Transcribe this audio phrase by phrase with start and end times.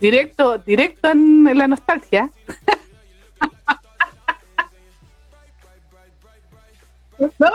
[0.00, 2.30] directo, directo en, la nostalgia.
[7.38, 7.50] no,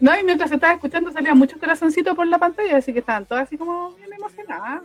[0.00, 3.44] no, y mientras estaba escuchando salía mucho corazoncito por la pantalla, así que estaban todas
[3.44, 4.82] así como bien emocionadas.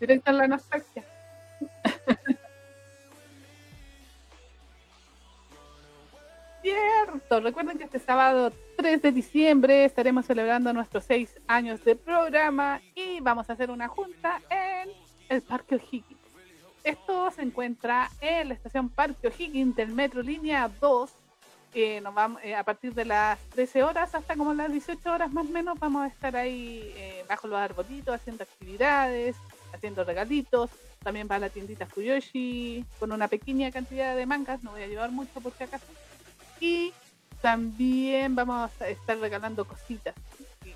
[0.00, 1.04] Directo en la nostalgia.
[6.66, 12.80] Cierto, recuerden que este sábado 3 de diciembre estaremos celebrando nuestros seis años de programa
[12.96, 14.90] y vamos a hacer una junta en
[15.28, 16.18] el Parque O'Higgins.
[16.82, 21.08] Esto se encuentra en la estación Parque O'Higgins del Metro Línea 2.
[21.72, 25.32] Eh, nos vamos, eh, a partir de las 13 horas hasta como las 18 horas
[25.32, 29.36] más o menos vamos a estar ahí eh, bajo los arbolitos haciendo actividades,
[29.72, 30.70] haciendo regalitos.
[31.04, 34.88] También va a la tiendita Fuyoshi con una pequeña cantidad de mangas, no voy a
[34.88, 35.86] llevar mucho por si acaso
[36.60, 36.92] y
[37.40, 40.14] también vamos a estar regalando cositas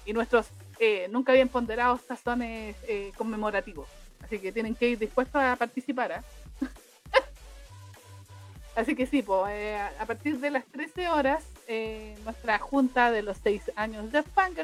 [0.05, 0.49] y, nuestros
[0.79, 3.89] eh, nunca bien ponderados tazones eh, conmemorativos.
[4.23, 6.13] Así que tienen que ir dispuestos a participar.
[6.13, 6.25] ¿ah?
[8.77, 11.45] Así que sí, pues, a partir de las 13 horas,
[12.25, 14.23] nuestra junta de los 6 años de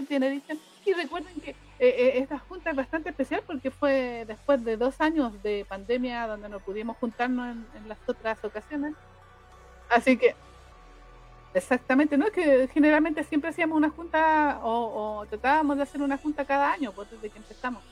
[0.09, 0.59] tiene Edition.
[0.85, 5.67] Y recuerden que esta junta es bastante especial porque fue después de dos años de
[5.69, 8.95] pandemia donde no pudimos juntarnos en las otras ocasiones.
[9.91, 10.35] Así que
[11.57, 16.45] Exactamente, no es que generalmente siempre hacíamos una junta o, tratábamos de hacer una junta
[16.45, 17.83] cada año, pues desde que empezamos.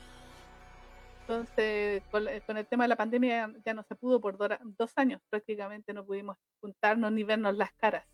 [1.21, 5.93] Entonces, con, el tema de la pandemia ya no se pudo por dos años, prácticamente
[5.93, 8.05] no pudimos juntarnos ni vernos las caras.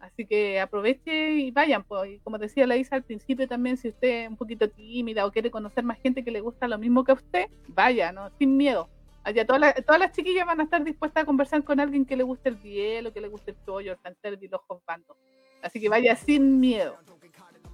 [0.00, 2.10] Así que aproveche y vayan, pues.
[2.10, 5.30] Y como decía la Isa al principio también, si usted es un poquito tímida o
[5.30, 8.30] quiere conocer más gente que le gusta lo mismo que a usted, vaya, ¿no?
[8.36, 8.88] Sin miedo.
[9.22, 12.16] Allá todas las, todas las chiquillas van a estar dispuestas a conversar con alguien que
[12.16, 15.16] le guste el bielo, que le guste el pollo, el canter y los bandos.
[15.62, 16.96] Así que vaya sin miedo.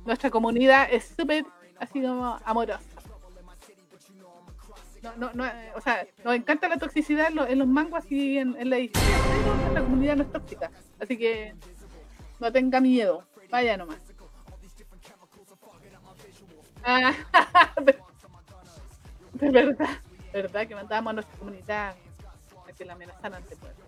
[0.04, 1.44] Nuestra comunidad es súper
[1.78, 2.80] así como amorosa.
[5.02, 5.44] No, no, no,
[5.76, 9.04] o sea, nos encanta la toxicidad en los, mangos y en, la edición.
[9.60, 10.70] Nuestra comunidad no es tóxica.
[10.98, 11.54] Así que
[12.40, 13.24] no tenga miedo.
[13.50, 13.98] Vaya nomás.
[16.82, 17.12] Ah,
[19.32, 19.88] de verdad.
[20.36, 20.68] ¿Verdad?
[20.68, 21.94] Que mandábamos a nuestra comunidad
[22.68, 23.84] a que la amenazaran de pueblo.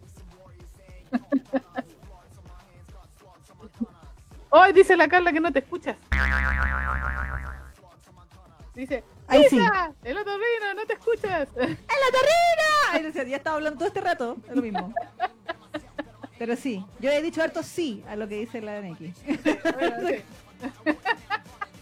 [4.48, 5.98] Hoy dice la Carla que no te escuchas.
[8.74, 9.58] Dice, Ay, sí.
[10.04, 11.50] el otorrino, no te escuchas.
[11.56, 11.76] ¡El otorrino!
[12.92, 14.94] Ay, decía, ya estaba hablando todo este rato, es lo mismo.
[16.38, 19.00] Pero sí, yo he dicho harto sí a lo que dice la NX.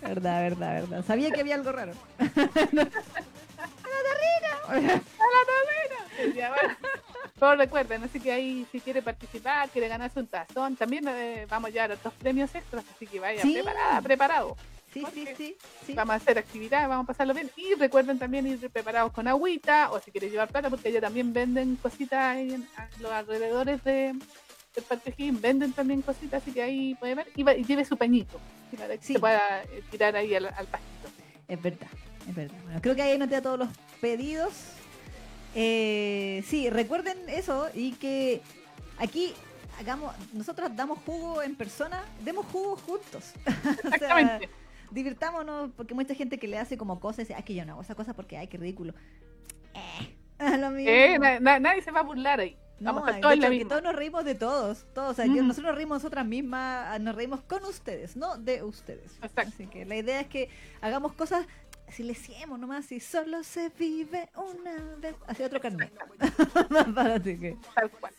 [0.02, 1.04] verdad, verdad, verdad.
[1.04, 1.92] Sabía que había algo raro.
[4.68, 5.00] ¡A la
[7.38, 11.68] Pero recuerden, así que ahí si quiere participar, quiere ganarse un tazón, también eh, vamos
[11.68, 14.56] a llevar otros premios extras, así que vaya preparada, preparado.
[14.92, 15.04] Sí,
[15.36, 15.56] sí,
[15.86, 17.50] sí, Vamos a hacer actividades, vamos a pasarlo bien.
[17.56, 21.34] Y recuerden también ir preparados con agüita, o si quiere llevar plata, porque ellos también
[21.34, 22.66] venden cositas en,
[23.00, 24.14] los alrededores de,
[24.74, 27.28] del Parque venden también cositas, así que ahí puede ver.
[27.36, 28.40] Y, lleve su pañito,
[28.78, 31.08] para que se pueda eh, tirar ahí al, al pastito.
[31.46, 31.88] Es verdad.
[32.28, 32.56] Es verdad.
[32.64, 33.68] Bueno, creo que ahí anoté a todos los
[34.00, 34.52] pedidos.
[35.54, 38.42] Eh, sí, recuerden eso y que
[38.98, 39.32] aquí
[39.80, 43.32] hagamos, nosotros damos jugo en persona, demos jugo juntos.
[43.84, 44.48] Exactamente.
[44.90, 47.72] divirtámonos, porque mucha gente que le hace como cosas y dice, ay, que yo no
[47.72, 48.94] hago esa cosa porque, ay, qué ridículo.
[49.74, 50.16] Eh,
[50.58, 50.90] lo mismo.
[50.90, 52.56] Eh, nadie se va a burlar ahí.
[52.78, 53.38] Vamos a todos,
[53.68, 55.16] todos nos reímos de todos, todos.
[55.16, 59.16] nosotros nos reímos nosotras mismas, nos reímos con ustedes, no de ustedes.
[59.22, 59.52] Exacto.
[59.54, 60.50] Así que la idea es que
[60.82, 61.46] hagamos cosas
[61.90, 65.14] si le decíamos nomás, si solo se vive una vez.
[65.26, 65.92] Así otro carnet.
[66.96, 67.56] Así que.
[67.74, 68.12] Tal cual.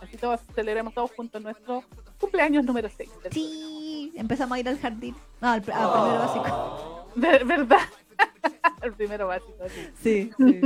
[0.00, 1.84] Así todos celebremos todos juntos nuestro
[2.18, 3.10] cumpleaños número 6.
[3.30, 5.14] Sí, empezamos a ir al jardín.
[5.40, 7.06] No, al, primero básico.
[7.16, 7.78] ¿Verdad?
[8.82, 9.64] al primero básico.
[10.02, 10.60] Sí, sí.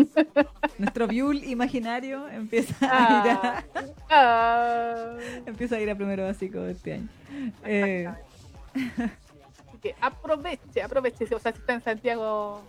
[0.78, 3.64] Nuestro viul imaginario empieza a ir a.
[4.10, 5.16] Ah.
[5.46, 7.08] empieza a ir a primero básico este año.
[7.64, 8.08] Eh,
[9.84, 11.26] que aproveche, aproveche.
[11.34, 12.62] O sea, si está en Santiago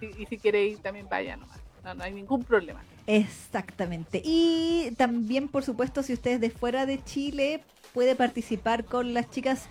[0.00, 1.60] y, si quiere ir también vaya nomás.
[1.84, 2.82] No, no hay ningún problema.
[3.06, 4.20] Exactamente.
[4.24, 7.62] Y también, por supuesto, si usted es de fuera de Chile,
[7.94, 9.68] puede participar con las chicas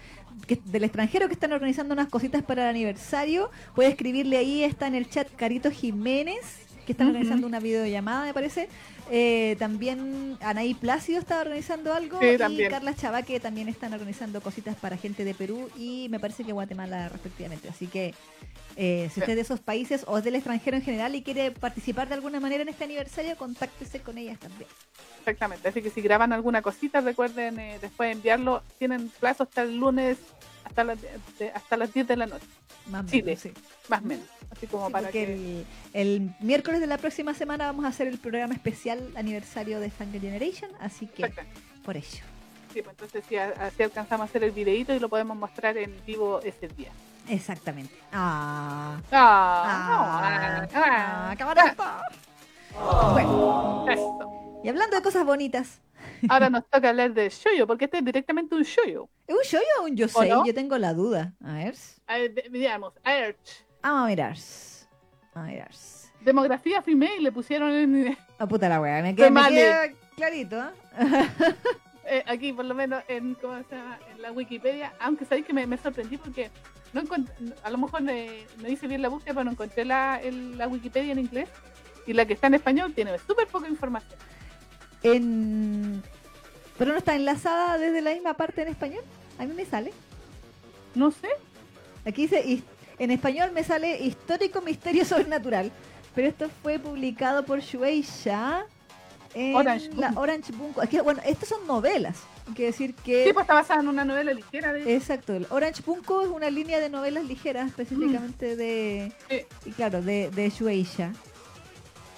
[0.66, 3.52] del extranjero que están organizando unas cositas para el aniversario.
[3.76, 8.34] Puede escribirle ahí, está en el chat Carito Jiménez, que están organizando una videollamada, me
[8.34, 8.70] parece.
[9.14, 14.96] Eh, también Anaí Plácido está organizando algo y Carla Chavaque también están organizando cositas para
[14.96, 17.68] gente de Perú y me parece que Guatemala respectivamente.
[17.68, 18.14] Así que
[18.78, 21.52] eh, si usted es de esos países o es del extranjero en general y quiere
[21.52, 24.70] participar de alguna manera en este aniversario, contáctese con ellas también.
[25.20, 28.64] Exactamente, así que si graban alguna cosita, recuerden eh, después enviarlo.
[28.80, 30.20] Tienen plazo hasta el lunes
[30.64, 32.46] hasta las, de- hasta las 10 de la noche,
[32.88, 33.24] Más o Chile.
[33.24, 33.52] menos, sí.
[33.90, 34.26] más o menos.
[34.52, 35.24] Así como Sí, para que...
[35.24, 39.90] el, el miércoles de la próxima semana vamos a hacer el programa especial aniversario de
[39.90, 41.32] Fangirl Generation, así que
[41.86, 42.24] por ello.
[42.74, 45.78] Sí, pues entonces sí, a- así alcanzamos a hacer el videito y lo podemos mostrar
[45.78, 46.92] en vivo ese día.
[47.30, 47.94] Exactamente.
[48.12, 51.84] Ah, Ah, ah, ah, ah, ah, qué bonito.
[53.14, 54.60] Bueno, eso.
[54.64, 55.80] y hablando de cosas bonitas,
[56.30, 59.10] Ahora nos toca hablar de shoyo, porque este es directamente un shoyo.
[59.28, 60.30] ¿es un shoyo o un yo ¿O sé?
[60.30, 60.46] no?
[60.46, 61.34] Yo tengo la duda.
[61.44, 61.76] A ver.
[62.08, 63.66] A ver, de- Veamos, Arch.
[63.82, 64.36] Vamos a mirar.
[65.34, 65.72] A mirar.
[66.22, 70.60] Demografía female le pusieron en, Ah, puta la wea, me queda, me queda clarito.
[70.62, 70.70] ¿eh?
[72.06, 73.98] eh, aquí, por lo menos en, ¿cómo se llama?
[74.14, 76.52] en la Wikipedia, aunque sabéis que me, me sorprendí porque
[76.94, 77.02] no
[77.64, 80.68] a lo mejor eh, no hice bien la búsqueda, pero no encontré la, el- la
[80.68, 81.50] Wikipedia en inglés
[82.06, 84.20] y la que está en español tiene súper poca información.
[85.04, 86.04] En...
[86.78, 89.04] Pero no está enlazada desde la misma parte en español.
[89.38, 89.92] A mí me sale.
[90.96, 91.30] No sé,
[92.06, 92.64] Aquí dice,
[92.98, 95.72] en español me sale histórico misterio sobrenatural.
[96.16, 98.66] Pero esto fue publicado por Shueisha
[99.34, 100.22] en Orange la Bunko.
[100.22, 100.82] Orange Bunko.
[100.82, 102.20] Aquí, bueno, estas son novelas.
[102.48, 103.24] Hay que decir que...
[103.26, 104.94] sí, pues está basada en una novela ligera de...
[104.96, 109.14] Exacto, el Orange Bunko es una línea de novelas ligeras específicamente de...
[109.30, 109.46] Sí.
[109.66, 111.14] Y claro, de, de Shueisha.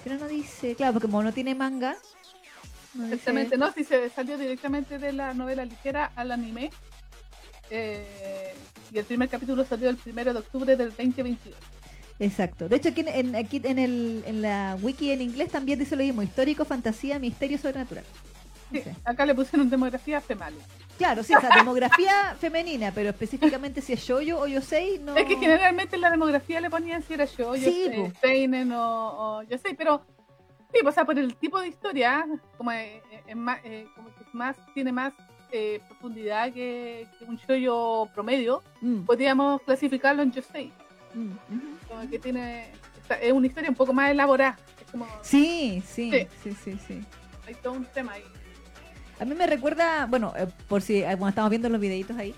[0.03, 1.97] Pero no dice, claro, porque como no tiene manga...
[2.93, 6.69] no Exactamente, no, si se salió directamente de la novela ligera al anime.
[7.69, 8.53] eh,
[8.91, 11.55] y el primer capítulo salió el primero de octubre del 2022.
[12.19, 12.69] Exacto.
[12.69, 16.03] De hecho, aquí, en, aquí en, el, en la wiki en inglés también dice lo
[16.03, 18.03] mismo: histórico, fantasía, misterio sobrenatural.
[18.71, 18.89] Sí, Sí.
[19.03, 20.55] acá le pusieron demografía female.
[20.97, 25.15] Claro, sí, o sea, demografía femenina, pero específicamente si es yoyo o yosei, no.
[25.17, 27.89] Es que generalmente en la demografía le ponían si era yo, yo Sí.
[28.21, 30.05] Seinen o, o yo sé, pero
[30.73, 32.25] sí, o sea, por el tipo de historia,
[32.57, 35.13] como, eh, eh, es más, eh, como que es más, tiene más
[35.51, 40.71] eh, profundidad que, que un shoyo promedio, Mm, podríamos clasificarlo en Yosei.
[41.13, 41.29] mm.
[41.87, 42.71] Como que tiene,
[43.21, 44.57] es una historia un poco más elaborada.
[44.83, 46.27] Es como, Sí, sí, Sí.
[46.43, 47.01] sí, sí, sí.
[47.45, 48.23] hay todo un tema ahí.
[49.19, 52.33] A mí me recuerda, bueno, eh, por si bueno, estamos viendo los videitos ahí,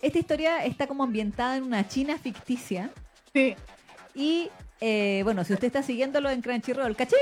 [0.00, 2.90] esta historia está como ambientada en una China ficticia
[3.34, 3.56] Sí.
[4.14, 4.50] y,
[4.80, 7.18] eh, bueno, si usted está siguiéndolo en Crunchyroll, ¿cachín?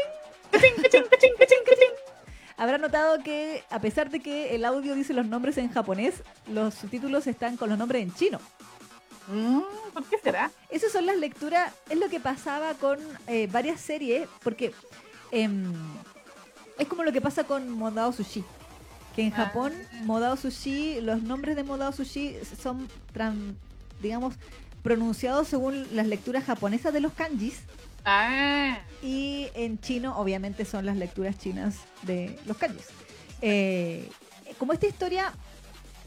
[0.50, 1.88] Cachín, cachín, cachín, cachín, cachín.
[2.58, 6.75] Habrá notado que a pesar de que el audio dice los nombres en japonés, los
[6.75, 8.38] subtítulos están con los nombres en chino.
[9.29, 9.61] Mm,
[9.93, 10.50] ¿Por qué será?
[10.70, 14.73] Esas son las lecturas, es lo que pasaba con eh, varias series, porque
[15.32, 15.73] em,
[16.79, 18.44] es como lo que pasa con Modao Sushi.
[19.14, 19.47] Que en Ah.
[19.47, 19.73] Japón,
[20.05, 22.87] Modao Sushi, los nombres de Modao Sushi son,
[24.00, 24.35] digamos,
[24.87, 27.59] pronunciados según las lecturas japonesas de los kanjis.
[28.05, 32.87] Ah, Y en chino, obviamente, son las lecturas chinas de los kanjis.
[33.43, 34.09] Eh,
[34.59, 35.33] como esta historia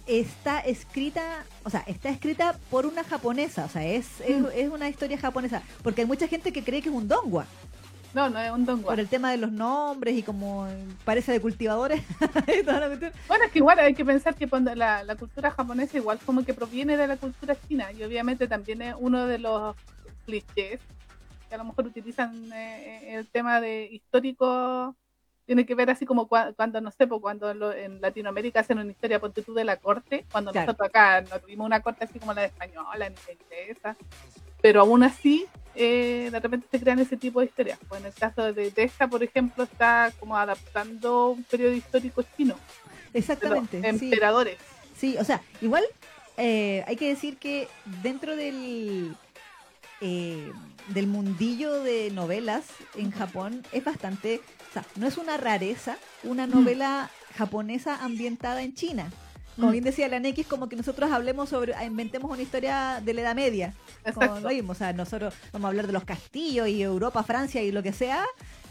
[0.08, 4.46] está escrita, o sea, está escrita por una japonesa, o sea, es, es, Mm.
[4.56, 7.46] es una historia japonesa, porque hay mucha gente que cree que es un dongua,
[8.14, 8.92] no, no es un dongua.
[8.92, 10.68] por el tema de los nombres y como
[11.06, 12.02] parece de cultivadores.
[13.28, 16.44] Bueno, es que igual hay que pensar que cuando la, la cultura japonesa igual como
[16.44, 19.76] que proviene de la cultura china y obviamente también es uno de los
[20.26, 20.80] clichés
[21.48, 24.96] que a lo mejor utilizan eh, el tema de histórico
[25.46, 28.78] tiene que ver así como cua- cuando, no sé, pues cuando lo- en Latinoamérica hacen
[28.78, 30.68] una historia por tú de la corte, cuando Claro.
[30.68, 33.96] nosotros acá no tuvimos una corte así como la de española ni la inglesa,
[34.62, 35.46] pero aún así
[35.76, 37.80] eh, de repente se crean ese tipo de historias.
[37.88, 42.56] Pues en el caso de, esta, por ejemplo, está como adaptando un periodo histórico chino
[43.14, 43.88] Exactamente.
[43.88, 44.58] emperadores.
[44.98, 45.84] Sí, o sea, igual
[46.38, 47.68] eh, hay que decir que
[48.04, 49.16] dentro del
[50.02, 50.52] eh,
[50.88, 56.48] del mundillo de novelas en Japón es bastante, o sea, no es una rareza una
[56.48, 59.12] novela japonesa ambientada en China.
[59.60, 63.22] Como bien decía la es como que nosotros hablemos sobre, inventemos una historia de la
[63.22, 63.74] Edad Media.
[64.14, 67.62] Como lo vimos, o sea, nosotros vamos a hablar de los castillos y Europa, Francia
[67.62, 68.24] y lo que sea,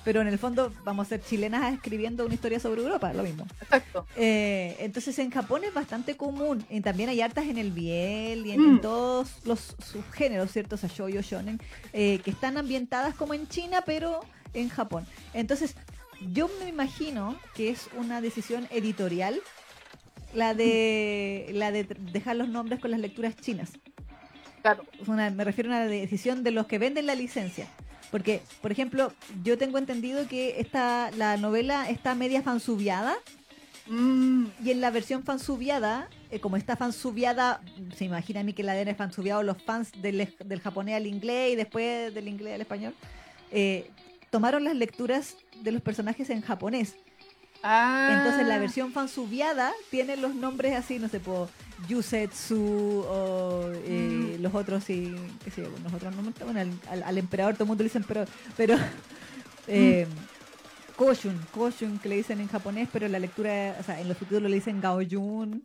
[0.05, 3.47] pero en el fondo vamos a ser chilenas escribiendo una historia sobre Europa, lo mismo.
[3.61, 4.07] Exacto.
[4.17, 6.65] Eh, entonces en Japón es bastante común.
[6.71, 8.81] Y también hay hartas en el biel y en, en Mm.
[8.81, 10.77] todos los subgéneros, ¿cierto?
[10.77, 11.61] O sea, shoujo, shonen,
[11.93, 14.21] eh, que están ambientadas como en China, pero
[14.55, 15.07] en Japón.
[15.35, 15.75] Entonces,
[16.33, 19.41] yo me imagino que es una decisión editorial
[20.39, 23.73] la de la de dejar los nombres con las lecturas chinas.
[24.63, 24.85] Claro.
[25.01, 27.67] Es una- me refiero a una decisión de los que venden la licencia.
[28.11, 29.13] Porque, por ejemplo,
[29.45, 33.17] yo tengo entendido que esta, la novela está media fansubiada
[33.91, 37.63] Mm, y en la versión fansubiada, eh, como está fansubiada,
[37.97, 41.55] se imagina a mí que la den fansubiado los fans del, del japonés al inglés
[41.55, 42.95] y después del inglés al español,
[43.51, 43.91] eh,
[44.29, 46.97] tomaron las lecturas de los personajes en japonés.
[47.63, 51.49] Ah, Entonces la versión fansubiada tiene los nombres así, no sé, po,
[51.89, 54.43] Yusetsu o eh, Mm.
[54.43, 57.65] los otros sí, qué sé yo, los otros no bueno, al, al- al emperador todo
[57.65, 58.25] el mundo le dicen pero
[58.57, 58.77] pero
[59.69, 60.07] eh,
[60.97, 64.17] Koshun, Koshun que le dicen en japonés, pero en la lectura, o sea, en los
[64.19, 65.63] subtítulos le dicen Gaojun,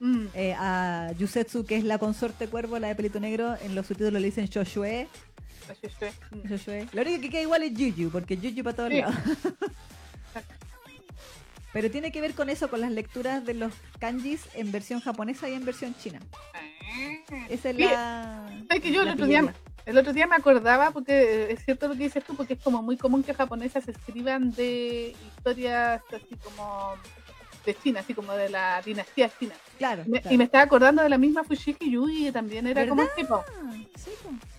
[0.00, 0.26] Mm.
[0.34, 4.20] eh, a Yusetsu que es la consorte cuervo, la de pelito negro, en los subtítulos
[4.20, 5.06] le dicen Shoshue,
[5.70, 6.12] Así fue.
[6.30, 6.48] Mm.
[6.48, 6.88] Shoshue.
[6.92, 9.00] Lo único que queda igual es Juju, porque Juju para todos Sí.
[9.00, 9.14] lados.
[11.76, 15.46] Pero tiene que ver con eso, con las lecturas de los kanjis en versión japonesa
[15.50, 16.20] y en versión china.
[16.54, 17.46] Ah.
[17.50, 18.48] Esa es la.
[18.66, 19.54] ¿Sabes que yo el otro, día,
[19.84, 22.62] el otro día me acordaba, porque eh, es cierto lo que dices tú, porque es
[22.62, 26.94] como muy común que japonesas escriban de historias así como
[27.66, 29.54] de China, así como de la dinastía china.
[29.76, 30.04] Claro.
[30.06, 30.34] Me- claro.
[30.34, 33.14] Y me estaba acordando de la misma Fushiki Yui, que también era como ¿Verdad?
[33.18, 33.44] un tipo,
[33.96, 34.10] sí,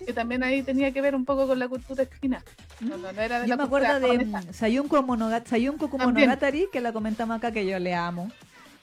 [0.06, 2.44] que también ahí tenía que ver un poco con la cultura china.
[2.80, 5.88] No, no, no era de Yo la me cultura acuerdo de Sayunko, Monogat Sayunko.
[5.88, 8.30] Monogatari, que la comentamos acá, que yo le amo.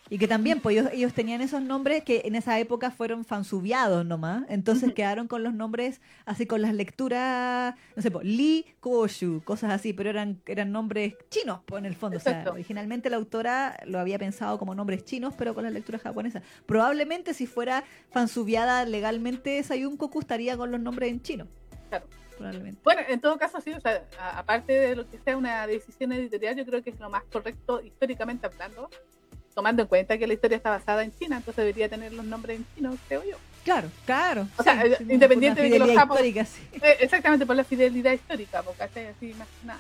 [0.09, 4.05] Y que también, pues ellos, ellos tenían esos nombres que en esa época fueron fansubiados
[4.05, 4.43] nomás.
[4.49, 9.71] Entonces quedaron con los nombres así, con las lecturas, no sé, pues, Li Koshu, cosas
[9.71, 12.17] así, pero eran, eran nombres chinos, pues en el fondo.
[12.17, 16.01] O sea, originalmente la autora lo había pensado como nombres chinos, pero con las lecturas
[16.01, 16.43] japonesas.
[16.67, 21.47] Probablemente si fuera fansubiada legalmente, Sayunko estaría con los nombres en chino.
[21.89, 22.05] Claro.
[22.37, 22.81] Probablemente.
[22.83, 24.03] Bueno, en todo caso, sí, o sea,
[24.35, 27.81] aparte de lo que sea una decisión editorial, yo creo que es lo más correcto
[27.81, 28.89] históricamente hablando,
[29.55, 32.57] tomando en cuenta que la historia está basada en China, entonces debería tener los nombres
[32.57, 33.37] en chino, creo yo.
[33.63, 34.47] Claro, claro.
[34.57, 36.61] O sea, eh, independiente de que los japos- sí.
[36.83, 39.79] Eh, exactamente por la fidelidad histórica, porque hace así más que nada.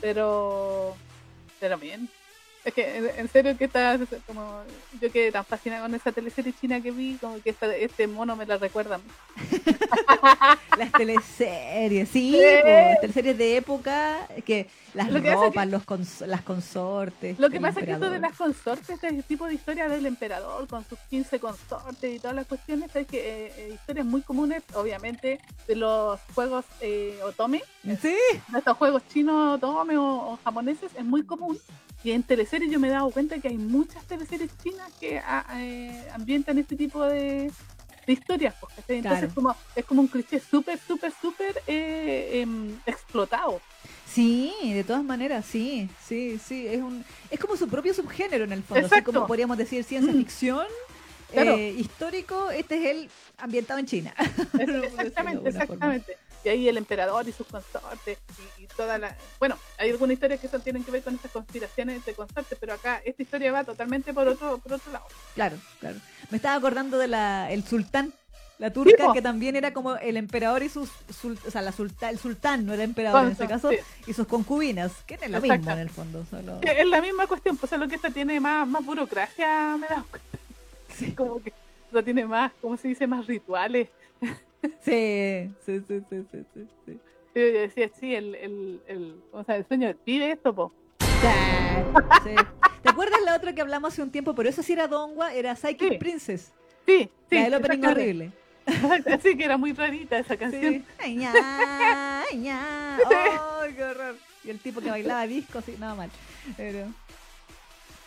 [0.00, 0.94] Pero,
[1.58, 2.08] pero bien.
[2.64, 4.62] Es que en, en serio que estás como
[5.00, 8.36] yo quedé tan fascinada con esa teleserie china que vi, como que esta- este mono
[8.36, 9.00] me la recuerda.
[10.78, 12.40] Las teleseries, sí, Sí.
[12.64, 17.38] las teleseries de época, que las Lo que pasa es ropas, los cons- las consortes.
[17.38, 20.66] Lo que pasa es que esto de las consortes, este tipo de historia del emperador
[20.68, 24.62] con sus 15 consortes y todas las cuestiones, es que eh, eh, historias muy comunes,
[24.74, 27.62] obviamente, de los juegos eh, otome,
[28.00, 28.14] Sí,
[28.48, 31.58] de estos juegos chinos otome o, o japoneses, es muy común.
[32.04, 35.44] Y en teleseries yo me he dado cuenta que hay muchas teleseries chinas que ah,
[35.60, 37.50] eh, ambientan este tipo de,
[38.06, 38.54] de historias.
[38.60, 38.72] pues.
[38.88, 39.34] Entonces Claro.
[39.34, 43.60] como, es como un cliché súper, súper, súper eh, em, explotado.
[44.14, 46.66] Sí, de todas maneras, sí, sí, sí.
[46.66, 48.86] Es, un, es como su propio subgénero en el fondo.
[48.86, 50.18] Así como podríamos decir ciencia Mm.
[50.18, 50.66] ficción.
[51.32, 51.54] Claro.
[51.56, 54.14] eh, histórico, este es el ambientado en China.
[54.58, 55.48] Exactamente, forma.
[55.48, 56.18] exactamente.
[56.44, 58.18] Y ahí el emperador y sus consortes
[58.58, 59.16] y, y toda la...
[59.38, 62.74] Bueno, hay algunas historias que son, tienen que ver con estas conspiraciones de consortes, pero
[62.74, 65.06] acá esta historia va totalmente por otro, por otro lado.
[65.34, 65.96] Claro, claro.
[66.30, 68.12] Me estaba acordando de la el sultán,
[68.62, 72.10] la turca, que también era como el emperador y sus, sul- o sea, la sulta-
[72.10, 73.78] el sultán no era emperador en ese caso, Sí.
[74.06, 77.26] y sus concubinas, que es lo mismo en el fondo, solo Que Es la misma
[77.26, 80.38] cuestión, pues solo que esta tiene más, más burocracia, me da cuenta.
[80.96, 81.10] Sí.
[81.16, 81.52] Como que
[81.86, 83.04] esta tiene más, ¿cómo se dice?
[83.08, 83.88] Más rituales.
[84.84, 86.98] sí, sí, sí, sí, sí, sí, sí.
[87.34, 90.72] Yo decía, sí, el, el, el, o sea, el sueño del pibe esto, po.
[92.22, 92.34] Sí.
[92.82, 94.34] ¿Te acuerdas la otra que hablamos hace un tiempo?
[94.36, 95.98] Pero eso sí era Dongua, era Psychic Sí.
[95.98, 96.52] Princess,
[96.86, 97.36] Sí, sí.
[97.36, 98.32] la del opening horrible.
[99.12, 100.74] Así que era muy rarita esa canción.
[100.74, 100.84] Sí.
[100.98, 101.32] Ay, ña,
[102.30, 102.96] ay, ña.
[103.60, 104.16] Ay, qué horror.
[104.44, 106.10] Y el tipo que bailaba disco, sí, nada mal.
[106.56, 106.88] Pero,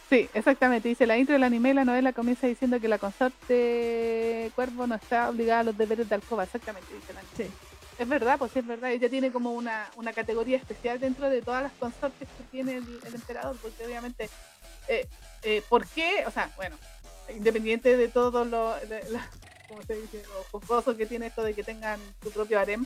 [0.09, 0.87] Sí, exactamente.
[0.87, 5.29] Dice la intro del anime, la novela comienza diciendo que la consorte cuervo no está
[5.29, 6.43] obligada a los deberes de alcoba.
[6.43, 7.51] Exactamente, dice la sí.
[7.97, 8.91] Es verdad, pues sí, es verdad.
[8.91, 12.99] Ella tiene como una, una categoría especial dentro de todas las consortes que tiene el,
[13.03, 14.29] el emperador, porque obviamente,
[14.89, 15.07] eh,
[15.43, 16.23] eh, ¿por qué?
[16.27, 16.75] O sea, bueno,
[17.33, 18.75] independiente de todo lo,
[19.67, 20.21] ¿cómo se dice?
[20.23, 22.85] Lo jocoso que tiene esto de que tengan su propio harem,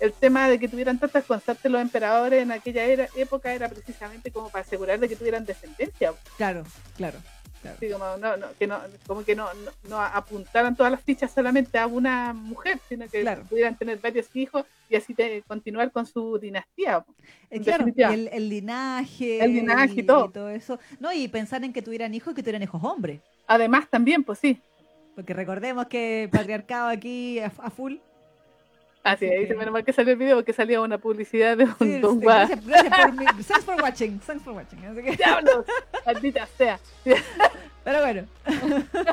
[0.00, 4.30] el tema de que tuvieran tantas consortes los emperadores en aquella era- época era precisamente
[4.30, 6.12] como para asegurar de que tuvieran descendencia.
[6.36, 6.64] Claro,
[6.96, 7.18] claro.
[7.62, 7.76] claro.
[7.76, 11.32] Así como, no, no, que no, como que no, no, no apuntaran todas las fichas
[11.32, 13.42] solamente a una mujer, sino que Claro.
[13.48, 17.04] pudieran tener varios hijos y así te- continuar con su dinastía.
[17.50, 19.42] Eh, claro, y el, el linaje.
[19.42, 20.48] El linaje y todo.
[20.48, 20.78] eso.
[21.00, 23.20] No, y pensar en que tuvieran hijos y que tuvieran hijos hombres.
[23.48, 24.60] Además también, pues sí,
[25.18, 27.94] Porque recordemos que patriarcado aquí a, a full.
[29.02, 31.64] así Así ahí se menos mal que salió el video porque salía una publicidad de
[31.64, 32.34] un Sí, Don sí, Gua.
[32.46, 34.18] gracias, gracias por mi- thanks for watching.
[34.20, 34.78] Thanks for watching.
[34.86, 35.64] Así que- ¡Diablos!
[36.06, 36.78] Maldita sea.
[37.82, 38.26] pero bueno.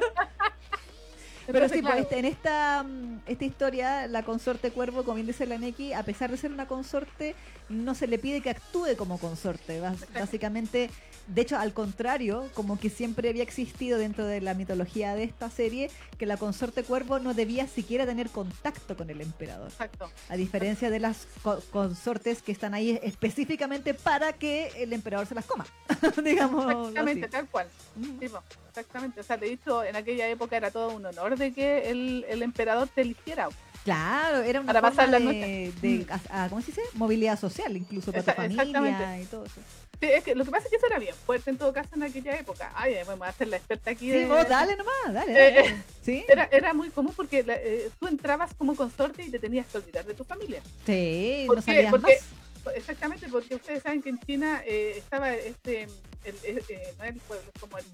[1.48, 5.28] Pero sí, pues, claro, este- en esta, mm, esta historia, la consorte cuervo, como bien
[5.28, 7.36] dice la Neki, a pesar de ser una consorte,
[7.70, 9.80] no se le pide que actúe como consorte.
[10.14, 10.90] Básicamente
[11.28, 15.50] de hecho, al contrario, como que siempre había existido dentro de la mitología de esta
[15.50, 19.70] serie, que la consorte cuervo no debía siquiera tener contacto con el emperador.
[19.70, 20.12] Exacto.
[20.30, 25.36] A diferencia de las co- consortes que están ahí específicamente para que el emperador se
[25.36, 25.66] las coma.
[26.24, 26.66] Digamos.
[26.90, 27.68] Exactamente, tal cual.
[27.96, 28.20] Mm.
[28.20, 28.30] Sí,
[28.70, 29.20] exactamente.
[29.20, 32.42] O sea, de hecho, en aquella época era todo un honor de que el, el
[32.44, 33.50] emperador te eligiera.
[33.84, 36.12] Claro, era una Para forma pasar la de, Mm.
[36.32, 36.82] a- a- ¿cómo se dice?
[36.96, 39.62] Movilidad social, incluso para tu familia y todo eso.
[40.00, 41.90] Sí, es que lo que pasa es que eso era bien fuerte en todo caso
[41.96, 42.72] en aquella época.
[42.76, 44.12] Ay, vamos a hacer la experta aquí.
[44.12, 45.32] Sí, de- vos dale nomás, dale.
[45.32, 45.68] Eh, dale.
[45.70, 46.26] eh, ¿Sí?
[46.28, 49.78] Era, era muy común porque la- eh, tú entrabas como consorte y te tenías que
[49.78, 50.62] olvidar de tu familia.
[50.86, 51.88] Sí, ¿Por no qué?
[51.90, 52.45] Porque- más.
[52.72, 55.84] Exactamente, porque ustedes saben que en China eh, estaba este,
[56.24, 57.86] el, el- eh, no el pueblo, como el,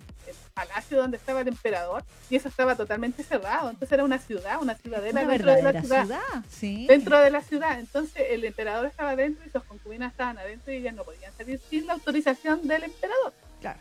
[0.54, 3.70] palacio donde estaba el emperador y eso estaba totalmente cerrado.
[3.70, 6.04] Entonces era una ciudad, una ciudadela Una dentro de la ciudad.
[6.06, 6.86] ciudad, sí.
[6.88, 7.80] Dentro de la ciudad.
[7.80, 11.60] Entonces el emperador estaba dentro y sus concubinas estaban adentro y ellas no podían salir
[11.70, 13.34] sin la autorización del emperador.
[13.60, 13.80] Claro.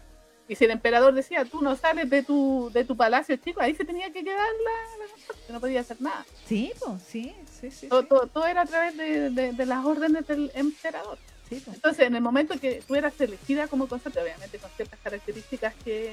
[0.50, 3.72] Y si el emperador decía, tú no sales de tu, de tu palacio, chico, ahí
[3.72, 6.26] se tenía que quedar la, la consorte, no podía hacer nada.
[6.48, 7.86] Sí, pues, sí, sí, sí.
[7.86, 8.08] Todo, sí.
[8.08, 11.18] todo- todo era a través de, de- de las órdenes del emperador.
[11.48, 11.70] Sí, po.
[11.72, 16.12] Entonces, en el momento que tú eras elegida como consorte, obviamente con ciertas características que,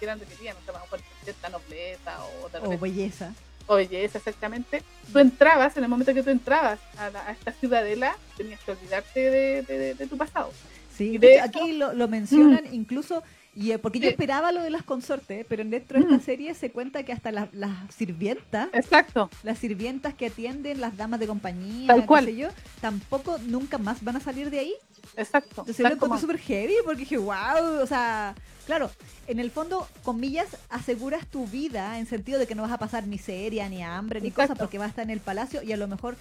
[0.00, 3.32] que eran requeridas, no sé, a lo mejor cierta nobleza o, de O repente- belleza.
[3.68, 4.82] o belleza exactamente,
[5.12, 8.72] tú entrabas, en el momento que tú entrabas a, la- a esta ciudadela, tenías que
[8.72, 10.50] olvidarte de, de- tu pasado.
[10.96, 13.24] Sí, de aquí lo, lo mencionan incluso,
[13.56, 16.12] y eh, porque yo esperaba lo de las consortes, pero dentro de Mm.
[16.14, 17.48] esta serie se cuenta que hasta las,
[17.96, 22.24] sirvientas, Exacto, las sirvientas que atienden, las damas de compañía, Tal cual.
[22.24, 22.48] sé yo,
[22.80, 24.74] tampoco nunca más van a salir de ahí.
[25.16, 25.50] exacto.
[25.62, 28.34] Entonces yo lo encontré súper heavy porque dije, wow, o sea,
[28.66, 28.90] claro,
[29.26, 33.06] en el fondo, comillas, aseguras tu vida en sentido de que no vas a pasar
[33.06, 34.48] miseria, ni hambre, ni Exacto.
[34.54, 36.14] cosas, porque vas a estar en el palacio y a lo mejor,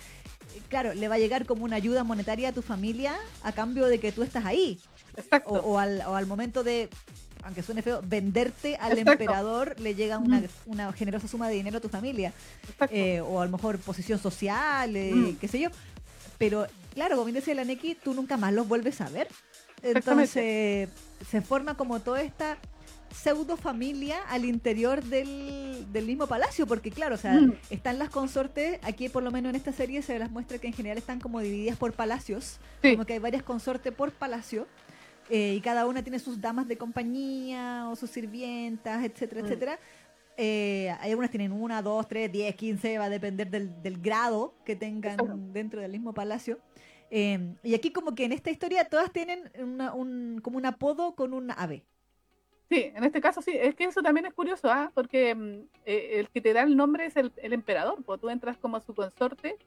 [0.56, 3.88] eh, claro, le va a llegar como una ayuda monetaria a tu familia a cambio
[3.88, 4.80] de que tú estás ahí.
[5.18, 5.54] exacto.
[5.54, 6.90] O, o al, o al momento de,
[7.46, 9.12] aunque suene feo, venderte al Exacto.
[9.12, 10.48] emperador, le llega una, Mm.
[10.68, 12.34] una generosa suma de dinero a tu familia.
[12.90, 15.36] Eh, o a lo mejor posición social, eh, Mm.
[15.38, 15.70] qué sé yo.
[16.38, 19.28] Pero claro, como bien decía la Neki, tú nunca más los vuelves a ver.
[19.82, 20.90] Entonces
[21.30, 22.58] se forma como toda esta
[23.14, 27.54] pseudo familia al interior del, del mismo palacio, porque claro, o sea, Mm.
[27.70, 30.74] están las consortes, aquí por lo menos en esta serie se las muestra que en
[30.74, 32.94] general están como divididas por palacios, Sí.
[32.94, 34.68] como que hay varias consortes por palacio,
[35.30, 39.46] eh, y cada una tiene sus damas de compañía o sus sirvientas, etcétera, Mm.
[39.46, 39.80] etcétera.
[40.36, 44.76] Eh, algunas tienen una, dos, tres, diez, quince, va a depender del, del grado que
[44.76, 46.60] tengan dentro del mismo palacio.
[47.12, 51.14] Eh, y aquí como que en esta historia todas tienen una- un, como un apodo
[51.14, 51.84] con un ave.
[52.70, 54.92] Sí, en este caso sí, es que eso también es curioso, ¿ah?
[54.96, 58.30] porque mm, eh, el que te da el nombre es el, el emperador, pues tú
[58.32, 59.58] entras como su consorte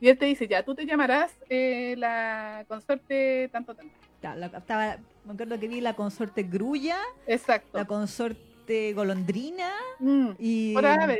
[0.00, 3.94] y él te dice, ya, tú te llamarás eh, la consorte tanto, tanto.
[4.34, 7.76] La- estaba- me acuerdo que vi la consorte grulla, Exacto.
[7.78, 10.74] la consorte golondrina Mm, y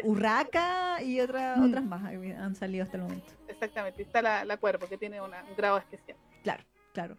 [0.05, 1.65] urraca y otra, Mm.
[1.69, 3.33] otras más han salido hasta el momento.
[3.49, 6.17] exactamente, está la, la cuervo que tiene una- un grado especial.
[6.43, 7.17] Claro, claro.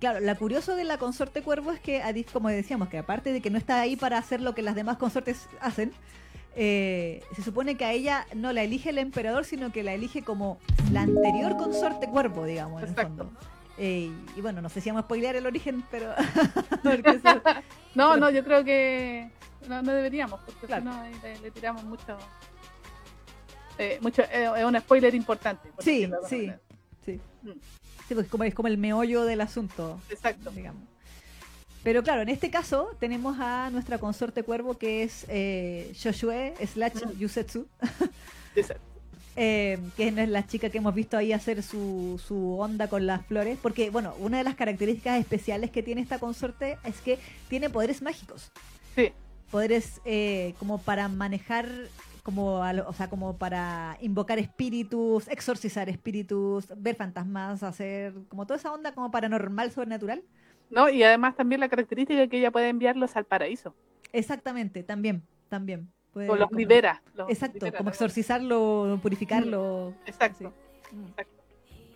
[0.00, 3.50] Claro, lo curioso de la consorte cuervo es que, como decíamos, que aparte de que
[3.50, 5.92] no está ahí para hacer lo que las demás consortes hacen,
[6.54, 10.22] eh, se supone que a ella no la elige el emperador, sino que la elige
[10.22, 10.58] como
[10.92, 13.30] la anterior consorte cuervo, digamos, en el fondo.
[13.78, 16.12] Eh, y bueno, no sé si vamos a spoilear el origen, pero...
[16.84, 17.42] eso-
[17.94, 19.30] No, Pero- no, yo creo que
[19.68, 20.82] no, no deberíamos, porque Claro.
[20.82, 22.16] si no le, le tiramos mucho.
[23.78, 25.68] eh, mucho eh, es un spoiler importante.
[25.70, 26.50] por Sí, sí.
[27.42, 27.50] Mm.
[28.08, 30.00] Sí, porque es como, es como el meollo del asunto.
[30.10, 30.50] Exacto.
[30.50, 30.82] digamos.
[31.84, 37.04] Pero claro, en este caso tenemos a nuestra consorte cuervo que es eh, Shoshue slash
[37.04, 37.18] Mm.
[37.18, 37.66] Yusetsu,
[38.56, 38.82] Exacto.
[39.40, 43.24] Eh, que es la chica que hemos visto ahí hacer su, su onda con las
[43.24, 43.56] flores.
[43.62, 48.02] Porque, bueno, una de las características especiales que tiene esta consorte es que tiene poderes
[48.02, 48.50] mágicos.
[48.96, 49.12] Sí,
[49.50, 51.68] Poderes eh, como para manejar,
[52.22, 58.72] como, o sea, como para invocar espíritus, exorcizar espíritus, ver fantasmas, hacer como toda esa
[58.72, 60.22] onda como paranormal, sobrenatural.
[60.70, 60.88] ¿no?
[60.88, 63.74] Y además también la característica que ella puede enviarlos al paraíso.
[64.12, 65.90] Exactamente, también, también.
[66.26, 67.02] Puede O los como- libera.
[67.14, 69.94] los Exacto, libera, como exorcizarlo, purificarlo.
[70.06, 70.52] Exacto.
[70.92, 71.34] Mm, Exacto.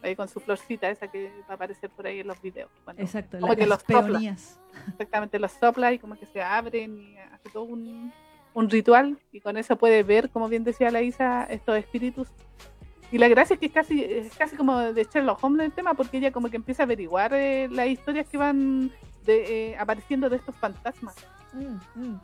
[0.02, 2.70] Ahí con su florcita esa que va a aparecer por ahí en los videos.
[2.96, 4.37] Exacto, Como que los sopla.
[4.88, 8.12] exactamente los sopla y como que se abren y hace todo un,
[8.54, 12.28] un ritual y con eso puede ver, como bien decía la Isa, estos espíritus.
[13.12, 15.94] Y la gracia es que es casi, es casi como de Sherlock Holmes el tema
[15.94, 18.90] porque ella como que empieza a averiguar eh, las historias que van
[19.24, 21.14] de, eh, apareciendo de estos fantasmas
[21.52, 22.20] Mm, mm.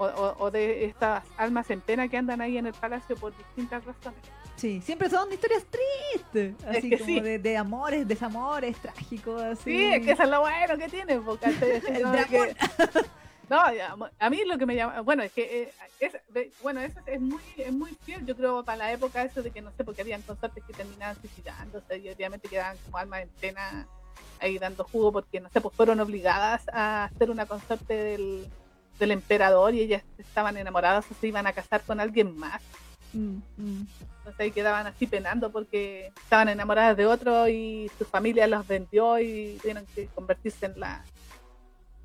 [0.00, 3.36] O, o- o de estas almas en pena que andan ahí en el palacio por
[3.36, 4.20] distintas razones.
[4.56, 7.20] Sí, siempre son historias tristes, Es así que como sí.
[7.20, 9.70] de, de amores, desamores, trágicos, así.
[9.70, 11.46] Sí, es que eso es lo bueno que tiene, porque
[11.88, 12.56] El no, que-
[13.48, 13.60] no,
[14.18, 16.12] a mí lo que me llama, bueno, es que eh, es,
[16.62, 19.60] bueno, eso es muy, es muy fiel, yo creo, para la época eso de que
[19.60, 23.86] no sé, porque habían consortes que terminaban suicidándose y obviamente quedaban como almas en pena
[24.40, 28.46] ahí dando jugo porque no sé, pues fueron obligadas a ser una consorte del,
[29.00, 32.62] del emperador y ellas estaban enamoradas o se iban a casar con alguien más.
[33.12, 33.86] Mm, mm.
[34.18, 39.18] Entonces ahí quedaban así penando porque estaban enamoradas de otro y su familia los vendió
[39.18, 41.04] y tuvieron que convertirse en la,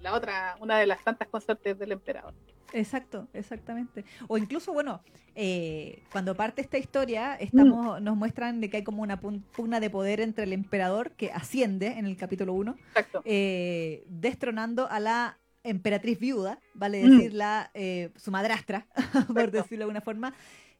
[0.01, 2.33] la otra, una de las tantas consortes del emperador.
[2.73, 4.03] Exacto, exactamente.
[4.27, 5.01] O incluso, bueno,
[5.35, 9.89] eh, cuando parte esta historia, estamos, nos muestran de que hay como una pugna de
[9.89, 13.21] poder entre el emperador que asciende en el capítulo 1, Exacto.
[13.25, 17.09] eh, destronando a la emperatriz viuda, vale Mm.
[17.17, 18.87] decir, la, eh, su madrastra,
[19.27, 20.33] por decirlo de alguna forma,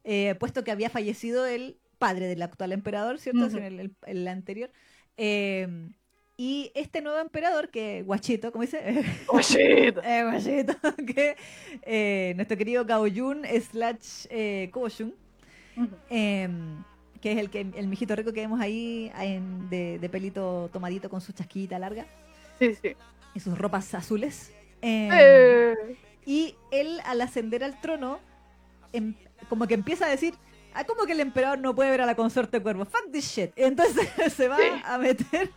[0.04, 3.46] eh, puesto que había fallecido el padre del actual emperador, ¿cierto?
[3.46, 4.70] En el, el- el anterior.
[5.16, 5.88] Eh,
[6.38, 8.78] y este nuevo emperador, que Guachito, como dice,
[9.28, 10.74] Oye, eh, Guachito,
[11.14, 11.36] que
[11.82, 15.14] eh, nuestro querido Gaoyun slash eh, Koshun,
[16.10, 16.82] em,
[17.20, 21.08] que es el, que, el mijito rico que vemos ahí en- de, de pelito tomadito
[21.08, 22.06] con su chasquita larga
[22.58, 22.92] sí, sí.
[23.34, 24.52] y sus ropas azules.
[24.86, 28.20] Em, Eh, y él, al ascender al trono,
[28.92, 29.14] em-
[29.48, 30.34] como que empieza a decir,
[30.74, 33.50] ah, como que el emperador no puede ver a la consorte cuervo, fuck this shit.
[33.56, 34.62] Entonces se va Sí.
[34.84, 35.50] a meter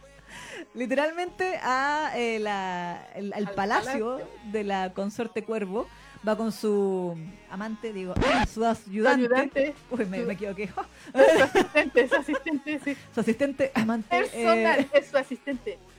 [0.73, 4.27] literalmente a, eh, la- el- al Al palacio, palacio.
[4.51, 5.87] de la consorte cuervo,
[6.27, 7.17] va con su
[7.49, 8.13] amante, digo,
[8.47, 9.25] su su ayudante.
[9.25, 10.67] ayudante, Uy, me, me equivoqué.
[10.67, 11.13] su
[11.43, 12.97] asistente, su asistente, sí.
[13.13, 14.09] su asistente, amante.
[14.09, 15.98] personal, eh, es su asistente personal,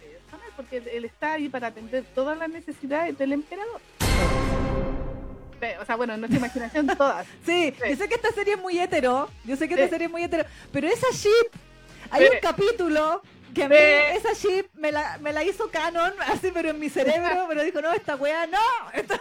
[0.63, 3.81] porque él- está ahí para atender todas las necesidades del emperador.
[5.81, 7.27] O sea, bueno, en nuestra imaginación todas.
[7.45, 7.91] Sí, Sí.
[7.91, 9.91] yo sé que esta serie es muy hetero, yo sé que esta Sí.
[9.91, 11.49] serie es muy hetero, pero esa ship,
[12.11, 12.31] hay Sí.
[12.35, 13.23] un capítulo
[13.55, 13.75] que a mí,
[14.15, 17.81] esa ship me la, me la hizo canon, así, pero en mi cerebro, pero dijo,
[17.83, 18.59] no, esta wea, no.
[18.95, 19.21] esta-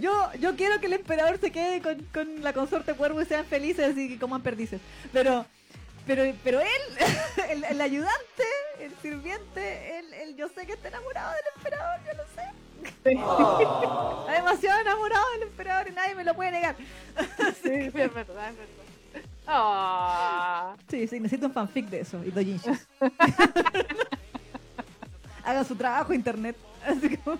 [0.00, 3.44] yo, yo quiero que el emperador se quede con, con la consorte cuervo y sean
[3.46, 4.80] felices y que coman perdices,
[5.12, 5.46] pero...
[6.06, 6.68] Pero, pero él,
[7.50, 8.44] el, el ayudante,
[8.80, 12.50] el sirviente, él, él, yo sé que está enamorado del emperador, yo lo sé.
[13.04, 13.10] Sí,
[14.20, 16.76] Está demasiado enamorado del emperador y nadie me lo puede negar.
[17.62, 18.84] sí, sí, es verdad, es verdad.
[19.46, 22.86] Ah, Sí, sí, necesito un fanfic de eso y doujinshis.
[25.44, 26.56] Hagan su trabajo internet.
[26.86, 27.38] Así como-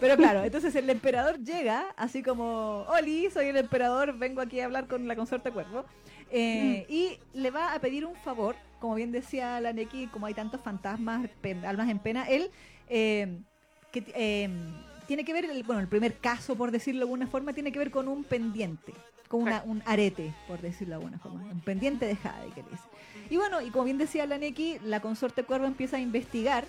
[0.00, 4.66] Pero claro, entonces el emperador llega, así como, Oli, soy el emperador, vengo aquí a
[4.66, 5.84] hablar con la consorte cuervo,
[6.30, 10.34] eh, y le va a pedir un favor, como bien decía la Neki, como hay
[10.34, 12.50] tantos fantasmas, pen- almas en pena, él,
[12.88, 13.38] eh,
[13.92, 14.48] que eh,
[15.06, 17.78] tiene que ver, el, bueno, el primer caso, por decirlo de alguna forma, tiene que
[17.78, 18.92] ver con un pendiente,
[19.28, 22.68] con una- un arete, por decirlo de alguna forma, un pendiente de Jade, que le
[22.70, 22.82] dice.
[23.30, 26.64] Y bueno, y como bien decía la Neki, la consorte cuervo empieza a investigar.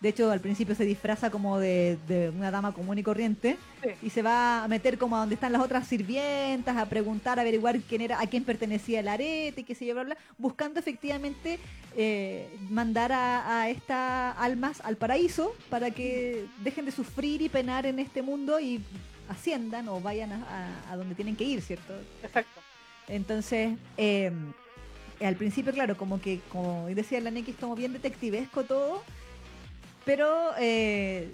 [0.00, 3.90] De hecho, al principio se disfraza como de, de una dama común y corriente sí.
[4.02, 7.42] y se va a meter como a donde están las otras sirvientas, a preguntar, a
[7.42, 11.58] averiguar quién era, a quién pertenecía el arete, qué sé yo, bla, bla, buscando efectivamente
[11.96, 17.84] eh, mandar a, a estas almas al paraíso para que dejen de sufrir y penar
[17.84, 18.80] en este mundo y
[19.28, 20.36] asciendan o vayan a,
[20.88, 21.92] a- a donde tienen que ir, ¿cierto?
[22.22, 22.58] Exacto.
[23.06, 24.32] Entonces, eh,
[25.20, 29.02] al principio, claro, como que, como decía la es como bien detectivesco todo,
[30.10, 31.30] pero eh,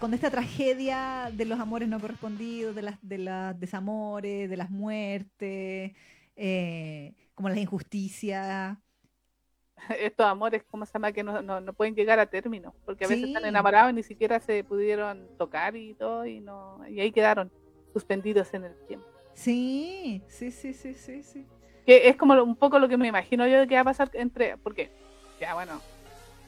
[0.00, 4.70] con esta tragedia de los amores no correspondidos, de las de los desamores, de las
[4.70, 5.92] muertes,
[6.36, 8.78] eh, como las injusticias.
[10.00, 11.12] Estos amores, ¿cómo se llama?
[11.12, 13.34] Que no, no, no pueden llegar a término, porque a veces Sí.
[13.34, 17.52] están enamorados y ni siquiera se pudieron tocar y todo, y, no, y ahí quedaron
[17.92, 19.06] suspendidos en el tiempo.
[19.34, 21.44] Sí, sí, sí, sí, sí, sí.
[21.84, 24.10] Que es como un poco lo que me imagino yo de que va a pasar
[24.14, 24.56] entre.
[24.56, 24.90] Porque,
[25.38, 25.78] ya bueno.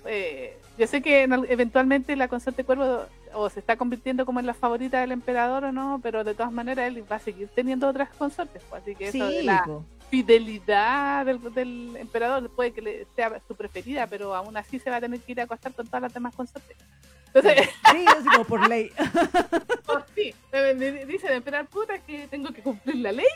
[0.08, 4.40] Eh, yo sé que en al- eventualmente la consorte cuervo o se está convirtiendo como
[4.40, 7.48] en la favorita del emperador o no, pero de todas maneras él va a seguir
[7.54, 8.62] teniendo otras consortes.
[8.70, 9.84] pues, así que eso de la po.
[10.10, 14.96] fidelidad del, del emperador puede que le sea su preferida, pero aún así se va
[14.96, 16.76] a tener que ir a acostar con todas las demás consortes.
[17.34, 18.90] Entonces, Sí, así como por ley.
[19.86, 23.26] oh, sí, eh, me dice el emperador, puta, es que tengo que cumplir la ley.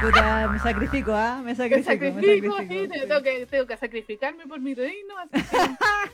[0.00, 1.36] Puta, me sacrifico, ¿ah?
[1.38, 2.94] Me Me sacrifico, sacrifico, me sacrifico.
[2.94, 3.06] sí, sí.
[3.08, 5.58] tengo, que, tengo que sacrificarme por mi reino, así que,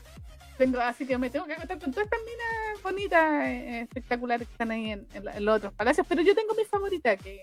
[0.57, 4.51] tengo, así que me tengo que acostar con todas estas minas bonitas, eh, espectaculares que
[4.53, 7.41] están ahí en, en la- en los otros palacios, pero yo tengo mi favorita, que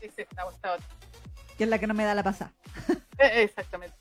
[0.00, 0.86] es esta, o esta otra.
[1.58, 2.52] Que es la que no me da la pasada.
[3.18, 3.94] Eh, exactamente.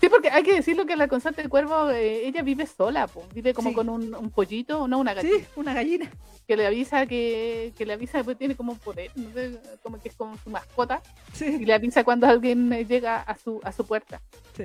[0.00, 3.24] Sí, porque hay que decirlo que la consorte de cuervo, eh, ella vive sola, po.
[3.34, 3.74] vive como Sí.
[3.74, 6.10] con un, un pollito, no una gallina, Sí, una gallina.
[6.46, 9.98] que le avisa que, que le avisa, pues tiene como un poder, no sé, como
[10.00, 11.00] que es como su mascota,
[11.32, 14.20] y Sí, le avisa cuando alguien eh, llega a su, a su puerta.
[14.56, 14.64] sí.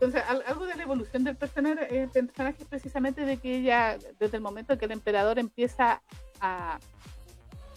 [0.00, 3.98] Entonces, al- algo de la evolución del personaje, eh, personaje es precisamente de que ella,
[4.20, 6.00] desde el momento que el emperador empieza
[6.40, 6.78] a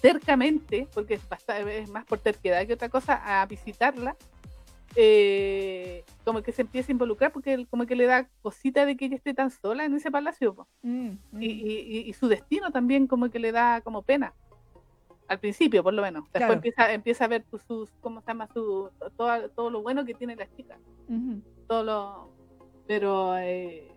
[0.01, 4.15] tercamente, porque es, basta- es más por terquedad que otra cosa, a visitarla,
[4.95, 8.95] eh, como que se empieza a involucrar porque él como que le da cosita de
[8.97, 10.53] que ella esté tan sola en ese palacio.
[10.53, 10.67] po.
[10.81, 11.41] Mm, mm.
[11.41, 14.33] Y, y- y su destino también como que le da como pena.
[15.27, 16.23] Al principio, por lo menos.
[16.25, 16.53] Después Claro.
[16.53, 18.47] empieza, empieza a ver sus, sus- ¿cómo se llama?
[18.53, 20.77] Su, todo, todo lo bueno que tiene la chica
[21.67, 22.29] todo lo
[22.87, 23.87] pero eh,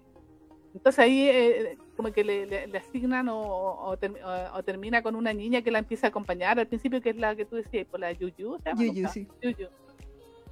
[0.75, 5.03] entonces ahí eh, como que le, le- le asignan o, o ter- o- o termina
[5.03, 7.57] con una niña que la empieza a acompañar al principio que es la que tú
[7.57, 8.81] decías por la Yuyu ¿se llama?
[8.83, 9.27] Yuyu, ¿Cómo se sí.
[9.27, 9.39] llama?
[9.59, 9.69] Yuyu.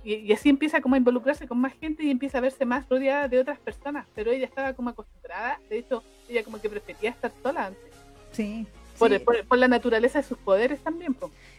[0.04, 2.88] Y, y así empieza como a involucrarse con más gente y empieza a verse más
[2.88, 7.10] rodeada de otras personas pero ella estaba como acostumbrada de hecho ella como que prefería
[7.10, 7.92] estar sola antes
[8.32, 8.66] Sí.
[8.98, 9.18] por, sí.
[9.20, 11.14] por- por la naturaleza de sus poderes también.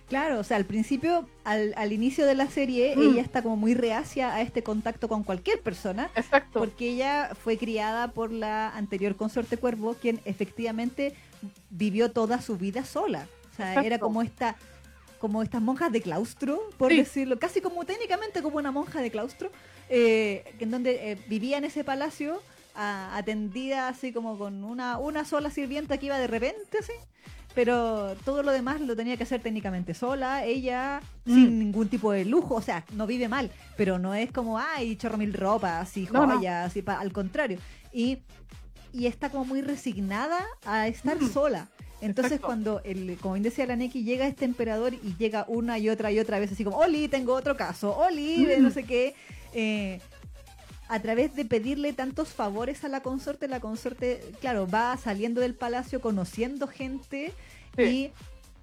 [0.09, 3.01] Claro, o sea, al principio, al, al inicio de la serie, Mm.
[3.13, 7.57] ella está como muy reacia a este contacto con cualquier persona, exacto porque ella fue
[7.57, 11.13] criada por la anterior consorte Cuervo, quien efectivamente
[11.69, 13.27] vivió toda su vida sola.
[13.53, 14.55] O sea, era como esta
[15.23, 16.97] como estas monjas de claustro, por Sí.
[16.97, 19.49] decirlo, casi como técnicamente como una monja de claustro,
[19.87, 22.41] eh, en donde eh, vivía en ese palacio
[22.75, 26.91] a- atendida así como con una, una sola sirvienta que iba de repente así,
[27.55, 31.33] pero todo lo demás lo tenía que hacer técnicamente sola, ella Mm.
[31.33, 34.97] sin ningún tipo de lujo, o sea, no vive mal, pero no es como, ay,
[34.97, 36.35] chorro mil ropas y No, no.
[36.35, 37.59] joyas, y pa- al contrario.
[37.93, 38.17] Y,
[38.91, 41.31] y está como muy resignada a estar Mm.
[41.31, 41.69] sola.
[42.03, 42.45] Entonces Exacto.
[42.47, 46.11] cuando, el, como bien decía la Neki, llega este emperador y llega una y otra
[46.11, 48.73] y otra vez así como, Oli, tengo otro caso, Oli, de no Mm.
[48.73, 49.15] sé qué.
[49.53, 49.99] eh,
[50.89, 55.55] a través de pedirle tantos favores a la consorte, la consorte, claro, va saliendo del
[55.55, 57.31] palacio, conociendo gente
[57.77, 57.81] Sí.
[57.83, 58.11] y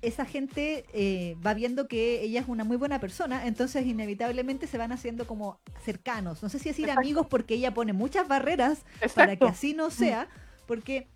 [0.02, 4.78] esa gente eh, va viendo que ella es una muy buena persona, entonces inevitablemente se
[4.78, 6.42] van haciendo como cercanos.
[6.42, 7.00] No sé si decir Exacto.
[7.00, 8.82] amigos porque ella pone muchas barreras
[9.14, 10.28] para que así no sea,
[10.66, 11.08] porque,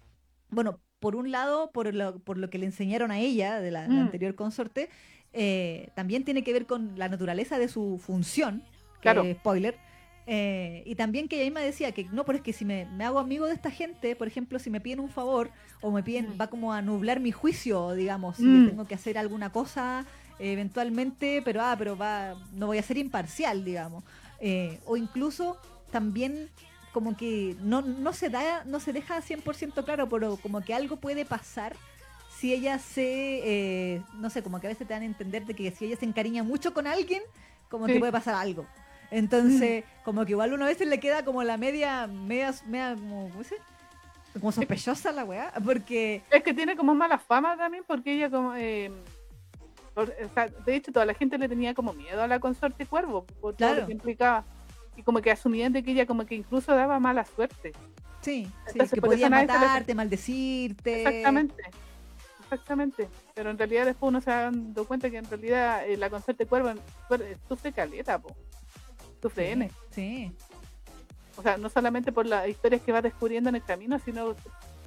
[0.50, 3.82] bueno, por un lado, por lo, por lo que le enseñaron a ella de la,
[3.88, 4.06] la Mm.
[4.06, 4.88] anterior consorte,
[5.34, 8.62] eh, también tiene que ver con la naturaleza de su función,
[8.94, 9.22] que Claro.
[9.34, 9.76] spoiler,
[10.26, 13.04] eh, y también que ella misma decía que no, pero es que si me, me
[13.04, 15.50] hago amigo de esta gente, por ejemplo, si me piden un favor
[15.82, 16.40] o me piden, Mm.
[16.40, 18.64] va como a nublar mi juicio, digamos, si Mm.
[18.70, 20.06] tengo que hacer alguna cosa
[20.38, 24.02] eh, eventualmente, pero ah, pero va, no voy a ser imparcial, digamos.
[24.40, 25.58] Eh, o incluso
[25.92, 26.48] también
[26.94, 30.96] como que no, no se da, no se deja 100% claro, pero como que algo
[30.96, 31.74] puede pasar
[32.38, 33.02] si ella se,
[33.96, 35.96] eh, no sé, como que a veces te dan a entender de que si ella
[35.96, 37.20] se encariña mucho con alguien,
[37.68, 38.64] como que puede pasar algo.
[39.11, 43.44] Entonces, como que igual una vez le queda como la media, media, media como, ¿cómo
[43.44, 43.57] se?
[44.33, 48.54] Como sospechosa la weá, porque Es que tiene como mala fama también porque ella como...
[48.57, 48.90] eh,
[49.94, 52.85] por- o sea, de hecho, toda la gente le tenía como miedo a la consorte
[52.87, 53.80] cuervo por todo Claro.
[53.83, 54.44] lo que implicaba.
[54.96, 57.72] Y como que asumían de que ella como que incluso daba mala suerte.
[58.20, 60.96] sí, sí, Entonces, que podía matarte, maldecirte.
[61.02, 61.62] Exactamente.
[62.44, 63.09] Exactamente.
[63.35, 66.46] Pero en realidad después uno se da dando cuenta que en realidad eh, la consorte
[66.46, 68.37] cuervo eh, sufre caleta, po.
[69.20, 69.70] Sufre N.
[69.90, 70.30] Sí,
[71.37, 74.37] O sea, no solamente por las historias que va descubriendo en el camino, sino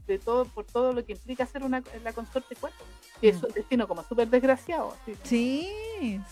[0.05, 2.77] de todo por todo lo que implica ser una la consorte cuervo.
[3.21, 3.45] Y es Mm.
[3.47, 4.95] un destino como súper desgraciado.
[5.23, 5.67] sí,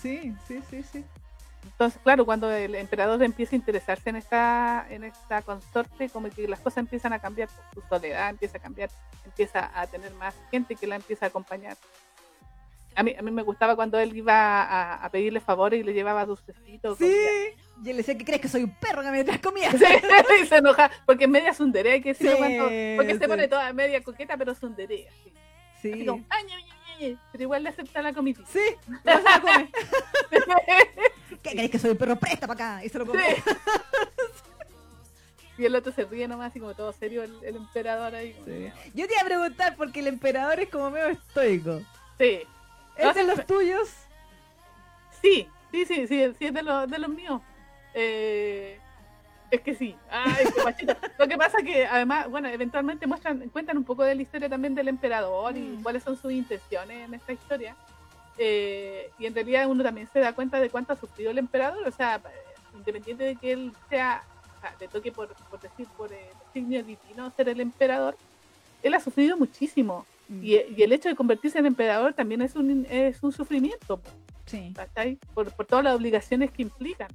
[0.01, 1.03] sí, sí, sí, sí.
[1.65, 6.47] Entonces, claro, cuando el emperador empieza a interesarse en esta, en esta consorte, como que
[6.47, 8.89] las cosas empiezan a cambiar, su soledad empieza a cambiar,
[9.25, 11.75] empieza a tener más gente que la empieza a acompañar.
[12.97, 15.91] A mí, a mí me gustaba cuando él iba a, a pedirle favores y le
[15.93, 16.97] llevaba dulcecitos.
[16.97, 17.03] Sí.
[17.03, 17.83] comida.
[17.83, 19.69] Y él decía que crees que soy un perro que me traes comida.
[19.71, 19.83] Sí,
[20.41, 22.63] y se enoja, porque es media sundere, hay que Sí, cuando-
[22.95, 23.19] porque sí.
[23.19, 25.09] se pone toda media coqueta, pero sundere.
[25.09, 25.33] Así,
[25.81, 25.91] Sí.
[25.91, 28.47] así como, "Ay, ñe, ñe, ñe", pero igual le acepta la comitita.
[28.49, 28.61] Sí,
[29.03, 29.69] come.
[31.45, 32.15] ¿Qué crees que soy un perro?
[32.17, 32.85] Presta para acá.
[32.85, 33.05] Y se lo.
[33.05, 33.11] Sí.
[35.57, 38.33] Y el otro se ríe nomás, así como todo serio, el, el emperador ahí.
[38.45, 38.69] Sí.
[38.93, 41.79] Yo te iba a preguntar porque el emperador es como medio estoico.
[42.19, 42.41] Sí,
[42.97, 43.87] ¿Es de los tuyos?
[45.21, 47.41] sí, sí, sí, sí, sí, es de, los de los míos.
[47.93, 48.77] Eh,
[49.49, 49.95] es que sí.
[50.09, 50.43] Ay.
[51.17, 54.75] Lo que pasa que además, bueno, eventualmente muestran, cuentan un poco de la historia también
[54.75, 55.83] del emperador y Mm.
[55.83, 57.77] cuáles son sus intenciones en esta historia.
[58.37, 61.87] Eh, y en realidad uno también se da cuenta de cuánto ha sufrido el emperador,
[61.87, 62.21] o sea,
[62.75, 64.23] independiente de que él sea,
[64.57, 66.19] o sea, le toque por, por decir, por el
[66.53, 68.17] signo divino ser el emperador,
[68.83, 70.05] él ha sufrido muchísimo.
[70.41, 74.01] Y, y el hecho de convertirse en emperador también es un, es un sufrimiento.
[74.47, 74.73] Sí.
[75.35, 77.09] Por, por todas las obligaciones que implican.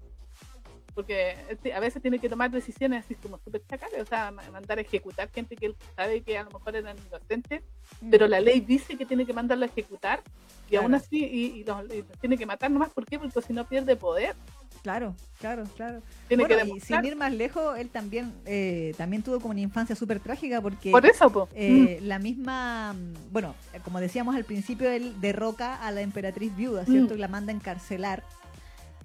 [0.94, 1.36] Porque
[1.74, 4.82] a veces tiene que tomar decisiones así como súper chacales, o sea, ma- mandar a
[4.82, 7.62] ejecutar gente que él sabe que a lo mejor eran inocentes,
[8.10, 10.22] pero la ley dice que tiene que mandarlo a ejecutar
[10.70, 11.02] y aún Claro.
[11.04, 13.18] así y, y los, y los tiene que matar nomás, ¿por qué?
[13.18, 14.34] Porque si no pierde poder,
[14.82, 16.00] Claro, claro, claro.
[16.26, 19.60] tiene Bueno, que y sin ir más lejos, él también eh, también tuvo como una
[19.60, 21.50] infancia súper trágica porque Por eso, po.
[21.54, 26.56] eh, la misma, mm, bueno, eh, como decíamos al principio, él derroca a la emperatriz
[26.56, 27.12] viuda, ¿cierto?
[27.12, 27.16] Mm.
[27.18, 28.24] Y la manda a encarcelar.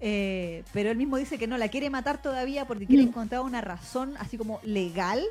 [0.01, 3.08] Eh, pero él mismo dice que no la quiere matar todavía porque quiere Mm.
[3.10, 5.23] encontrar una razón así como legal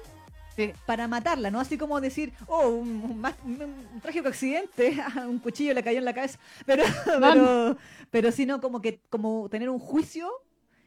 [0.57, 0.71] Sí.
[0.87, 1.59] para matarla, ¿no?
[1.61, 3.61] Así como decir, oh, un, un ma- un-
[3.95, 4.97] un trágico accidente,
[5.29, 6.85] un cuchillo le cayó en la cabeza, pero,
[7.21, 7.77] pero,
[8.11, 10.29] pero sino como que como tener un juicio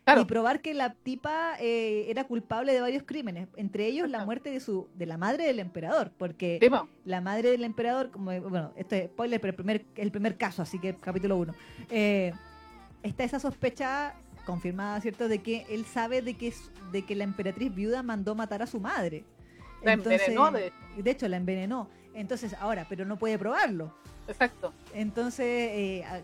[0.06, 0.22] Claro.
[0.22, 4.50] y probar que la tipa eh, era culpable de varios crímenes, entre ellos la muerte
[4.50, 6.60] de su de la madre del emperador, porque
[7.04, 10.62] la madre del emperador, como bueno, esto es spoiler, pero el primer, el primer caso,
[10.62, 11.54] así que capítulo 1.
[13.04, 14.14] Está esa sospecha
[14.46, 18.34] confirmada, ¿cierto?, de que él sabe de que, es- de que la emperatriz viuda mandó
[18.36, 19.24] matar a su madre.
[19.84, 20.76] La envenenó, de hecho.
[21.04, 21.90] de hecho, la envenenó.
[22.14, 23.94] Entonces, ahora, pero no puede probarlo.
[24.28, 24.74] Exacto.
[24.94, 26.22] Entonces, eh, a,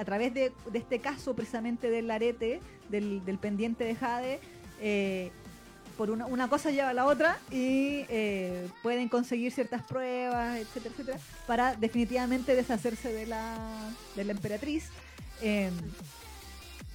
[0.00, 4.40] a través de, de este caso precisamente del arete, del, del pendiente de Jade,
[4.80, 5.30] eh,
[5.96, 10.92] por una, una cosa lleva a la otra y eh, pueden conseguir ciertas pruebas, etcétera,
[10.94, 13.56] etcétera, para definitivamente deshacerse de la,
[14.16, 14.90] de la emperatriz.
[15.42, 15.70] Eh,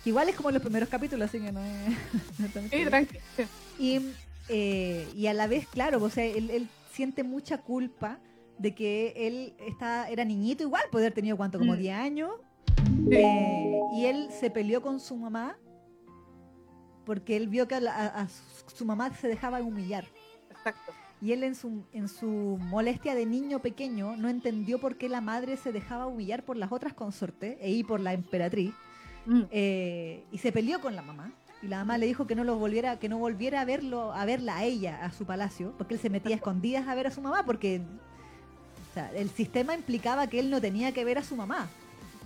[0.04, 1.90] que igual es como los primeros capítulos, así que no es...
[2.40, 2.90] no es tan Sí, spoiler.
[2.90, 3.18] tranqui.
[3.38, 3.44] sí.
[3.80, 4.02] Y,
[4.50, 8.20] eh, y a la vez, claro, o sea, él, él siente mucha culpa
[8.58, 11.80] de que él está, era niñito igual, puede haber tenido cuánto, como Mm.
[11.80, 12.32] 10 años.
[13.10, 13.16] Sí.
[13.16, 15.58] eh, y él se peleó con su mamá
[17.06, 20.06] porque él vio que a, a- a su- su mamá se dejaba humillar.
[20.50, 20.92] Exacto.
[21.22, 25.22] Y él en su, en su molestia de niño pequeño no entendió por qué la
[25.22, 28.74] madre se dejaba humillar por las otras consortes e y por la emperatriz.
[29.28, 29.42] Mm.
[29.52, 31.32] Eh, y se peleó con la mamá
[31.62, 34.26] y la mamá le dijo que no lo volviera que no volviera a verlo a
[34.26, 37.12] verla a ella a su palacio porque él se metía a escondidas a ver a
[37.12, 37.82] su mamá porque
[38.90, 41.70] o sea, el sistema implicaba que él no tenía que ver a su mamá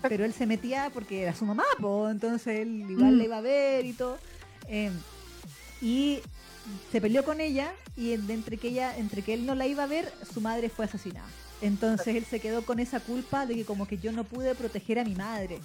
[0.04, 3.18] pero él se metía porque era su mamá po, entonces él igual Mm.
[3.18, 4.18] le iba a ver y todo
[4.70, 4.90] Eh,
[5.82, 6.20] y
[6.94, 9.84] se peleó con ella y en- entre que ella entre que él no la iba
[9.84, 11.28] a ver su madre fue asesinada
[11.62, 15.00] entonces él se quedó con esa culpa de que como que yo no pude proteger
[15.00, 15.60] a mi madre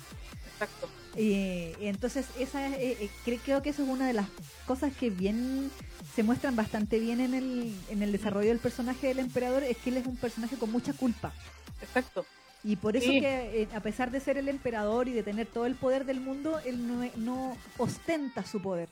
[0.55, 0.88] Exacto.
[1.16, 4.27] eh, entonces, esa es, eh, eh, cre- creo que eso es una de las
[4.66, 5.71] cosas que bien
[6.14, 9.88] se muestran bastante bien en el, en el desarrollo del personaje del emperador, es que
[9.90, 11.33] él es un personaje con mucha culpa.
[11.81, 12.27] Exacto.
[12.62, 13.21] Y por eso Sí.
[13.21, 16.21] que, eh, a pesar de ser el emperador y de tener todo el poder del
[16.21, 18.90] mundo, él no, no ostenta su poder.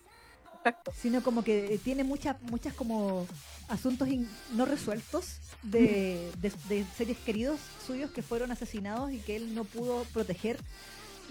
[1.00, 3.26] Sino como que eh, tiene muchas, muchas como
[3.68, 9.36] asuntos in- no resueltos de, de, de seres queridos suyos que fueron asesinados y que
[9.36, 10.58] él no pudo proteger.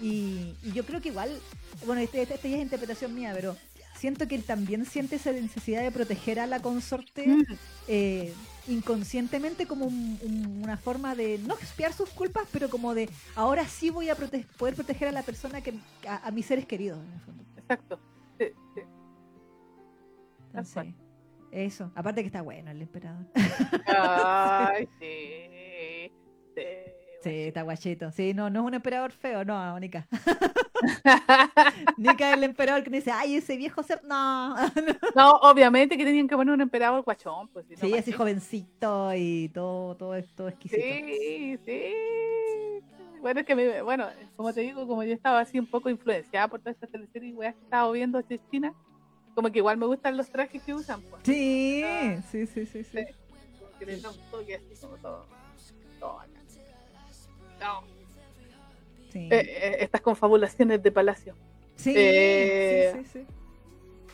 [0.00, 1.30] Y, y yo creo que igual,
[1.86, 3.56] bueno, este, este- esta ya es interpretación mía, pero
[3.98, 7.42] siento que él también siente esa necesidad de proteger a la consorte Mm.
[7.88, 8.32] eh,
[8.68, 13.66] inconscientemente como un- un- una forma de no expiar sus culpas, pero como de ahora
[13.66, 15.74] sí voy a prote- poder proteger a la persona que
[16.06, 16.98] a, a mis seres queridos.
[16.98, 17.44] en el fondo.
[17.56, 17.98] Exacto.
[20.64, 20.74] Sí, sí.
[20.74, 20.94] Cual.
[21.50, 21.92] eso.
[21.94, 23.26] Aparte que está bueno el emperador.
[23.86, 26.12] Ay, sí.
[26.56, 26.62] Sí.
[27.22, 28.12] Sí, está guachito.
[28.12, 30.06] Sí, no, no es un emperador feo, no, Nika.
[31.96, 34.02] Nika es el emperador que dice, ay, ese viejo ser.
[34.04, 34.54] No.
[35.16, 37.66] No, obviamente que tenían que poner un emperador guachón, pues.
[37.66, 40.80] si no, sí, ¿para así jovencito y todo, todo, todo exquisito.
[40.80, 41.92] Sí, sí.
[43.20, 46.46] Bueno, es que, me- bueno, como te digo, como yo estaba así un poco influenciada
[46.46, 48.72] por todas estas teleseries y weas que estaba viendo de China,
[49.38, 51.22] como que igual me gustan los trajes que usan, pues.
[51.24, 52.20] Sí, Ah.
[52.28, 52.98] sí, sí, sí, sí.
[53.78, 55.26] Que les da un toque así como todo.
[56.00, 56.32] todo bacán.
[57.60, 57.82] No,
[59.12, 61.36] Sí, eh, eh, estas confabulaciones de palacio.
[61.76, 63.26] sí, eh, sí, sí, sí.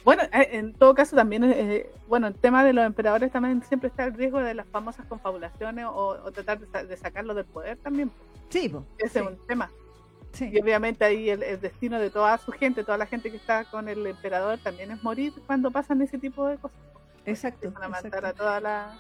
[0.05, 4.13] Bueno, en todo caso también, bueno, el tema de los emperadores también siempre está el
[4.13, 8.11] riesgo de las famosas confabulaciones o, o tratar de, sa- de sacarlo del poder también.
[8.51, 9.71] Sí, po, Ese sí, es un tema.
[10.35, 10.51] Sí.
[10.53, 13.65] Y obviamente ahí el, el destino de toda su gente, toda la gente que está
[13.65, 16.77] con el emperador también es morir cuando pasan ese tipo de cosas.
[17.25, 17.69] Exacto.
[17.69, 18.99] Empiezan a matar a toda la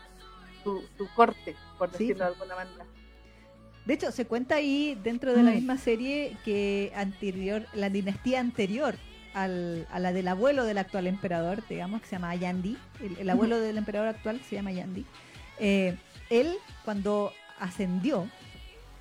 [0.62, 2.84] su, su corte, por Sí, decirlo de alguna manera.
[3.84, 5.54] De hecho, se cuenta ahí dentro de la Mm.
[5.56, 8.94] misma serie que anterior, la dinastía anterior
[9.34, 13.28] al- a la del abuelo del actual emperador, digamos, que se llama Yandi, el, el
[13.28, 15.04] abuelo del emperador actual se llama Yandi,
[15.58, 15.96] eh,
[16.30, 18.26] él cuando ascendió,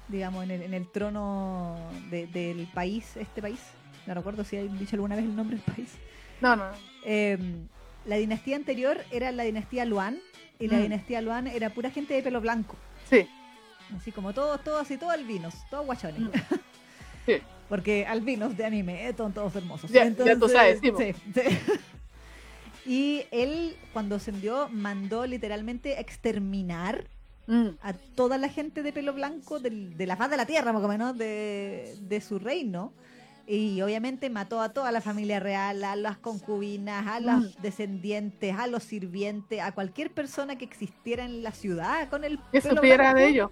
[0.07, 1.77] digamos, en el, en el trono
[2.09, 3.59] de- del país, este país,
[4.05, 5.89] no recuerdo si hay dicho alguna vez el nombre del país,
[6.41, 6.65] No, no,
[7.05, 7.37] eh,
[8.05, 10.19] la dinastía anterior era la dinastía Luan,
[10.59, 10.81] y la Mm.
[10.83, 12.75] dinastía Luan era pura gente de pelo blanco.
[13.09, 13.27] Sí,
[13.97, 16.19] Así como todos, todos así, todos albinos, todos guachones.
[16.21, 16.31] Mm.
[17.25, 17.37] Sí.
[17.69, 19.89] porque albinos de anime eh, son todos hermosos.
[19.91, 21.41] Ya- ya tú sabes, sí, sí, sí.
[22.85, 27.05] Y él, cuando ascendió, mandó literalmente exterminar
[27.47, 30.71] Mm, a toda la gente de pelo blanco del- de la faz de la tierra,
[30.71, 32.93] más o menos, de, de su reino.
[33.45, 37.61] Y obviamente mató a toda la familia real, a las concubinas, a los Mm.
[37.61, 42.61] descendientes, a los sirvientes, a cualquier persona que existiera en la ciudad con el que
[42.61, 43.51] pelo supiera blanco, de ellos.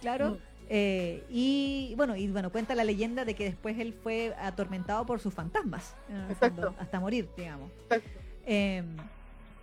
[0.00, 0.30] Claro.
[0.30, 0.36] Mm.
[0.70, 5.20] Eh, y bueno, y bueno, cuenta la leyenda de que después él fue atormentado por
[5.20, 5.94] sus fantasmas.
[6.30, 6.62] Exacto.
[6.62, 7.70] fondo, hasta morir, digamos.
[7.82, 8.08] Exacto.
[8.46, 8.82] Eh,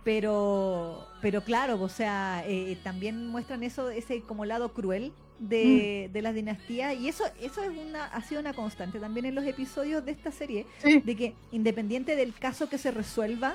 [0.06, 5.48] pero, pero claro, o sea, eh, también muestran eso, ese como lado cruel Mm.
[5.48, 9.34] de, de las dinastías y eso, eso es una, ha sido una constante también en
[9.34, 13.54] los episodios de esta serie, Sí, de que independiente del caso que se resuelva,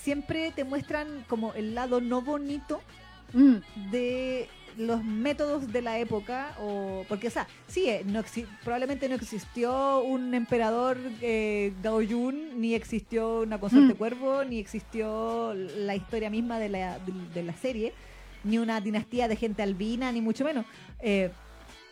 [0.00, 2.80] siempre te muestran como el lado no bonito
[3.34, 3.56] mm,
[3.90, 4.48] de
[4.78, 8.22] los métodos de la época o porque o sea sí eh, no
[8.62, 13.96] probablemente no existió un emperador eh, Gaoyun ni existió una consorte Mm.
[13.96, 17.92] cuervo ni existió la historia misma de la, de, de la serie
[18.44, 20.64] ni una dinastía de gente albina ni mucho menos
[21.00, 21.30] Eh,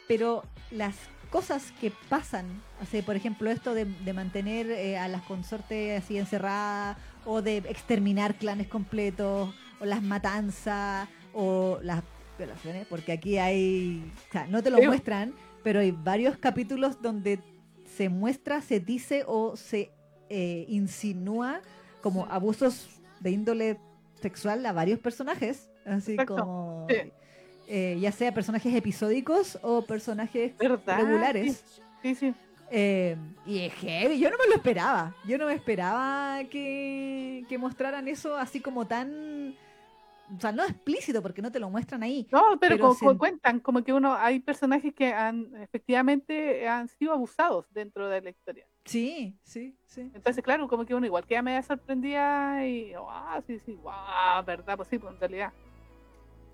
[0.09, 0.95] pero las
[1.31, 2.47] cosas que pasan
[2.81, 7.57] así, por ejemplo esto de, de mantener eh, a las consortes así encerradas o de
[7.59, 12.03] exterminar clanes completos o las matanzas o las
[12.39, 14.87] violaciones porque aquí hay o sea no te lo Sí.
[14.87, 17.41] muestran pero hay varios capítulos donde
[17.85, 19.91] se muestra se dice o se
[20.29, 21.61] eh, insinúa
[22.03, 22.89] como abusos
[23.21, 23.79] de índole
[24.21, 26.37] sexual a varios personajes así Exacto.
[26.37, 27.13] como Sí.
[27.69, 30.99] eh, ya sea personajes episódicos o personajes ¿Verdad?
[30.99, 31.65] regulares
[32.03, 32.35] Sí, sí.
[32.71, 33.17] eh,
[33.47, 35.15] y es heavy, yo no me lo esperaba.
[35.27, 39.55] Yo no me esperaba que, que mostraran eso así como tan.
[40.37, 42.27] O sea, no explícito porque no te lo muestran ahí.
[42.33, 46.89] No, pero, Pero como, se- cuentan, como que uno, hay personajes que han, efectivamente, han
[46.89, 48.67] sido abusados dentro de la historia.
[48.85, 50.11] Sí, sí, sí.
[50.15, 54.77] Entonces, claro, como que uno igual queda media sorprendida y, ah, sí, sí, wow, verdad,
[54.77, 55.53] pues sí, pues en realidad.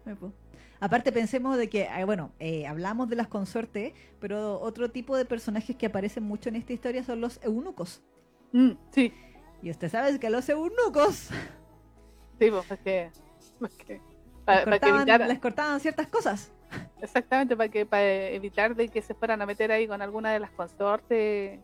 [0.07, 0.33] Eh, po.
[0.81, 5.25] Aparte pensemos de que, ah, bueno, eh, hablamos de las consortes, pero otro tipo de
[5.25, 8.03] personajes que aparecen mucho en esta historia son los eunucos.
[8.53, 9.15] Mm, sí,
[9.63, 11.31] Y usted sabe que los eunucos
[12.39, 13.11] sí, pues es que,
[13.87, 16.51] que- les para, para que cortaban, evitar, les cortaban ciertas cosas.
[17.01, 20.41] exactamente, para que para evitar de que se fueran a meter ahí con alguna de
[20.41, 21.61] las consortes,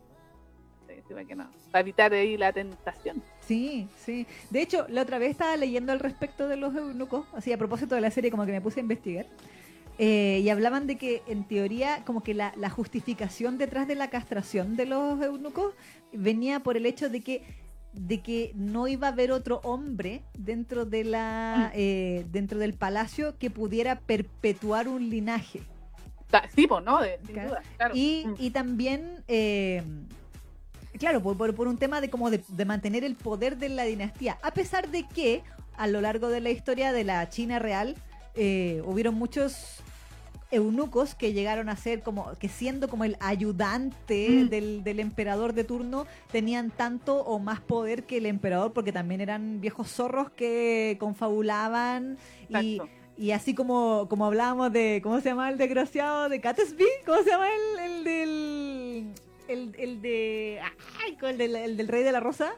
[0.87, 3.23] sí, sí, para que no, para evitar ahí la tentación.
[3.41, 4.27] Sí, sí.
[4.49, 7.95] De hecho, la otra vez estaba leyendo al respecto de los eunucos, así a propósito
[7.95, 9.25] de la serie, como que me puse a investigar.
[9.97, 14.09] eh, y hablaban de que, en teoría, como que la, la justificación detrás de la
[14.09, 15.73] castración de los eunucos
[16.13, 17.43] venía por el hecho de que
[17.93, 23.37] de que no iba a haber otro hombre dentro de la eh, dentro del palacio
[23.37, 25.61] que pudiera perpetuar un linaje
[26.29, 27.01] pues, ¿no?
[27.01, 27.49] De, sin Claro.
[27.49, 27.95] duda, claro.
[27.95, 28.35] y, Mm.
[28.37, 29.81] y también, eh,
[30.99, 33.83] claro, por, por- por un tema de como de, de mantener el poder de la
[33.83, 34.37] dinastía.
[34.43, 35.41] A pesar de que
[35.75, 37.95] a lo largo de la historia de la China real
[38.35, 39.81] eh, hubieron muchos
[40.51, 44.49] eunucos que llegaron a ser como que siendo como el ayudante Mm.
[44.49, 49.21] del, del emperador de turno tenían tanto o más poder que el emperador porque también
[49.21, 52.17] eran viejos zorros que confabulaban
[52.49, 52.81] y,
[53.17, 56.85] y así como, como hablábamos de, ¿cómo se llama el desgraciado de Catesby?
[57.05, 59.13] ¿Cómo se llama el, el del...
[59.47, 60.59] El, el de...
[61.03, 62.53] Ay, el del, el del rey de la rosa?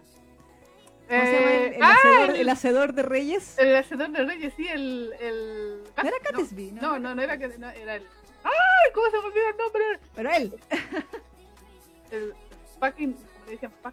[1.11, 1.51] ¿Cómo se llama?
[1.51, 3.57] El, Eh, el ah, hacedor, el- el hacedor de reyes.
[3.59, 5.13] El hacedor de reyes, sí, el.
[5.19, 5.83] el...
[6.01, 6.81] No era Catesby, ¿no?
[6.81, 8.03] No, no, no era que no, era el.
[8.43, 8.91] ¡Ay!
[8.93, 9.83] ¿Cómo se me olvidó el nombre?
[10.15, 10.53] Pero él.
[12.11, 12.33] El
[12.79, 13.15] fucking.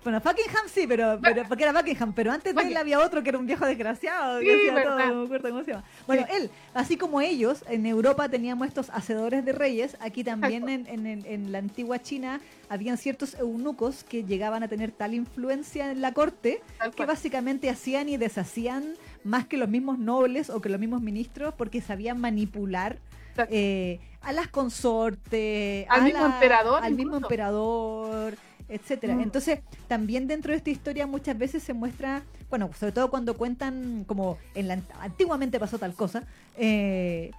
[0.05, 3.31] Bueno, Buckingham sí, pero, pero porque era Buckingham, pero antes de él había otro que
[3.31, 4.41] era un viejo desgraciado.
[4.41, 5.85] Sí, todo, no me acuerdo cómo se llama.
[6.07, 6.35] Bueno, Sí.
[6.37, 11.59] él, así como ellos, en Europa teníamos estos hacedores de reyes, aquí también en, la
[11.59, 16.61] antigua China habían ciertos eunucos que llegaban a tener tal influencia en la corte
[16.97, 18.95] que básicamente hacían y deshacían
[19.25, 22.99] más que los mismos nobles o que los mismos ministros porque sabían manipular
[23.51, 28.37] eh, a las consortes, Al a mismo emperador al mismo emperador,
[28.69, 29.15] etcétera.
[29.15, 29.21] Mm.
[29.21, 34.05] Entonces, también dentro de esta historia muchas veces se muestra, bueno, sobre todo cuando cuentan
[34.07, 36.25] como en la ant- antiguamente pasó tal cosa,
[36.57, 37.31] eh,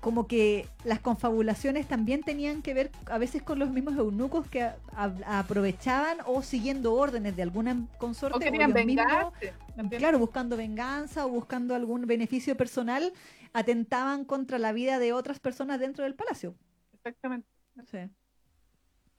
[0.00, 4.62] como que las confabulaciones también tenían que ver a veces con los mismos eunucos que
[4.64, 9.52] a- a- aprovechaban o siguiendo órdenes de alguna consorte O querían mismos, vengarse.
[9.76, 10.00] también.
[10.00, 13.12] claro, buscando venganza o buscando algún beneficio personal,
[13.52, 16.54] atentaban contra la vida de otras personas dentro del palacio.
[16.94, 17.46] Exactamente.
[17.90, 17.98] Sí.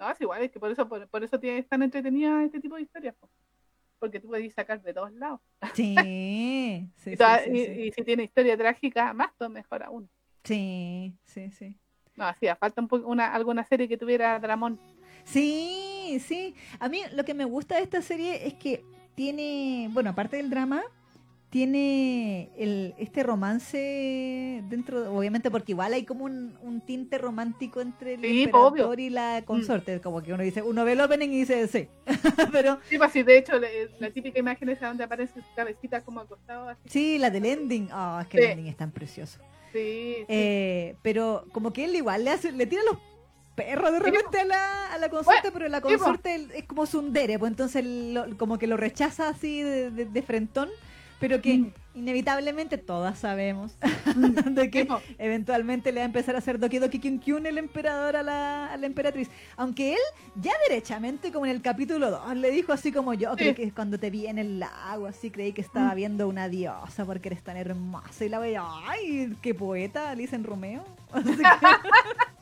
[0.04, 2.60] No, es igual, es que por eso, por, por eso tiene, es tan entretenida este
[2.60, 3.16] tipo de historias.
[3.16, 3.30] po.
[4.00, 5.40] Porque tú puedes sacar de todos lados.
[5.74, 5.96] Sí,
[6.98, 7.72] sí, y, sí, toda- sí, y- sí.
[7.84, 10.10] y si tiene historia trágica, más todo mejor aún.
[10.44, 11.78] Sí, sí, sí.
[12.18, 14.78] No, hacía falta un una, alguna serie que tuviera Dramón.
[15.24, 16.54] Sí, sí.
[16.80, 18.84] A mí lo que me gusta de esta serie es que
[19.16, 20.84] tiene, bueno, aparte del drama,
[21.54, 28.16] tiene el, este romance dentro, obviamente porque igual hay como un, un tinte romántico entre
[28.16, 28.94] el Sí, emperador obvio.
[29.06, 31.88] y la consorte, como que uno dice, uno ve el opening y dice, sí,
[32.52, 36.02] pero Sí, pues sí, de hecho, le- la típica imagen esa donde aparece su cabecita
[36.02, 36.82] como acostado así.
[36.88, 38.44] sí, la del ending, ah, es que Sí.
[38.46, 39.38] el ending es tan precioso.
[39.72, 40.26] Sí, sí.
[40.28, 42.98] Eh, pero como que él igual le hace, le tira los
[43.56, 45.88] perros de repente a la, a la consorte, pero la po.
[45.90, 50.22] consorte es como sundere, pues entonces lo- como que lo rechaza así de, de- de
[50.24, 50.70] frentón,
[51.24, 51.72] pero que Mm.
[51.96, 53.78] inevitablemente todas sabemos
[54.14, 54.24] Mm.
[54.56, 55.00] de que po.
[55.18, 58.74] eventualmente le va a empezar a hacer Doki Doki Kyun Kyun el emperador a la,
[58.74, 59.30] a la emperatriz.
[59.56, 60.00] Aunque él
[60.36, 63.38] ya derechamente, como en el capítulo 2, le dijo así como yo, Sí.
[63.38, 65.96] creo que cuando te vi en el lago, así creí que estaba Mm.
[65.96, 68.26] viendo una diosa porque eres tan hermosa.
[68.26, 70.84] Y la veía, ay, qué poeta, le dicen Romeo.
[71.14, 71.44] Así que-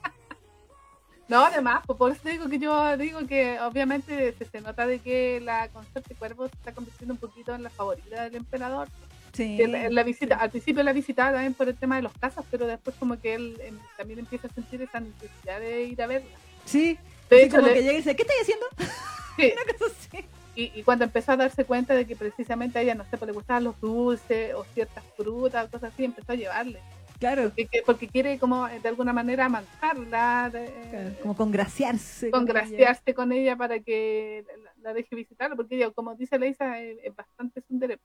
[1.32, 5.00] No, además, pues por eso digo que yo digo que obviamente se, se nota de
[5.00, 8.90] que la consorte Cuervo se está convirtiendo un poquito en la favorita del emperador.
[9.32, 10.42] sí, la, la visita, sí.
[10.44, 13.36] Al principio la visitaba también por el tema de los casos, pero después como que
[13.36, 16.38] él em, también empieza a sentir esa necesidad de ir a verla.
[16.66, 16.98] Sí,
[17.30, 18.66] De hecho, como le- que llega y dice, ¿qué estás haciendo?
[19.38, 20.26] sí, Una cosa así.
[20.56, 23.28] y, y cuando empezó a darse cuenta de que precisamente a ella, no sé, pues
[23.28, 26.82] le gustaban los dulces o ciertas frutas, cosas así, empezó a llevarle.
[27.22, 32.32] Claro, Porque, que- porque quiere como eh, de alguna manera de- claro, como congraciarse.
[32.32, 32.54] con ella.
[32.54, 36.98] congraciarse con ella para que la, la deje visitarlo, porque ella, como dice Leisa, es,
[37.04, 38.00] es bastante sundere,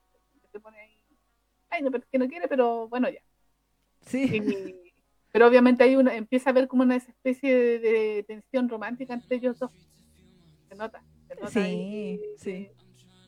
[0.52, 1.00] se pone ahí,
[1.70, 3.20] ay, no, pero es que no quiere, pero bueno, ya.
[4.02, 4.92] Sí, Y-
[5.32, 9.36] pero obviamente ahí uno empieza a ver como una especie de, de tensión romántica entre
[9.36, 9.70] ellos dos.
[10.68, 12.68] Se nota, se nota Sí, ahí sí.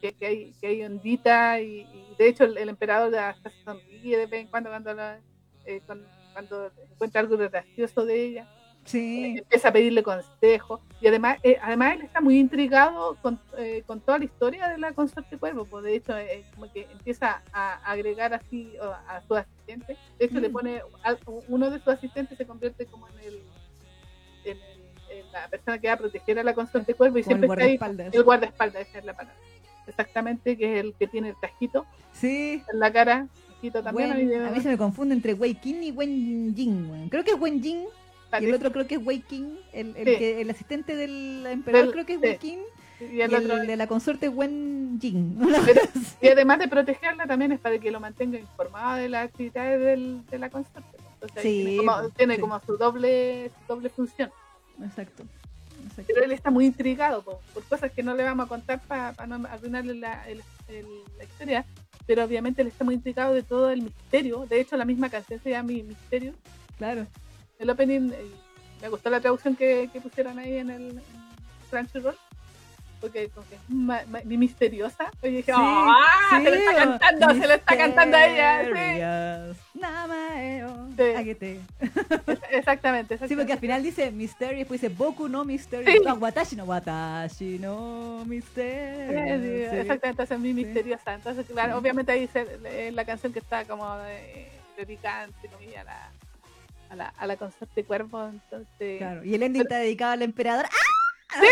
[0.03, 3.63] Que, que hay, que hay ondita y, y de hecho el, el emperador hasta se
[3.65, 5.21] sonríe de vez en cuando cuando, la-
[5.69, 8.49] eh, con- cuando encuentra algo gracioso de ella
[8.85, 9.37] sí.
[9.39, 14.01] empieza a pedirle consejo y además eh, además él está muy intrigado con, eh, con
[14.01, 17.75] toda la historia de la consorte cuervo pues de hecho eh, como que empieza a
[17.91, 20.53] agregar así o, a su asistente de hecho le Mm.
[20.53, 23.43] pone al- uno de sus asistentes se convierte como en el
[24.45, 24.57] en,
[25.11, 27.73] el- la persona que va a proteger a la consorte cuervo y Como el siempre
[27.75, 29.39] está ahí el guardaespaldas esa es la palabra
[29.87, 32.63] exactamente que es el que tiene el tajito Sí.
[32.73, 33.27] en la cara
[33.83, 37.09] también Wen- a mí se me confunde entre Wei Qin y Wen Jing.
[37.11, 37.85] Creo que es Wen Jing
[38.41, 39.59] y el otro creo que es Wei Qin.
[39.73, 40.17] El, el, Sí.
[40.17, 42.27] que, el asistente del emperador Del- creo que es sí.
[42.27, 42.61] Wei Qin
[43.01, 45.39] y y el de la consorte Wen Jing.
[45.67, 45.81] Pero-
[46.21, 50.25] Y además de protegerla también es para que lo mantenga informado de las actividades del,
[50.27, 50.97] de la consorte.
[51.15, 54.31] Entonces ahí Sí, tiene, como, pues, tiene como su doble su doble función.
[54.83, 55.25] Exacto.
[55.85, 56.13] exacto.
[56.15, 59.27] Pero él está muy intrigado po, por cosas que no le vamos a contar para
[59.27, 60.87] no arruinarle la, el- el-
[61.17, 61.65] la historia.
[62.09, 64.47] Pero obviamente él está muy intrigado de todo el misterio.
[64.47, 66.33] De hecho, la misma canción se llama Mi Misterio.
[66.79, 67.07] Claro.
[67.59, 68.31] El opening, eh,
[68.81, 71.03] me gustó la traducción que, que pusieron ahí en el
[71.71, 72.17] Crunchyroll.
[73.01, 75.11] Porque como que es ma- ma- mi misteriosa.
[75.23, 76.07] Y dije, Sí, ¡ah!
[76.31, 79.53] sí, se le está o- cantando, se le está cantando a ella.
[79.55, 79.79] sí.
[79.79, 80.89] Namaeo.
[80.97, 81.03] Sí.
[81.17, 81.61] Agete.
[82.51, 85.91] Exactamente, Sí, porque al final dice Mysterio y después dice Boku no Mysterio.
[85.91, 86.01] Sí.
[86.05, 88.61] No, Watashi no Watashi no Sí.
[88.61, 91.15] Exactamente, es muy misteriosa.
[91.15, 95.85] Entonces, claro, obviamente ahí es la canción que está como eh, dedicada entre comillas, a
[95.85, 96.11] la,
[96.91, 98.27] a la, a la consorte cuervo.
[98.29, 99.25] Entonces, Claro.
[99.25, 100.67] Y el ending está dedicado al emperador.
[100.67, 101.08] ¡Ah!
[101.33, 101.47] ¡Sí!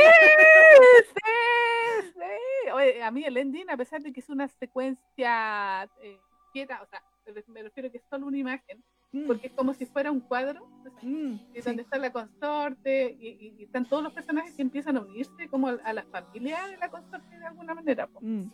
[1.14, 2.12] ¡Sí!
[2.14, 2.70] ¡Sí!
[2.72, 6.18] Oye, a mí el ending, a pesar de que es una secuencia eh,
[6.52, 7.02] quieta, o sea,
[7.48, 10.66] me- refiero que es solo una imagen, Mm, porque es como si fuera un cuadro.
[11.02, 11.60] mm, sí.
[11.64, 15.48] donde está la consorte y, y- y están todos los personajes que empiezan a unirse
[15.48, 18.08] como a, a la familia de la consorte de alguna manera.
[18.20, 18.44] Mm,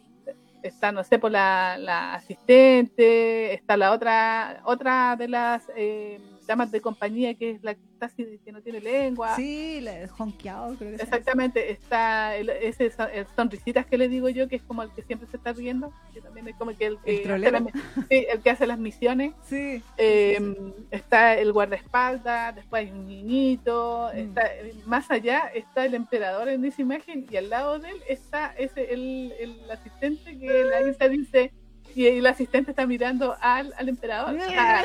[0.63, 6.21] Está, no sé, por la, la asistente, está la otra otra de las eh,
[6.53, 9.37] damas de compañía que es la así, que no tiene lengua.
[9.37, 11.03] Sí, la de Honkiao, creo que.
[11.03, 15.03] Exactamente, está el, ese el sonrisitas que le digo yo, que es como el que
[15.03, 17.61] siempre se está riendo, que también es como que el que, ¿El hace, trolero?
[17.61, 19.35] la- sí, el que hace las misiones.
[19.45, 19.83] Sí.
[19.99, 20.55] Eh,
[20.91, 24.19] está el guardaespaldas, después hay un niñito, Mm.
[24.19, 24.51] está,
[24.87, 28.93] más allá está el emperador en esa imagen y al lado de él está ese
[28.93, 31.53] el, el asistente que la Isa dice
[31.95, 34.37] y el asistente está mirando al, al emperador.
[34.57, 34.83] Ah,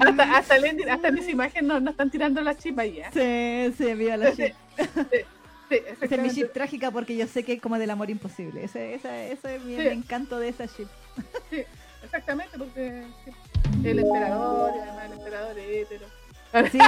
[0.00, 3.10] hasta, hasta, el ending- hasta en esa imagen no, no están tirando la chipa ya.
[3.12, 4.44] Sí, sí, viva la Sí,
[5.68, 5.70] sí,
[6.00, 8.64] Esa es mi ship trágica porque yo sé que es como del amor imposible.
[8.64, 9.86] Ese, esa, ese es mi, Sí.
[9.88, 10.88] encanto de esa ship.
[11.50, 11.62] Sí,
[12.02, 13.04] exactamente, porque
[13.84, 16.06] el emperador, y además el emperador es hetero.
[16.72, 16.78] Sí,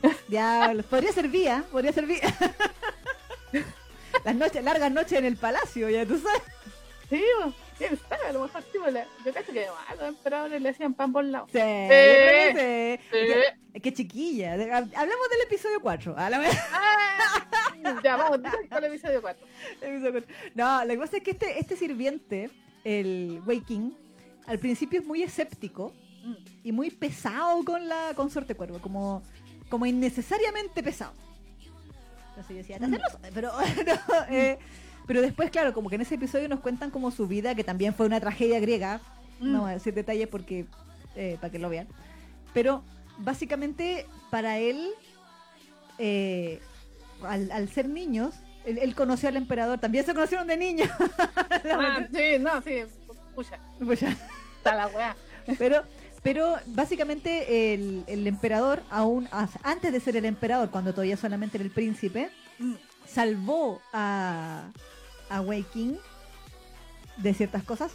[0.00, 0.84] pues, diablos.
[0.86, 2.22] Podría ser vía, podría ser vía.
[4.24, 6.42] Las noches, largas noches en el palacio, ya tú sabes.
[7.08, 7.52] Sí, bo.
[7.78, 8.26] ¿Quién sabe?
[8.28, 8.62] A lo mejor
[8.92, 11.46] la- yo cacho que a los emperadores le hacían pan por lado.
[11.52, 12.98] Sí, Sí.
[13.10, 13.80] sí.
[13.82, 14.52] Qué, chiquilla.
[14.54, 16.14] Hablamos del episodio 4.
[16.16, 16.56] A la vez.
[16.72, 17.44] Ah,
[18.02, 19.46] ya, vamos al episodio 4.
[19.82, 20.34] Episodio cuatro.
[20.54, 22.50] No, lo que pasa es que este, este sirviente,
[22.84, 23.90] el Wei King,
[24.46, 25.92] al principio es muy escéptico
[26.64, 29.22] y muy pesado con la consorte cuervo, como,
[29.68, 31.12] como innecesariamente pesado.
[32.30, 33.32] Entonces yo decía, "Te hacen los-".
[33.34, 33.52] pero,
[34.08, 34.58] no, eh,
[35.06, 37.94] pero después, claro, como que en ese episodio nos cuentan como su vida, que también
[37.94, 39.00] fue una tragedia griega.
[39.40, 40.66] No voy a decir detalles porque
[41.14, 41.86] eh, para que lo vean.
[42.54, 42.82] Pero
[43.18, 44.88] básicamente para él,
[45.98, 46.60] eh,
[47.22, 48.34] al, al ser niños,
[48.64, 49.78] él, él conoció al emperador.
[49.78, 50.88] También se conocieron de niños.
[51.68, 52.82] Ah, sí, no, sí.
[53.34, 54.16] Pucha, ya.
[54.58, 55.16] está la weá.
[55.58, 55.82] Pero,
[56.22, 59.28] pero básicamente el, el emperador, aún
[59.62, 62.74] antes de ser el emperador, cuando todavía solamente era el príncipe, Mm.
[63.06, 64.70] salvó a,
[65.28, 65.94] a Wei King
[67.16, 67.92] de ciertas cosas.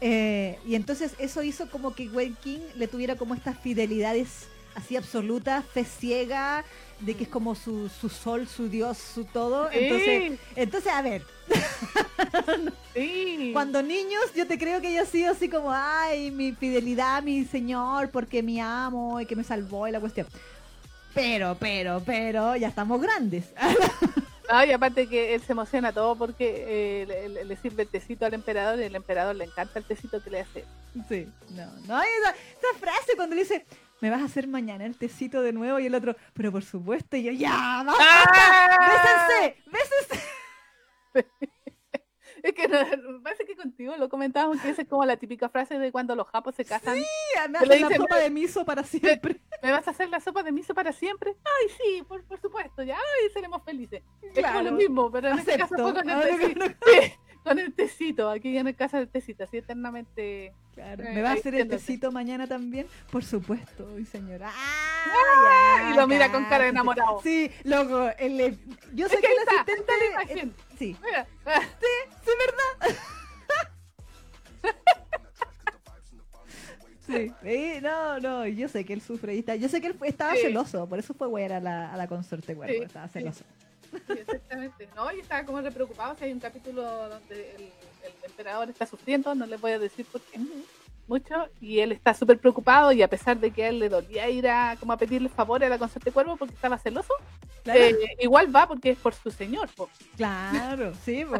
[0.00, 4.96] Eh, y entonces eso hizo como que Wei King le tuviera como estas fidelidades así
[4.96, 6.64] absolutas, fe ciega,
[7.00, 9.68] de que es como su, su sol, su dios, su todo.
[9.72, 11.24] Entonces, Sí, entonces, a ver,
[12.94, 13.50] sí.
[13.52, 18.10] cuando niños, yo te creo que haya sido así como, ay, mi fidelidad mi señor,
[18.10, 20.26] porque me amo y que me salvó y la cuestión.
[21.14, 23.46] Pero, pero, pero, ya estamos grandes.
[24.50, 26.64] No, y aparte que él se emociona todo porque
[27.02, 30.22] eh, le, le- sirve el tecito al emperador y el emperador le encanta el tecito
[30.22, 30.64] que le hace.
[31.08, 33.66] Sí, no, no, esa, esa frase cuando le dice,
[34.00, 37.16] me vas a hacer mañana el tecito de nuevo y el otro, pero por supuesto,
[37.16, 39.26] y yo, ya, vamos, ¡Ah!
[39.36, 40.26] bésense, bésense.
[42.48, 45.78] Es que no, parece que contigo lo comentábamos que esa es como la típica frase
[45.78, 46.94] de cuando los japos se casan.
[46.94, 49.40] Tía, me hacen la sopa de miso para siempre.
[49.62, 51.34] ¿Me vas a hacer la sopa de miso para siempre?
[51.44, 54.02] Ay, sí, por, por supuesto, ya, ay, seremos felices.
[54.22, 54.62] Es como Claro.
[54.62, 55.82] lo mismo, pero en este caso Acepto.
[55.82, 56.60] fue con el que tecito.
[56.66, 57.12] no- Sí,
[57.44, 60.52] con el tecito, aquí en el casa del tecito, así eternamente.
[60.74, 62.86] Claro, Eh, ¿Me va a hacer el tecito mañana también?
[63.10, 64.50] Por supuesto, mi señora.
[64.54, 65.90] Ah, ¡Ah!
[65.92, 67.20] y lo mira con cara de enamorado.
[67.22, 68.58] Sí, loco, el, eh,
[68.94, 70.52] yo sé Es que, que el asistente...
[70.78, 71.26] sí, Mira,
[72.24, 72.96] sí, verdad.
[77.06, 79.94] Sí, sí, no, no, yo sé que él sufre y está, yo sé que él
[79.94, 80.42] fue- estaba Sí.
[80.42, 83.12] celoso, por eso fue güey a la, a la consorte cuervo, Sí, estaba sí.
[83.14, 83.44] celoso.
[83.90, 84.86] Sí, exactamente.
[84.94, 86.14] No, y estaba como re preocupado.
[86.18, 90.04] Si hay un capítulo donde el, el emperador está sufriendo, no le voy a decir
[90.04, 90.38] por qué
[91.08, 92.92] mucho, y él está súper preocupado.
[92.92, 95.66] Y a pesar de que a él le dolía ir a como a pedirle favores
[95.66, 97.12] a la consorte cuervo porque estaba celoso,
[97.64, 99.68] Claro, eh, igual va porque es por su señor.
[99.74, 99.88] po.
[100.16, 101.24] claro, sí.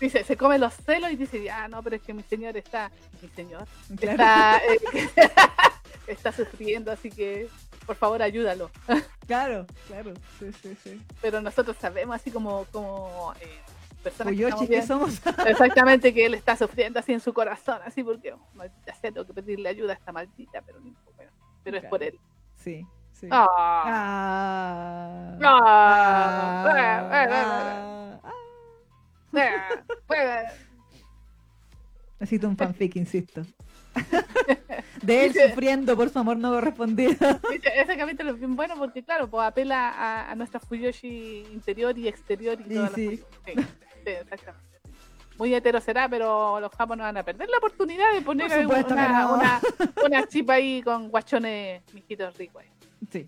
[0.00, 2.90] Dice, se come los celos y dice, ah, no, pero es que mi señor está,
[3.22, 3.66] mi señor
[3.98, 4.12] claro.
[4.12, 5.20] está, eh,
[6.06, 7.48] está sufriendo, así que
[7.86, 8.70] por favor ayúdalo.
[9.26, 11.00] Claro, claro, sí, sí, sí.
[11.20, 13.60] Pero nosotros sabemos, así como, como eh,
[14.04, 15.20] personas que estamos Oyochi que bien- somos.
[15.48, 19.26] Exactamente, que él está sufriendo así en su corazón, así porque, oh, maldita sea, tengo
[19.26, 20.78] que pedirle ayuda a esta maldita, pero,
[21.64, 21.90] pero es Claro.
[21.90, 22.18] por él.
[22.56, 23.26] Sí, sí.
[23.30, 23.48] Ah,
[23.86, 25.38] Ah.
[25.42, 26.64] Ah.
[26.68, 27.10] Ah.
[27.12, 28.20] Ah.
[28.22, 28.30] Ah.
[29.36, 30.52] ah, pues,
[32.20, 33.42] Necesito un fanfic, insisto.
[35.02, 37.12] De él sufriendo por su amor no correspondido.
[37.74, 42.08] Ese, capítulo es bien bueno porque, claro, pues apela a, a nuestra Fuyoshi interior y
[42.08, 43.18] exterior y Sí, todas las sí.
[43.18, 43.28] cosas.
[43.44, 43.52] Sí,
[44.04, 44.74] sí, exactamente.
[45.36, 49.22] Muy hetero será, pero los japos no van a perder la oportunidad de poner una,
[49.22, 49.34] no.
[49.34, 49.60] una,
[50.04, 52.62] una chipa ahí con guachones mijitos ricos.
[53.10, 53.26] Sí,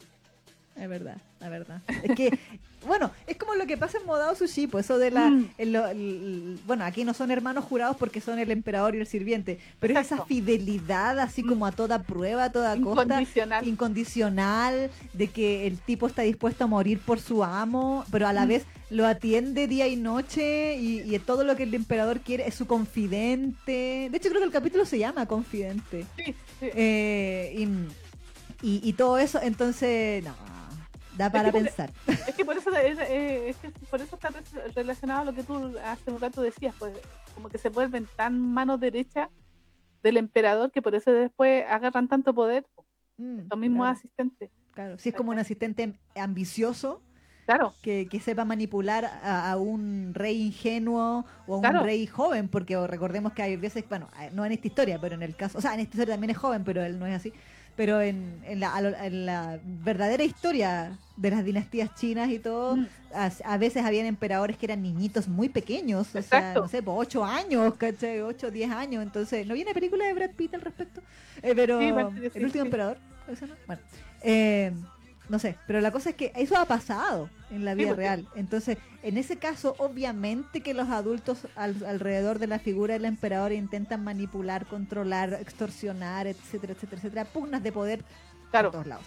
[0.76, 1.80] es verdad, la verdad.
[2.02, 2.38] Es que,
[2.86, 5.28] bueno, es como lo que pasa en Modao Sushi, pues eso de la...
[5.30, 5.48] Mm.
[5.58, 9.06] el- lo- el- bueno, aquí no son hermanos jurados porque son el emperador y el
[9.06, 13.66] sirviente, pero es esa fidelidad así como a toda prueba, a toda costa, Incondicional.
[13.66, 18.44] incondicional, de que el tipo está dispuesto a morir por su amo, pero a la
[18.44, 18.48] Mm.
[18.48, 22.54] vez lo atiende día y noche y, y todo lo que el emperador quiere es
[22.54, 24.08] su confidente.
[24.10, 26.04] De hecho, creo que el capítulo se llama Confidente.
[26.16, 26.34] Sí, sí.
[26.60, 27.62] Eh, y,
[28.66, 30.34] y- y todo eso, entonces, no,
[31.16, 31.92] da para que por- pensar.
[32.28, 34.42] Es que por eso es, eh, es que por eso está re-
[34.74, 36.92] relacionado a lo que tú hace un rato decías, pues
[37.34, 39.30] como que se vuelven tan mano derecha
[40.02, 42.64] del emperador que por eso después agarran tanto poder
[43.18, 44.50] Mm, los mismos claro, asistentes.
[44.72, 44.98] claro.
[44.98, 47.00] Si es como un asistente ambicioso
[47.46, 51.82] Claro, que, que sepa manipular a, a un rey ingenuo o a un Claro.
[51.84, 55.22] rey joven, porque recordemos que hay veces, bueno, eh, no en esta historia, pero en
[55.22, 57.32] el caso, o sea, en esta historia también es joven, pero él no es así.
[57.76, 62.86] Pero en, en, la, en la verdadera historia de las dinastías chinas y todo, Mm.
[63.14, 66.94] a, a veces habían emperadores que eran niñitos muy pequeños, o sea, no sé, por
[66.98, 68.20] 8 años, ¿cachai?
[68.22, 69.02] 8 o 10 años.
[69.02, 71.00] Entonces, ¿no viene película de Brad Pitt al respecto?
[71.42, 71.86] Eh, pero Sí,
[72.22, 72.68] sí, El último sí.
[72.68, 72.98] emperador,
[73.28, 73.54] ¿ese no?
[73.66, 73.82] Bueno,
[74.22, 74.72] eh,
[75.28, 78.28] no sé, pero la cosa es que eso ha pasado en la vida real.
[78.36, 83.52] Entonces, en ese caso, obviamente que los adultos al- alrededor de la figura del emperador
[83.52, 88.04] intentan manipular, controlar, extorsionar, etcétera, etcétera, etcétera, pugnas de poder
[88.50, 88.68] Claro.
[88.70, 89.04] por todos lados.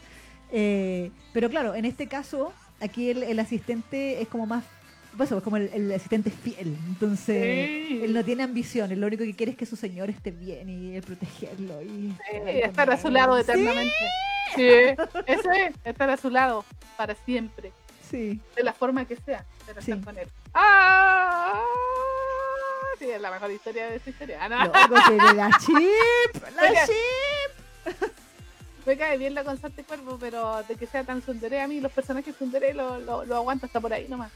[0.51, 2.51] Eh, pero claro, en este caso,
[2.81, 4.63] aquí el, el asistente es como más,
[5.17, 6.75] pues, es como el, el asistente fiel.
[6.87, 8.01] Entonces, Sí.
[8.03, 10.95] él no tiene ambiciones, lo único que quiere es que su señor esté bien y
[10.95, 11.81] él protegerlo.
[11.81, 13.93] Y Sí, estar a su lado Sí, eternamente.
[14.55, 14.67] Sí,
[15.27, 16.65] eso es, estar a su lado
[16.97, 17.71] para siempre,
[18.09, 18.39] Sí.
[18.55, 19.91] de la forma que sea, pero Sí.
[19.91, 20.27] estar con él.
[20.53, 21.61] ¡Ah!
[22.97, 24.39] Sí, es la mejor historia de esa historia.
[24.41, 24.65] Ah, no.
[24.65, 26.85] Loco, la chip, la Oiga.
[26.85, 28.09] chip.
[28.89, 31.91] Me cae bien la constante cuervo, pero de que sea tan sundere a mí, los
[31.91, 34.31] personajes sundere lo, lo, lo aguanto hasta por ahí nomás.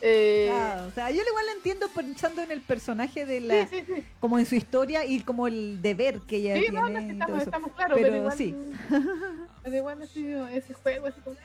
[0.00, 3.80] Eh, Ah, o sea, yo igual lo entiendo pensando en el personaje de la, sí,
[3.86, 4.04] sí, sí.
[4.18, 6.80] como en su historia y como el deber que ella tiene.
[6.80, 8.38] no, no, estamos, estamos claros, pero, Pero igual.
[8.38, 8.56] sí.
[9.64, 11.36] Pero igual así, ese juego, así como.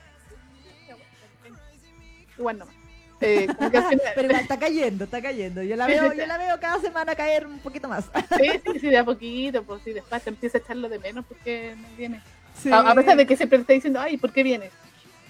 [2.38, 2.76] Igual nomás.
[3.20, 5.62] Eh, final- Pero igual está cayendo, está cayendo.
[5.62, 8.06] Yo la veo, yo la veo cada semana caer un poquito más.
[8.38, 11.26] Sí, sí, sí, de a poquito, pues sí, después te empieza a echarlo de menos
[11.26, 12.22] porque no viene.
[12.62, 12.72] Sí.
[12.72, 14.72] A, a pesar de que siempre te está diciendo, ay, ¿por qué vienes?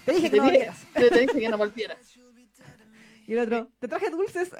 [0.05, 1.97] Te dije que te no dije, te, te dije que no volvieras.
[3.27, 4.49] Y el otro, te traje dulces.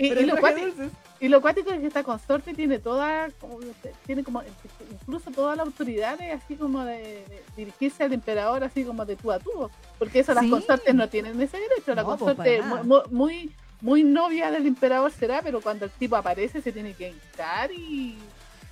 [0.00, 0.92] Y, lo cuático, dulces.
[1.18, 3.58] y lo cuático es que esta consorte tiene toda, como,
[4.06, 4.44] tiene como,
[4.92, 9.16] incluso toda la autoridad de así como de, de dirigirse al emperador así como de
[9.16, 9.68] tú a tú,
[9.98, 10.50] porque eso las Sí.
[10.50, 12.82] consortes no tienen ese derecho, la No, pues, consorte para nada.
[12.84, 16.94] mu- mu- muy, muy novia del emperador será, pero cuando el tipo aparece se tiene
[16.94, 18.16] que hincar y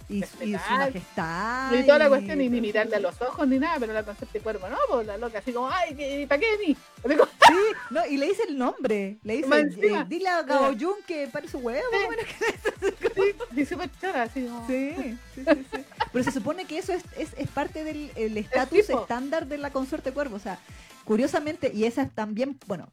[0.08, 0.22] Y, y
[0.56, 1.72] su majestad.
[1.74, 4.38] y toda la cuestión y ni mirarle a los ojos ni nada, pero la consorte
[4.40, 6.74] cuervo no, pues la loca así como, ay, ¿qué- ¿para qué ni?
[7.46, 7.54] Sí,
[7.90, 9.16] no, y le dice el nombre.
[9.22, 11.84] Le dice, eh, dile a Gao Jun que pare su huevo.
[11.92, 11.98] Sí.
[12.06, 15.84] bueno, súper chora, así como, Sí, sí, sí, sí.
[16.12, 19.70] Pero se supone que eso es, es, es parte del el estatus estándar de la
[19.70, 20.36] consorte cuervo.
[20.36, 20.58] O sea,
[21.04, 22.88] curiosamente, y esa es también, bueno,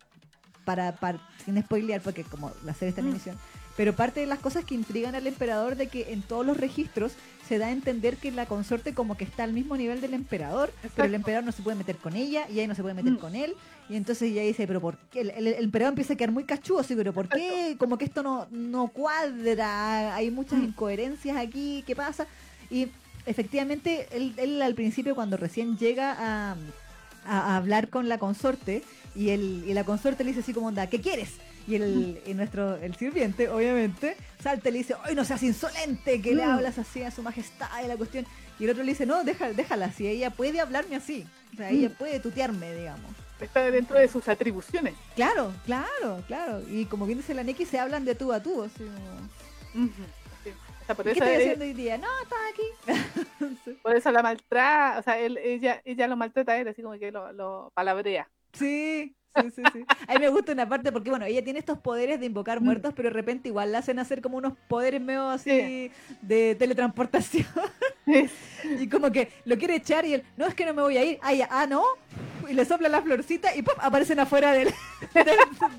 [0.65, 3.13] para, para sin spoilear, porque como la serie está en Mm.
[3.75, 7.13] Pero parte de las cosas que intrigan al emperador de que en todos los registros
[7.47, 10.71] se da a entender que la consorte como que está al mismo nivel del emperador,
[10.95, 13.13] pero el emperador no se puede meter con ella y ella no se puede meter
[13.13, 13.17] Mm.
[13.17, 13.53] con él.
[13.89, 15.21] Y entonces ella dice, pero ¿por qué?
[15.21, 17.75] El, el- el emperador empieza a quedar muy cachudo, así, pero ¿por qué?
[17.77, 20.63] Como que esto no, no cuadra, hay muchas Mm.
[20.65, 22.27] incoherencias aquí, ¿qué pasa?
[22.69, 22.87] Y
[23.25, 26.55] efectivamente, él, él al principio, cuando recién llega a, a-
[27.53, 28.83] a hablar con la consorte,
[29.15, 31.31] y, el, y la consorte le dice así como, onda, ¿qué quieres?
[31.67, 36.21] Y el, y nuestro, el sirviente, obviamente, salta y le dice, ¡ay, no seas insolente!
[36.21, 38.25] Que le hablas así a su majestad y la cuestión.
[38.59, 41.25] Y el otro le dice, no, déjala, déjala así, ella puede hablarme así.
[41.53, 41.93] O sea, ella Mm.
[41.93, 43.11] puede tutearme, digamos.
[43.39, 44.93] está dentro de sus atribuciones.
[45.15, 46.61] Claro, claro, claro.
[46.69, 48.63] Y como bien dice la Neki, se hablan de tú a tú.
[48.63, 50.03] Así como, Ujú,
[50.43, 50.49] sí.
[50.81, 51.97] O sea, por ¿Qué eso, estoy haciendo hoy día?
[51.97, 53.57] No, estaba aquí.
[53.65, 53.77] Sí.
[53.83, 56.97] por eso la maltrata, o sea, él, ella, ella lo maltrata a él, así como
[56.97, 58.29] que lo, lo palabrea.
[58.53, 59.85] Sí, sí, sí, sí.
[60.07, 62.65] A mí me gusta una parte porque, bueno, ella tiene estos poderes de invocar Mm.
[62.65, 65.91] muertos, pero de repente igual la hacen hacer como unos poderes medio así Sí.
[66.21, 67.47] de teletransportación.
[68.79, 71.03] y como que lo quiere echar y él, no, es que no me voy a
[71.05, 71.19] ir.
[71.21, 71.83] Ah, ya, ah, no.
[72.49, 73.73] Y le sopla la florcita y ¡pum!
[73.79, 74.73] aparecen afuera del,
[75.13, 75.37] del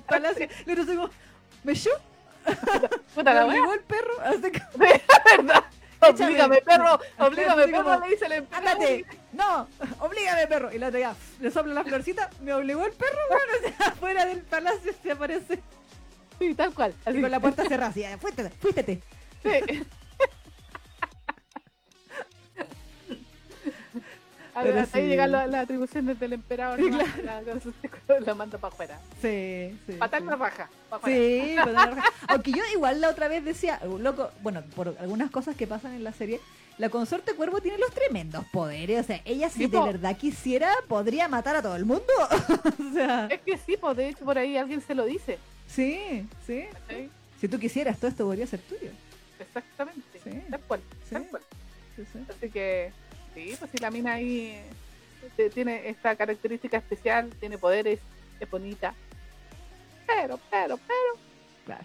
[0.09, 0.49] palacio.
[0.67, 1.11] Así como,
[1.63, 1.91] ¿me echó?
[3.15, 4.21] Puta ¿Me la obligó el perro?
[4.25, 4.41] Así
[4.77, 5.65] ¿verdad?
[6.11, 8.69] Oblígame, perro, oblígame, perro, como, le dice el emperador.
[8.69, 9.69] ándate, no,
[10.01, 10.73] oblígame perro.
[10.73, 13.89] Y la otra ya, le sopla la florcita, me obligó el perro, bueno, o sea,
[13.89, 15.61] afuera del palacio se aparece.
[16.39, 16.93] Sí, tal cual.
[17.01, 19.03] Así Así con la puerta cerrada, así, fuiste, fuiste.
[19.43, 19.87] Sí.
[24.63, 25.09] Pero hasta ahí sí.
[25.11, 26.79] llegan la- las atribuciones del emperador.
[26.85, 26.91] Sí,
[27.23, 27.61] claro.
[28.09, 29.01] La, la manda para afuera.
[29.21, 29.93] Sí, sí.
[29.99, 30.27] Patar sí.
[30.29, 30.71] la raja.
[31.05, 32.13] Sí, patar la raja.
[32.29, 35.95] aunque yo igual la otra vez decía, uh, loco, bueno, por algunas cosas que pasan
[35.95, 36.41] en la serie,
[36.79, 41.29] la consorte cuervo tiene los tremendos poderes, o sea, ella si de verdad quisiera, podría
[41.29, 42.03] matar a todo el mundo.
[42.91, 45.39] o sea, Es que sí, pues de hecho por ahí alguien se lo dice.
[45.69, 46.65] sí, sí.
[47.41, 48.91] Si tú quisieras, todo esto podría ser tuyo.
[49.39, 50.03] Exactamente.
[50.23, 50.31] Sí.
[50.51, 50.81] Tal cual.
[51.09, 51.15] Sí.
[51.15, 51.43] Tal cual.
[51.97, 52.19] Sí, sí.
[52.29, 52.93] Así que,
[53.35, 54.61] sí, pues si la mina ahí
[55.39, 58.01] eh, tiene esta característica especial, tiene poderes,
[58.41, 58.95] es bonita.
[60.07, 61.20] Pero, pero, pero,
[61.64, 61.85] Claro.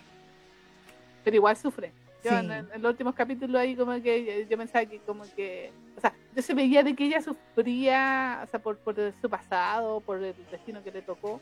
[1.24, 1.92] pero igual sufre.
[2.24, 2.36] Yo Sí.
[2.38, 6.14] en, en los últimos capítulos ahí como que yo pensaba que como que, o sea,
[6.36, 10.36] yo se veía de que ella sufría, o sea, por, por su pasado, por el
[10.52, 11.40] destino que le tocó,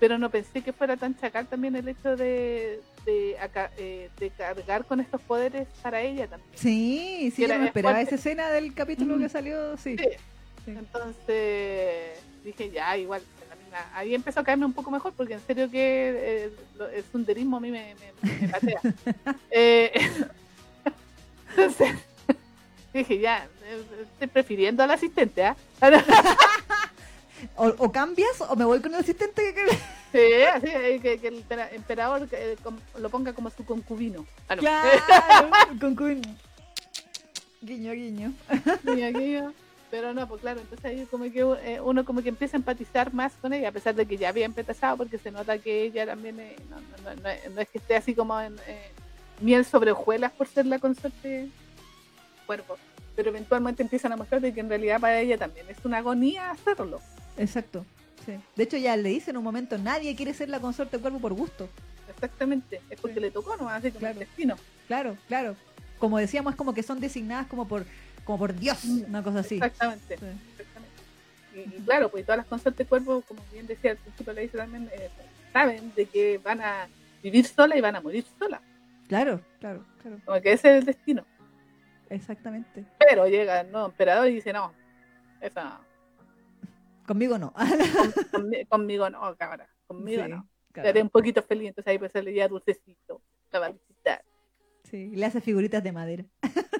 [0.00, 3.36] pero no pensé que fuera tan chacal también el hecho de, de,
[3.76, 6.50] eh, de cargar con estos poderes para ella también.
[6.54, 8.14] Sí, sí, yo no esperaba fuerte.
[8.16, 9.20] esa escena del capítulo Mm.
[9.20, 9.96] que salió, sí.
[9.98, 10.04] Sí.
[10.64, 10.70] Sí.
[10.72, 13.22] Entonces dije, ya, igual.
[13.94, 16.50] Ahí empezó a caerme un poco mejor porque en serio que eh,
[16.96, 18.80] el sunderismo a mí me, me, me patea.
[19.50, 19.92] Eh,
[21.50, 21.92] entonces
[22.94, 23.82] dije, ya, eh,
[24.12, 25.56] estoy prefiriendo al asistente, ¿ah?
[27.56, 29.66] o, o cambias o me voy con el asistente que...
[30.12, 32.56] Sí, así eh, que, que el empera- emperador eh,
[32.98, 34.26] lo ponga como su concubino.
[34.48, 34.60] Ah, no.
[34.62, 36.22] Claro, concubino.
[37.62, 38.32] Guiño, guiño.
[38.96, 39.52] Y aquello,
[39.90, 43.12] Pero no, pues claro, entonces ahí como que eh, uno como que empieza a empatizar
[43.12, 46.06] más con ella, a pesar de que ya había empezado, porque se nota que ella
[46.06, 48.90] también eh, no, no- no- no- no es que esté así como en eh,
[49.40, 51.48] miel sobre hojuelas por ser la consorte
[52.46, 52.78] cuervo,
[53.14, 56.50] pero eventualmente empiezan a mostrar de que en realidad para ella también es una agonía
[56.50, 57.00] hacerlo.
[57.36, 57.84] Exacto.
[58.26, 58.32] Sí.
[58.56, 61.32] De hecho, ya le dice en un momento, nadie quiere ser la consorte cuervo por
[61.32, 61.68] gusto.
[62.08, 63.20] Exactamente, es porque Sí.
[63.20, 63.68] le tocó, ¿no?
[63.68, 64.12] Así como Claro.
[64.14, 64.56] el destino.
[64.88, 65.56] Claro, claro.
[65.98, 67.84] Como decíamos, es como que son designadas como por,
[68.24, 69.54] como por Dios, una cosa así.
[69.54, 70.16] Exactamente.
[70.18, 70.24] Sí.
[70.58, 70.90] Exactamente.
[71.54, 74.58] Y, y claro, pues todas las consortes cuervos, como bien decía al principio, le dice
[74.58, 75.08] también, eh,
[75.52, 76.88] saben de que van a
[77.22, 78.60] vivir sola y van a morir sola.
[79.08, 80.18] Claro, claro, claro.
[80.24, 81.24] Como que ese es el destino.
[82.08, 82.84] Exactamente.
[82.98, 84.72] Pero llega el nuevo emperador y dice, no,
[85.40, 85.80] esa,
[87.10, 87.52] Conmigo no.
[88.30, 90.48] conmi- conmigo no, cabra, conmigo Sí, no.
[90.70, 90.88] Claro.
[90.90, 94.22] haré un poquito feliz, entonces ahí pues le da dulcecito, la a.
[94.84, 96.24] Sí, le hace figuritas de madera.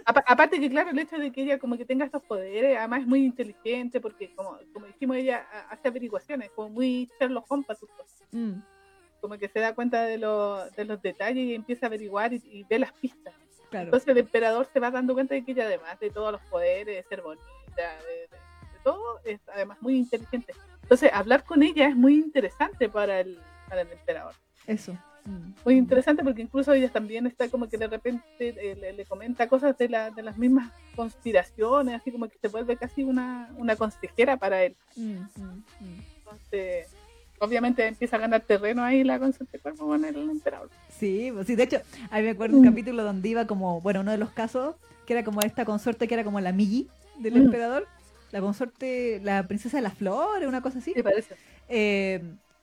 [0.07, 3.01] Apa- aparte que claro, el hecho de que ella como que tenga estos poderes, además
[3.01, 7.67] es muy inteligente, porque como, como dijimos, ella ha- hace averiguaciones, como muy Sherlock Holmes
[7.67, 8.23] para sus cosas.
[8.31, 8.61] Mm,
[9.21, 12.41] como que se da cuenta de, lo- de los detalles y empieza a averiguar y,
[12.45, 13.35] y ve las pistas.
[13.69, 13.87] claro.
[13.87, 16.95] Entonces el emperador se va dando cuenta de que ella además de todos los poderes,
[17.03, 17.43] de ser bonita,
[17.77, 18.40] de- de
[18.83, 20.55] todo, es además muy inteligente.
[20.83, 24.35] Entonces hablar con ella es muy interesante para el, para el emperador.
[24.67, 24.97] Eso.
[25.65, 29.47] Muy interesante porque incluso ella también está como que de repente eh, le, le comenta
[29.49, 33.77] cosas de, la, de las mismas conspiraciones, así como que se vuelve casi una, una
[33.77, 34.77] consejera para él.
[34.97, 36.01] Mm, mm, mm.
[36.19, 36.89] Entonces,
[37.39, 40.71] obviamente empieza a ganar terreno ahí la consorte cuerpo con el emperador.
[40.89, 44.01] Sí, pues sí, de hecho, a mí me acuerdo un capítulo donde iba como, bueno,
[44.01, 44.77] uno de los casos,
[45.07, 47.87] que era como esta consorte que era como la Migi del emperador,
[48.33, 50.93] la consorte, la princesa de las flores, una cosa así.
[50.95, 51.35] Sí, parece.
[51.69, 52.23] Eh,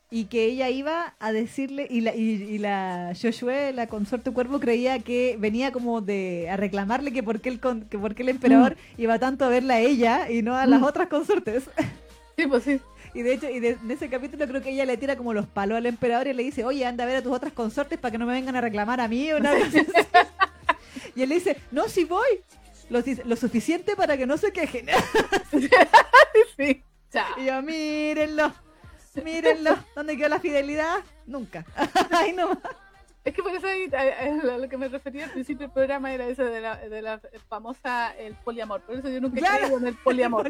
[0.09, 4.59] y que ella iba a decirle, y la, y, y la Josué, la consorte cuervo,
[4.61, 8.23] creía que venía como de a reclamarle que por qué el, con- que por qué
[8.23, 10.85] el emperador iba tanto a verla a ella y no a las Mm.
[10.85, 11.63] otras consortes.
[12.39, 12.79] Sí, pues sí.
[13.15, 15.47] Y de hecho, y de, en ese capítulo creo que ella le tira como los
[15.47, 18.11] palos al emperador y le dice, oye, anda a ver a tus otras consortes para
[18.11, 19.31] que no me vengan a reclamar a mí.
[19.33, 19.79] Una así.
[21.15, 22.27] Y él le dice, no, si voy.
[22.89, 24.87] Lo, lo suficiente para que no se quejen.
[26.57, 26.83] sí.
[27.11, 27.25] Chao.
[27.37, 28.53] Y yo, mírenlo,
[29.23, 29.77] mírenlo.
[29.95, 30.97] ¿Dónde quedó la fidelidad?
[31.25, 31.65] Nunca.
[32.11, 32.59] Ay, no.
[33.23, 33.99] Es que por eso ahí, a,
[34.51, 37.01] a- a lo que me refería al principio del programa era eso de la, de
[37.01, 37.19] la
[37.49, 38.81] famosa el poliamor.
[38.81, 39.57] Por eso yo nunca he Claro.
[39.59, 40.49] creído en el poliamor.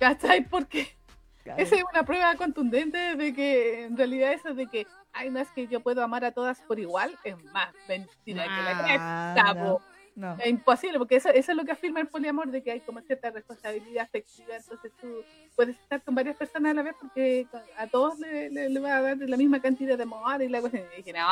[0.00, 0.44] ¿Cachai?
[0.48, 0.96] Porque
[1.44, 1.62] Claro.
[1.62, 5.48] esa es una prueba contundente de que en realidad eso de que, ay, no es
[5.50, 9.74] que yo puedo amar a todas por igual, es más mentira que la Ah, cresta,
[10.16, 10.36] no.
[10.38, 13.00] Es imposible, porque eso, eso es lo que afirma el poliamor, de que hay como
[13.00, 15.08] cierta responsabilidad afectiva, entonces tú
[15.56, 17.46] puedes estar con varias personas a la vez porque
[17.76, 20.60] a todos le, le, le va a dar la misma cantidad de amor y la
[20.60, 20.78] cosa.
[20.78, 21.26] Y dije, no,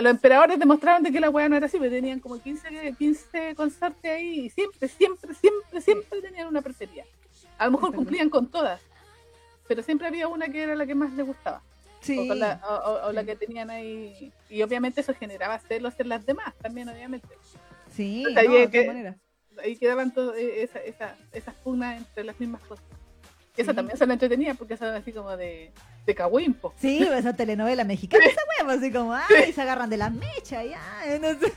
[0.00, 3.54] los emperadores demostraron de que la weá no era así, porque tenían como 15, 15
[3.54, 7.04] consortes ahí y siempre, siempre, siempre, siempre tenían una preferida.
[7.58, 8.80] A lo mejor cumplían con todas,
[9.68, 11.62] pero siempre había una que era la que más les gustaba.
[12.00, 12.16] Sí.
[12.18, 13.26] O, con la, o- o- o la sí.
[13.26, 14.32] que tenían ahí.
[14.48, 17.28] Y obviamente eso generaba celos en las demás también, obviamente.
[17.98, 19.16] Sí, no, y de que- todas maneras.
[19.62, 22.84] ahí quedaban todas esa, esa, esas pugnas entre las mismas cosas.
[23.56, 23.64] Sí.
[23.64, 25.72] también son entretenidas porque son así como de,
[26.06, 26.72] de cagüimpo.
[26.80, 30.80] Sí, esa telenovela mexicana, esa pues, así como, ay, se agarran de las mechas, ya.
[31.20, 31.52] no sé.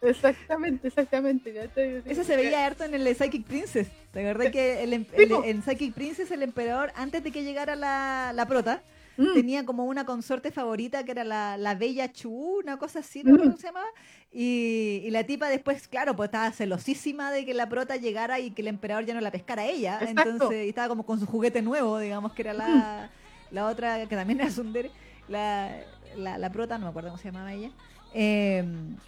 [0.00, 1.70] Exactamente, exactamente.
[2.06, 3.86] Eso se veía harto en el Psychic Princess.
[4.10, 5.44] ¿Te acordás que el, em- el- po.
[5.44, 8.82] en Psychic Princess el emperador, antes de que llegara la, la prota,
[9.16, 13.22] Mm, tenía como una consorte favorita que era la, la Bella Chu, una cosa así,
[13.22, 13.34] ¿no?
[13.34, 13.38] Mm.
[13.38, 13.86] ¿Cómo se llamaba?
[14.32, 18.50] Y, y la tipa después, claro, pues estaba celosísima de que la prota llegara y
[18.52, 19.98] que el emperador ya no la pescara a ella.
[20.00, 20.30] Exacto.
[20.30, 23.10] Entonces, y estaba como con su juguete nuevo, digamos, que era la,
[23.50, 24.90] la otra, que también era Sundere,
[25.28, 25.70] la,
[26.16, 27.70] la, la prota, no me acuerdo cómo se llamaba ella.
[28.14, 28.62] Eh,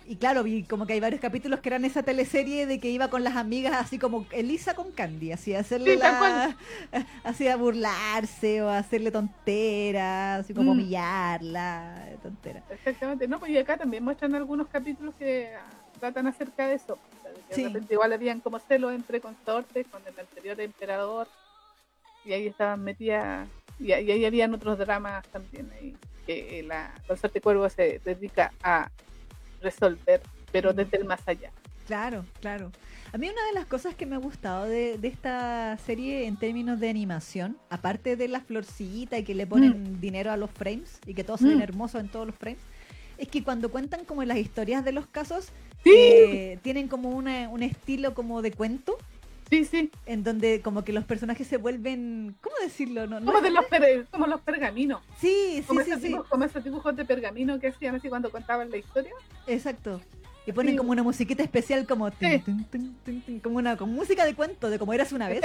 [0.07, 3.09] y claro, vi como que hay varios capítulos que eran esa teleserie de que iba
[3.09, 6.57] con las amigas así como Elisa con Candy, así a hacerle Sí, la,
[7.25, 10.79] así a burlarse o a hacerle tonteras, así como Mm.
[10.79, 12.63] humillarla, tontera.
[12.71, 13.29] Exactamente.
[13.29, 15.67] No, pues y acá también muestran algunos capítulos que ah,
[16.01, 16.95] tratan acerca de eso.
[16.95, 17.63] o sea, de que Sí.
[17.63, 21.29] De repente igual habían como celos entre consortes con el anterior emperador.
[22.25, 23.47] Y ahí estaban metidas.
[23.79, 25.95] Y ahí habían otros dramas también ahí.
[26.27, 28.91] Que la consorte cuervo se dedica a
[29.61, 30.21] resolver,
[30.53, 30.77] pero Mm.
[30.77, 31.51] desde el más allá.
[31.87, 32.73] Claro, claro.
[33.13, 36.37] A mí una de las cosas que me ha gustado de, de esta serie en
[36.37, 40.99] términos de animación, aparte de la florcita y que le ponen dinero a los frames
[41.07, 41.63] y que todo se ven Mm.
[41.63, 42.63] hermoso en todos los frames,
[43.19, 45.51] es que cuando cuentan como las historias de los casos,
[45.85, 45.93] Sí.
[45.95, 48.97] eh, tienen como una- un estilo como de cuento
[49.51, 49.91] Sí, sí.
[50.07, 53.07] En donde como que los personajes se vuelven, ¿cómo decirlo?
[53.07, 55.03] No, Como, de los per- como los pergaminos.
[55.19, 56.09] Sí, sí, Como, sí, esos sí.
[56.09, 59.13] dibujos, como esos dibujos de pergamino que hacían así cuando contaban la historia.
[59.47, 60.01] Exacto.
[60.47, 60.79] Y ponen Sí.
[60.79, 64.79] como una musiquita especial como tin, tin, tin, como una con música de cuento de
[64.79, 65.43] como eras una vez.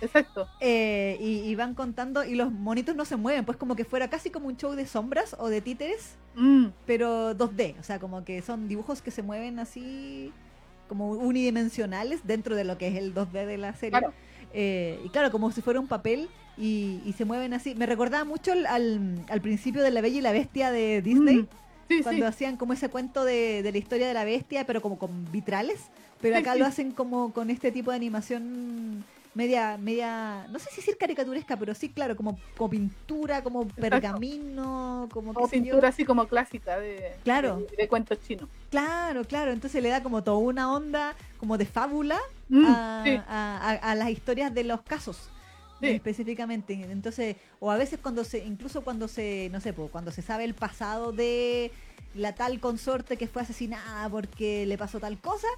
[0.00, 0.48] Exacto.
[0.60, 4.10] Eh, y, y van contando y los monitos no se mueven, pues como que fuera
[4.10, 8.24] casi como un show de sombras o de títeres, Mm, pero 2D, o sea, como
[8.24, 10.32] que son dibujos que se mueven así
[10.92, 13.98] como unidimensionales dentro de lo que es el 2D de la serie.
[13.98, 14.12] Claro.
[14.52, 16.28] Eh, y claro, como si fuera un papel
[16.58, 17.74] y, y se mueven así.
[17.74, 21.36] Me recordaba mucho al, al, al principio de La Bella y la Bestia de Disney.
[21.38, 21.48] Mm,
[21.88, 22.28] Sí, cuando sí.
[22.28, 25.80] hacían como ese cuento de, de la historia de la bestia, pero como con vitrales.
[26.22, 26.58] Pero acá sí.
[26.58, 29.04] lo hacen como con este tipo de animación
[29.34, 35.08] media, media, no sé si decir caricaturesca, pero sí, claro, como, como pintura, como pergamino,
[35.12, 35.50] como Como yo.
[35.50, 37.66] pintura así como clásica de, Claro.
[37.70, 38.48] de, de cuentos chinos.
[38.70, 39.52] Claro, claro.
[39.52, 42.18] Entonces le da como toda una onda como de fábula
[42.48, 43.10] Mm, a, sí.
[43.28, 45.28] a- a- a las historias de los casos.
[45.80, 45.88] Sí.
[45.88, 50.44] específicamente entonces o a veces cuando se incluso cuando se no sé cuando se sabe
[50.44, 51.72] el pasado de
[52.14, 55.48] la tal consorte que fue asesinada porque le pasó tal cosa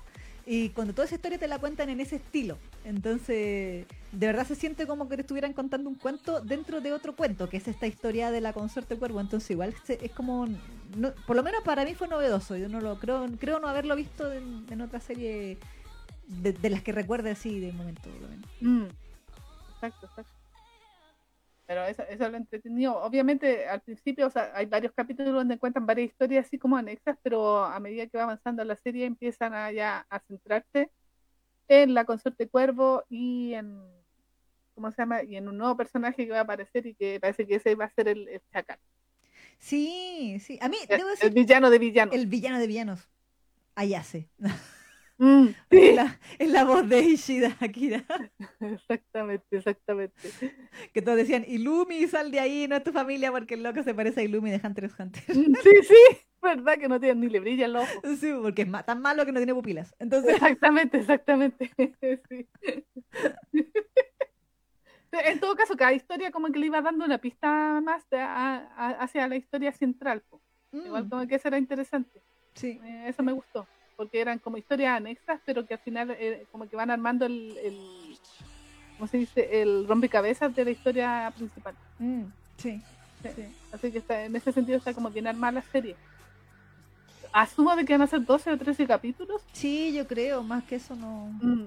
[0.46, 4.54] y cuando toda esa historia te la cuentan en ese estilo entonces de verdad se
[4.54, 7.86] siente como que te estuvieran contando un cuento dentro de otro cuento que es esta
[7.86, 10.46] historia de la consorte cuervo entonces igual es como
[10.96, 13.96] no- por lo menos para mí fue novedoso yo no lo creo creo no haberlo
[13.96, 15.58] visto en, otra serie
[16.26, 18.08] de, de las que recuerde así de momento.
[18.60, 18.84] Mm,
[19.74, 20.32] Exacto, exacto.
[21.66, 22.96] Pero eso, eso es lo entretenido.
[23.02, 27.16] Obviamente, al principio, o sea, hay varios capítulos donde cuentan varias historias así como anexas,
[27.22, 30.90] pero a medida que va avanzando la serie empiezan a ya a centrarse
[31.68, 33.80] en la consorte Cuervo y en
[34.74, 35.22] ¿cómo se llama?
[35.22, 37.86] y en un nuevo personaje que va a aparecer y que parece que ese va
[37.86, 38.78] a ser el, el Chacal.
[39.58, 42.14] sí sí a mí El, debo el decir villano de villanos.
[42.14, 43.08] el villano de villanos
[43.76, 44.28] Ayase
[45.18, 48.04] Mm, es la, es la voz de Ishida Akira
[48.60, 50.28] exactamente, exactamente.
[50.92, 53.94] que todos decían Ilumi sal de ahí no es tu familia porque el loco se
[53.94, 57.28] parece a Ilumi de Hunter x Hunter Mm, Sí, sí, verdad que no tiene ni
[57.28, 57.86] le brilla el ojo.
[58.18, 61.70] sí porque es tan malo que no tiene pupilas entonces Exactamente, exactamente.
[62.28, 62.48] Sí.
[65.12, 68.68] En todo caso, cada historia como que le iba dando una pista más de- a-
[68.76, 70.24] a- hacia la historia central.
[70.72, 72.20] Igual mm, como que eso era interesante.
[72.54, 73.64] sí Eh, Eso me gustó.
[73.96, 77.56] Porque eran como historias anexas, pero que al final eh, como que van armando el,
[77.58, 77.78] el
[78.96, 79.62] ¿cómo se dice?
[79.62, 81.74] El rompecabezas de la historia principal.
[81.98, 82.24] mm,
[82.58, 82.80] sí
[83.22, 83.30] Sí.
[83.36, 83.56] sí.
[83.72, 85.96] Así que está, en ese sentido está como bien armada la serie.
[87.32, 89.42] Asumo de que van a ser 12 o 13 capítulos.
[89.52, 91.64] Sí, yo creo más que eso no Mm,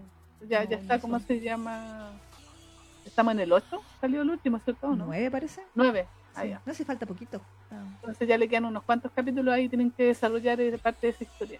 [0.47, 1.27] Ya, No, ya está, no ¿cómo son.
[1.27, 2.11] se llama?
[3.05, 4.87] Estamos en el 8, salió el último, ¿cierto?
[4.87, 5.05] ¿O no?
[5.07, 6.05] nueve parece 9.
[6.35, 6.49] Ah, Sí.
[6.65, 10.03] no hace falta poquito Ah, Entonces ya le quedan unos cuantos capítulos ahí, tienen que
[10.03, 11.59] desarrollar eh, parte de esa historia.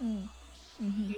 [0.00, 0.22] Mm.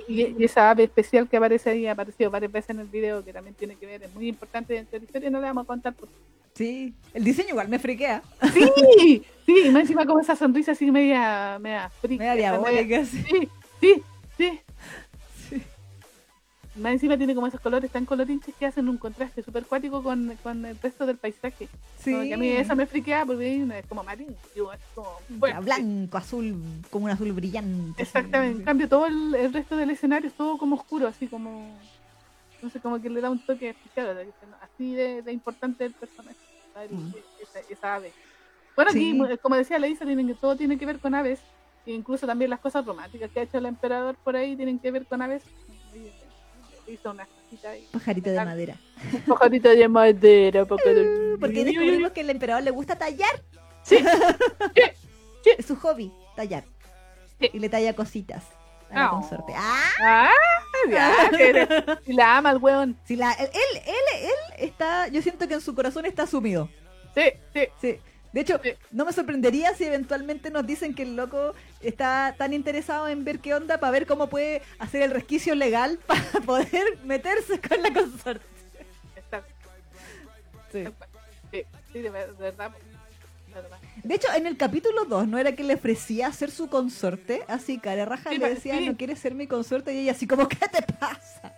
[0.06, 3.24] Y, y esa ave especial que aparece ahí, ha aparecido varias veces en el video,
[3.24, 5.64] que también tiene que ver, es muy importante dentro de la historia, no le vamos
[5.64, 5.94] a contar.
[5.94, 6.08] Por...
[6.54, 8.22] sí el diseño igual me friquea
[8.52, 13.04] Sí, sí, y más encima como esa sonrisa así media, media freak, media media- diabólica.
[13.04, 13.48] Sí, sí,
[13.80, 14.02] sí.
[14.38, 14.60] Sí.
[16.78, 20.36] Más encima tiene como esos colores tan colorinches que hacen un contraste súper cuático con,
[20.42, 21.68] con el resto del paisaje.
[22.04, 22.56] Como que a mí Sí.
[22.56, 25.08] eso me friquea porque es como amarillo, es como
[25.62, 26.54] blanco, azul,
[26.90, 28.02] como un azul brillante.
[28.02, 28.02] así.
[28.02, 31.76] Exactamente, en cambio todo el, el resto del escenario es todo como oscuro, así como,
[32.62, 34.16] no sé, como que le da un toque especial,
[34.60, 36.36] así de, de importante el personaje.
[36.90, 37.08] Mm.
[37.42, 38.12] esa, esa ave.
[38.76, 39.12] Bueno, aquí, Sí.
[39.12, 41.40] mu- como decía la Isa, tienen que, todo tiene que ver con aves,
[41.84, 44.92] e incluso también las cosas románticas que ha hecho el emperador por ahí tienen que
[44.92, 45.42] ver con aves.
[46.88, 48.76] Hizo una cosita ahí, Pajarito de madera.
[49.26, 53.30] pajarito de madera, porque, Porque descubrimos que al emperador le gusta tallar.
[53.82, 54.04] Sí.
[55.56, 56.64] Es su hobby, tallar.
[57.40, 57.48] Sí.
[57.54, 58.44] Y le talla cositas
[58.90, 59.10] a la Ah.
[59.10, 59.52] consorte.
[59.56, 60.30] ¡Ah!
[60.94, 61.30] Ah,
[62.04, 62.98] y la ama el weón.
[63.04, 66.68] Si la, él, él, él, él está, yo siento que en su corazón está sumido.
[67.14, 67.22] Sí,
[67.54, 67.60] sí.
[67.80, 67.98] Sí.
[68.38, 68.60] De hecho,
[68.92, 73.40] no me sorprendería si eventualmente nos dicen que el loco está tan interesado en ver
[73.40, 77.92] qué onda para ver cómo puede hacer el resquicio legal para poder meterse con la
[77.92, 78.46] consorte.
[79.16, 79.42] Está,
[80.70, 80.84] Sí.
[81.50, 82.70] sí, sí, de ver- de verdad.
[83.48, 83.78] de verdad.
[84.04, 87.42] De hecho, en el capítulo 2, ¿no era que le ofrecía ser su consorte?
[87.48, 88.80] Así, cara raja Sí, le decía.
[88.82, 89.92] ¿no quieres ser mi consorte?
[89.94, 91.54] Y ella así como, ¿qué te pasa?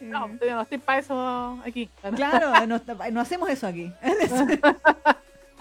[0.00, 1.90] No, no estoy para eso aquí.
[2.16, 2.80] Claro, no,
[3.10, 3.92] no hacemos eso aquí.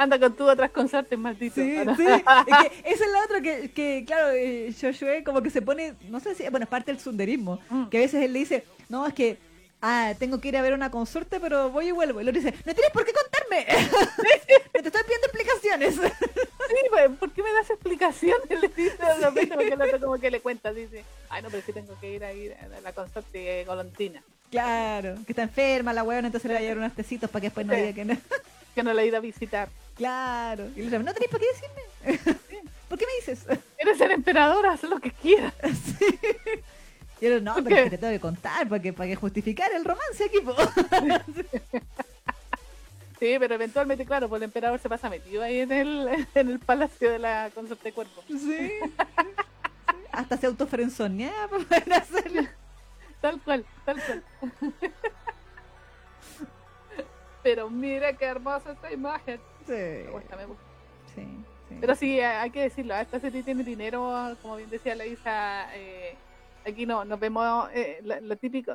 [0.02, 1.56] Anda con tú otras consortes, maldito.
[1.56, 1.78] Sí, sí.
[1.78, 5.94] Es que esa es la otra que, que claro, eh, Joshua como que se pone,
[6.10, 7.86] no sé si, bueno, es parte del sunderismo, Mm.
[7.90, 9.38] que a veces él le dice, no, es que,
[9.82, 12.20] ah, tengo que ir a ver una consorte, pero voy y vuelvo.
[12.20, 13.66] Y el otro dice, no tienes por qué contarme.
[14.72, 15.96] Te estoy pidiendo explicaciones.
[15.96, 18.50] Sí, pues, ¿por qué me das explicaciones?
[18.62, 21.64] Le dice de repente, porque el otro como que le cuenta, dice, ay no, pero
[21.64, 24.24] que tengo que ir a ir a la consorte golondrina.
[24.50, 27.48] Claro, que está enferma la huevona, entonces le va a llevar unos tecitos para que
[27.48, 27.80] después no Sí.
[27.82, 28.18] diga que no.
[28.76, 29.70] Que no la he ido a visitar.
[29.96, 30.68] Claro.
[30.76, 32.36] Y le no tenéis por qué decirme.
[32.90, 33.46] ¿Por qué me dices?
[33.78, 35.54] Quieres ser emperadora, haz lo que quieras.
[35.64, 36.06] Sí.
[37.22, 40.24] Y yo, no, ¿Por pero te tengo que contar porque para que justificar el romance
[40.24, 40.40] aquí.
[43.20, 46.60] Sí, pero eventualmente, claro, pues el emperador se pasa metido ahí en el, en el
[46.60, 48.24] palacio de la consorte de cuerpo.
[48.28, 48.40] Sí.
[48.40, 48.72] sí.
[50.12, 52.42] Hasta se autofrenzonea para poder hacerlo.
[53.22, 54.24] Tal cual, tal cual.
[57.44, 59.40] Pero mira qué hermosa esta imagen.
[59.66, 59.72] Sí.
[59.74, 60.64] Me gusta, me gusta.
[61.16, 61.22] Sí,
[61.70, 61.78] sí.
[61.80, 65.68] Pero sí, eh, hay que decirlo, esta serie tiene dinero, como bien decía la Isa,
[65.76, 66.16] eh,
[66.68, 68.74] aquí no, nos vemos eh, lo típico,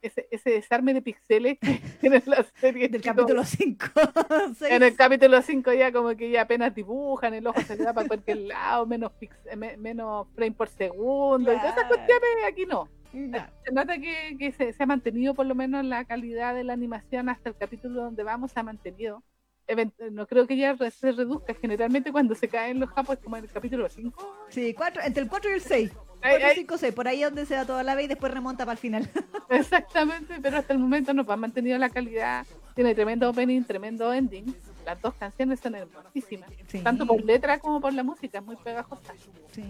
[0.00, 2.88] ese, ese desarme de pixeles que tiene la serie.
[2.88, 3.86] Del capítulo 5.
[3.94, 7.84] como- En el capítulo 5 ya como que ya apenas dibujan, el ojo se le
[7.84, 11.86] da para cualquier lado, menos, pix- eh, me- menos frame por segundo, y todas esas
[11.86, 11.88] Claro.
[11.96, 12.88] cuestiones aquí no.
[13.12, 16.72] Se nota que, que se, se ha mantenido por lo menos la calidad de la
[16.72, 19.22] animación hasta el capítulo donde vamos, se ha mantenido.
[19.68, 21.54] Event- no creo que ya se reduzca.
[21.54, 24.36] Generalmente cuando se caen los japos como en el capítulo 5.
[24.48, 25.90] Sí, cuatro, entre el 4 y el 6.
[26.24, 26.54] Ay, 4, ay.
[26.56, 26.94] 5, 6.
[26.94, 29.08] Por ahí es donde se da toda la vez y después remonta para el final.
[29.50, 32.46] Exactamente, pero hasta el momento no ha mantenido la calidad.
[32.74, 34.54] Tiene tremendo opening, tremendo ending.
[34.84, 36.80] Las dos canciones son hermosísimas, Sí.
[36.80, 39.14] tanto por letra como por la música, muy pegajosa.
[39.52, 39.62] Sí.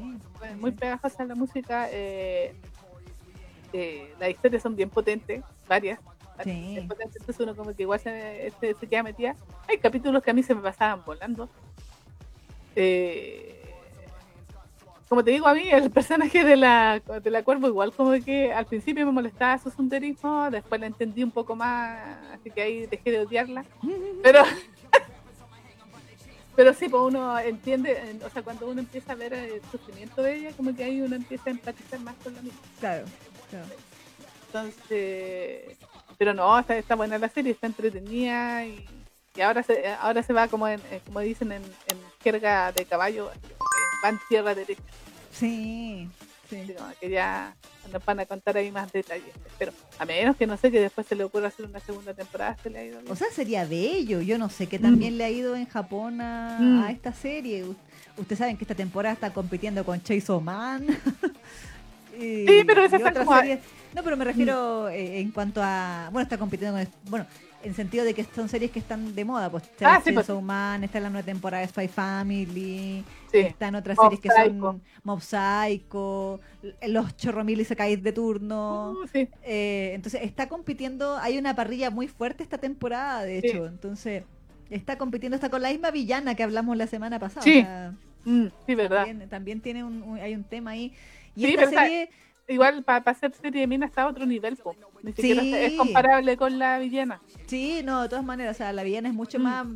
[0.59, 1.89] Muy pegajosa la música.
[1.91, 2.55] eh,
[3.73, 5.99] eh, las historias son bien potentes, varias.
[6.37, 6.73] varias Sí.
[6.75, 9.37] bien potentes, entonces uno como que igual se, este, se queda metida.
[9.69, 11.49] Hay capítulos que a mí se me pasaban volando.
[12.75, 13.59] Eh,
[15.09, 18.51] como te digo, a mí el personaje de la, de la cuervo igual como que
[18.51, 21.99] al principio me molestaba su sunderismo, después la entendí un poco más,
[22.33, 23.63] así que ahí dejé de odiarla.
[24.23, 24.43] Pero
[26.57, 30.37] pero sí, pues uno entiende, o sea, cuando uno empieza a ver el sufrimiento de
[30.37, 32.59] ella, como que ahí uno empieza a empatizar más con la misma.
[32.81, 33.05] Claro.
[34.47, 35.77] Entonces,
[36.19, 38.87] pero no, está, está buena la serie, está entretenida y,
[39.35, 42.85] y ahora se ahora se va como en, eh, como dicen en, en jerga de
[42.85, 43.55] caballo, que
[44.05, 44.83] va en tierra derecha,
[45.33, 46.09] Sí.
[46.51, 46.75] Sí.
[47.01, 47.57] que ya
[47.91, 49.33] nos van a contar ahí más detalles.
[49.59, 52.59] Pero a menos que no sé que después se le ocurra hacer una segunda temporada,
[52.63, 53.11] se le ha ido bien.
[53.11, 54.21] O sea, sería bello.
[54.21, 56.83] Yo no sé qué también le ha ido en Japón a, Mm.
[56.85, 57.65] a esta serie.
[57.65, 57.75] U-
[58.19, 60.87] Ustedes saben que esta temporada está compitiendo con Chase Man.
[62.19, 63.61] Y- Sí, pero esa está como series.
[63.95, 66.09] No, pero me refiero eh, en cuanto a.
[66.13, 66.89] Bueno, está compitiendo con.
[67.11, 67.27] Bueno,
[67.63, 69.51] en sentido de que son series que están de moda.
[69.51, 70.29] Pues está Ah, sí, pues.
[70.43, 73.05] Man, está en la nueva temporada de Spy Family.
[73.31, 73.39] sí.
[73.39, 74.61] Están otras Mob series que Psycho.
[74.61, 76.41] son Mob Psycho,
[76.89, 78.93] los chorromil y caen de turno.
[78.93, 79.29] Uh, sí.
[79.43, 83.67] Eh, entonces está compitiendo, hay una parrilla muy fuerte esta temporada, de hecho.
[83.67, 84.25] Entonces
[84.71, 87.43] está compitiendo, está con la misma villana que hablamos la semana pasada.
[87.43, 87.59] Sí.
[87.59, 87.95] o sea,
[88.25, 89.05] Mm, sí, verdad.
[89.05, 90.93] también, también tiene un, un- hay un tema ahí.
[91.37, 92.11] Y Sí, esta está- serie,
[92.49, 94.75] Igual para hacer serie de mina está a otro nivel, po.
[95.03, 95.55] ni siquiera Sí.
[95.55, 97.21] es comparable con la villana.
[97.47, 99.43] sí, no, de todas maneras, o sea, la villana es mucho Mm.
[99.43, 99.67] más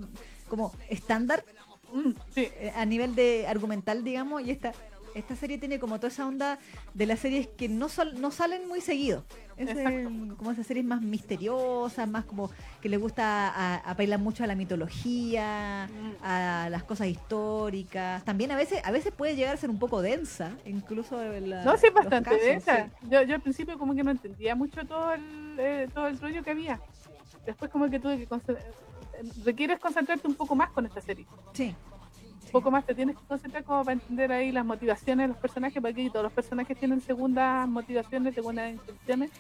[0.49, 1.45] como estándar
[1.93, 4.73] Mm, sí, eh, a nivel de argumental, digamos, y esta
[5.17, 6.59] esta serie tiene como toda esa onda
[6.95, 9.25] de las series que no sol- no salen muy seguido.
[9.57, 12.51] Es el- como esas series más misteriosas, más como
[12.83, 15.89] que le gusta a, apelar mucho a la mitología,
[16.23, 18.23] a las cosas históricas.
[18.25, 21.77] También a veces a veces puede llegar a ser un poco densa, incluso la- No,
[21.79, 22.85] sí, bastante casos, densa.
[22.85, 23.09] sí.
[23.11, 26.43] Yo, yo al principio como que no entendía mucho todo el, eh, todo el rollo
[26.43, 26.81] que había.
[27.47, 28.29] Después como que tuve que...
[28.29, 28.73] concent- eh,
[29.45, 31.27] Requieres concentrarte un poco más con esta serie.
[31.55, 31.75] Sí.
[32.47, 35.37] Un poco más te tienes que concentrar como para entender ahí las motivaciones de los
[35.37, 39.31] personajes, porque todos los personajes tienen segundas motivaciones, segundas intenciones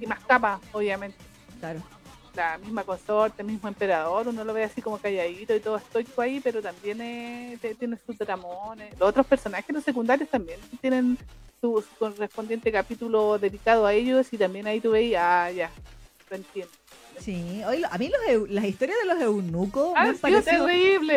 [0.00, 1.16] y más capas, obviamente.
[1.60, 1.80] Claro.
[2.34, 6.20] La misma consorte, el mismo emperador, uno lo ve así como calladito y todo estoico
[6.20, 6.98] ahí, pero también
[7.60, 8.98] te- tiene sus dramones.
[8.98, 11.16] Los otros personajes, los secundarios, también tienen
[11.60, 15.70] su, su correspondiente capítulo dedicado a ellos y también ahí tú veis, ah, ya,
[16.28, 16.72] lo entiendo.
[17.20, 20.66] Sí, lo- a mí los las historias de los eunucos me han parecido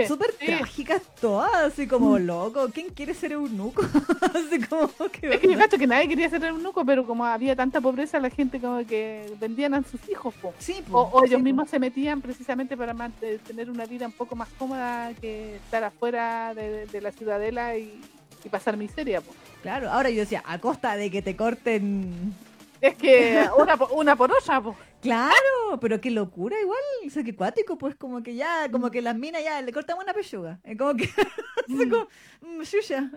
[0.07, 0.45] súper Sí.
[0.45, 2.69] trágicas todas, así como loco.
[2.73, 3.81] ¿Quién quiere ser eunuco?
[4.33, 7.55] así como que Es que yo cacho que nadie quería ser eunuco, pero como había
[7.55, 10.53] tanta pobreza, la gente como que vendían a sus hijos, po.
[10.59, 11.43] Sí, O, po, o sí, ellos po.
[11.43, 15.83] mismos se metían precisamente para de- tener una vida un poco más cómoda que estar
[15.83, 17.99] afuera de, de la ciudadela y,
[18.45, 19.19] y pasar miseria.
[19.21, 19.33] po.
[19.61, 22.33] Claro, ahora yo decía, a costa de que te corten.
[22.79, 24.75] Es que una, una por otra, po.
[25.01, 26.79] Claro, pero qué locura igual.
[27.05, 28.71] O sea, qué cuático, pues como que ya, Mm.
[28.71, 30.59] como que las minas ya le cortamos una pechuga.
[30.63, 31.03] Es como que,
[31.67, 32.07] así como,
[32.41, 32.61] mm,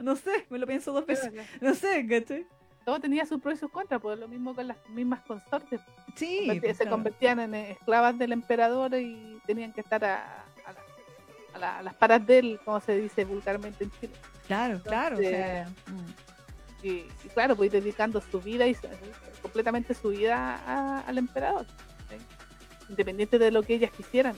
[0.03, 1.33] no sé, me lo pienso dos veces.
[1.61, 2.47] No sé, ¿cachai?
[2.85, 5.81] Todo tenía sus pros y sus contras, pues lo mismo con las mismas consortes.
[6.17, 6.97] Sí, Converti- pues, se claro.
[6.97, 10.81] convertían en esclavas del emperador y tenían que estar a, a la-
[11.55, 14.13] a la- a las paras de él, como se dice vulgarmente en Chile.
[14.47, 15.17] Claro, claro.
[15.19, 16.30] o sea, mm.
[16.83, 16.89] Y,
[17.25, 18.77] y claro, pues dedicando su vida y
[19.43, 21.67] completamente su vida a- al emperador.
[22.09, 22.17] ¿sí?
[22.89, 24.37] Independiente de lo que ellas quisieran.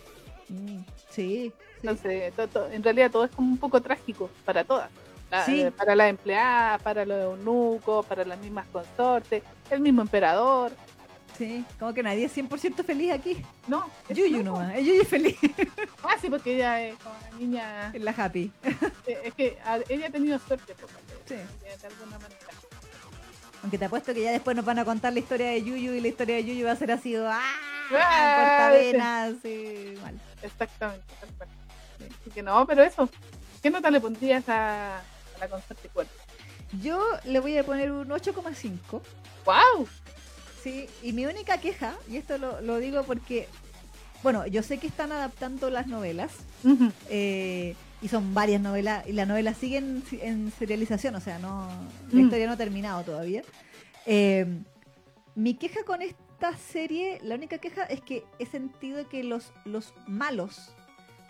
[0.49, 0.79] Mm,
[1.09, 1.53] sí, sí.
[1.83, 4.91] Entonces, to- to- en realidad todo es como un poco trágico para todas.
[5.31, 5.63] La- Sí.
[5.63, 10.73] eh, Para las empleadas, para los eunucos, para las mismas consortes, el mismo emperador.
[11.39, 13.43] Sí, como que nadie es 100% feliz aquí.
[13.67, 14.53] No, es- Yuyu no.
[14.53, 15.37] nomás, es Yuyu feliz.
[16.05, 17.91] Ah, sí, porque ella es como una niña.
[17.95, 18.51] Es la happy.
[19.07, 19.57] Es que
[19.89, 20.91] ella ha tenido suerte, pues,
[21.27, 21.35] Sí.
[21.35, 22.41] de, alguna manera.
[23.63, 26.01] Aunque te apuesto que ya después nos van a contar la historia de Yuyu y
[26.01, 27.41] la historia de Yuyu va a ser así, ¡ah!
[27.95, 30.21] Ah, Cortavenas, sí, mal.
[30.43, 31.05] Exactamente.
[31.99, 33.09] Sí, Así que no, pero eso.
[33.63, 35.03] ¿Qué nota le pondrías a, a
[35.39, 36.13] la consorte cuerpo?
[36.83, 39.01] Yo le voy a poner un 8,5.
[39.45, 39.87] ¡Wow!
[40.63, 43.49] Sí, y mi única queja, y esto lo, lo digo porque,
[44.23, 46.33] bueno, yo sé que están adaptando las novelas,
[47.11, 51.69] eh, y son varias novelas, y las novelas siguen en, en serialización, o sea, no
[52.11, 52.21] la Mm.
[52.25, 53.43] historia no ha terminado todavía.
[54.07, 54.47] Eh,
[55.35, 59.95] mi queja con esta serie, la única queja es que he sentido que los, los
[60.07, 60.71] malos,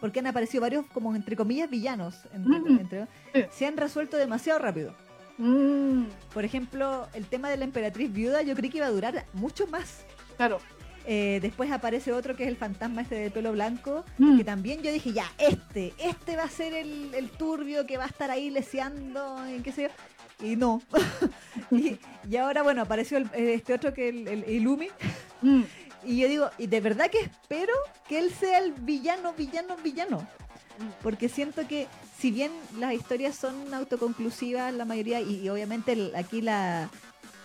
[0.00, 3.06] porque han aparecido varios como entre comillas villanos, entre-
[3.52, 4.94] se han resuelto demasiado rápido.
[5.38, 9.24] Mm, Por ejemplo, el tema de la emperatriz viuda yo creí que iba a durar
[9.32, 10.04] mucho más.
[10.36, 10.58] claro.
[11.04, 14.36] Eh, después aparece otro que es el fantasma este del pelo blanco, Mm.
[14.38, 18.04] que también yo dije, ya, este, este va a ser el, el turbio que va
[18.04, 20.46] a estar ahí leseando, y qué sé yo.
[20.46, 20.80] Y no.
[21.72, 21.98] y,
[22.30, 24.88] y ahora, bueno, apareció el- eh, este otro que el, el Ilumi.
[25.42, 25.62] Mm,
[26.04, 27.72] Y yo digo, y de verdad que espero
[28.08, 30.18] que él sea el villano, villano, villano.
[30.18, 31.02] mm.
[31.02, 31.88] Porque siento que
[32.22, 36.88] si bien las historias son autoconclusivas, la mayoría, y, y obviamente el- aquí la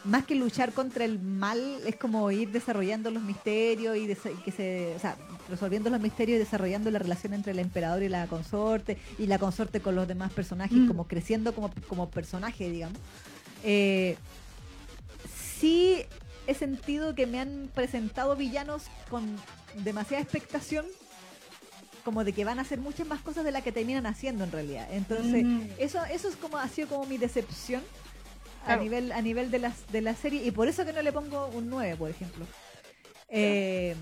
[0.03, 4.05] más que luchar contra el mal, es como ir desarrollando los misterios y
[4.45, 5.17] que se, o sea,
[5.49, 9.39] resolviendo los misterios y desarrollando la relación entre el emperador y la consorte, y la
[9.39, 10.87] consorte con los demás personajes, Mm.
[10.87, 12.99] como creciendo como, como personaje, digamos.
[13.63, 14.15] Eh,
[15.59, 16.03] sí
[16.45, 19.25] he sentido que me han presentado villanos con
[19.83, 20.85] demasiada expectación
[22.07, 24.51] como de que van a hacer muchas más cosas de las que terminan haciendo en
[24.53, 24.87] realidad.
[24.91, 25.61] Entonces, Mm.
[25.77, 27.83] eso eso es como ha sido como mi decepción
[28.65, 31.11] a nivel a nivel de las de la serie y por eso que no le
[31.11, 32.45] pongo un 9, por ejemplo.
[33.27, 33.93] Eh,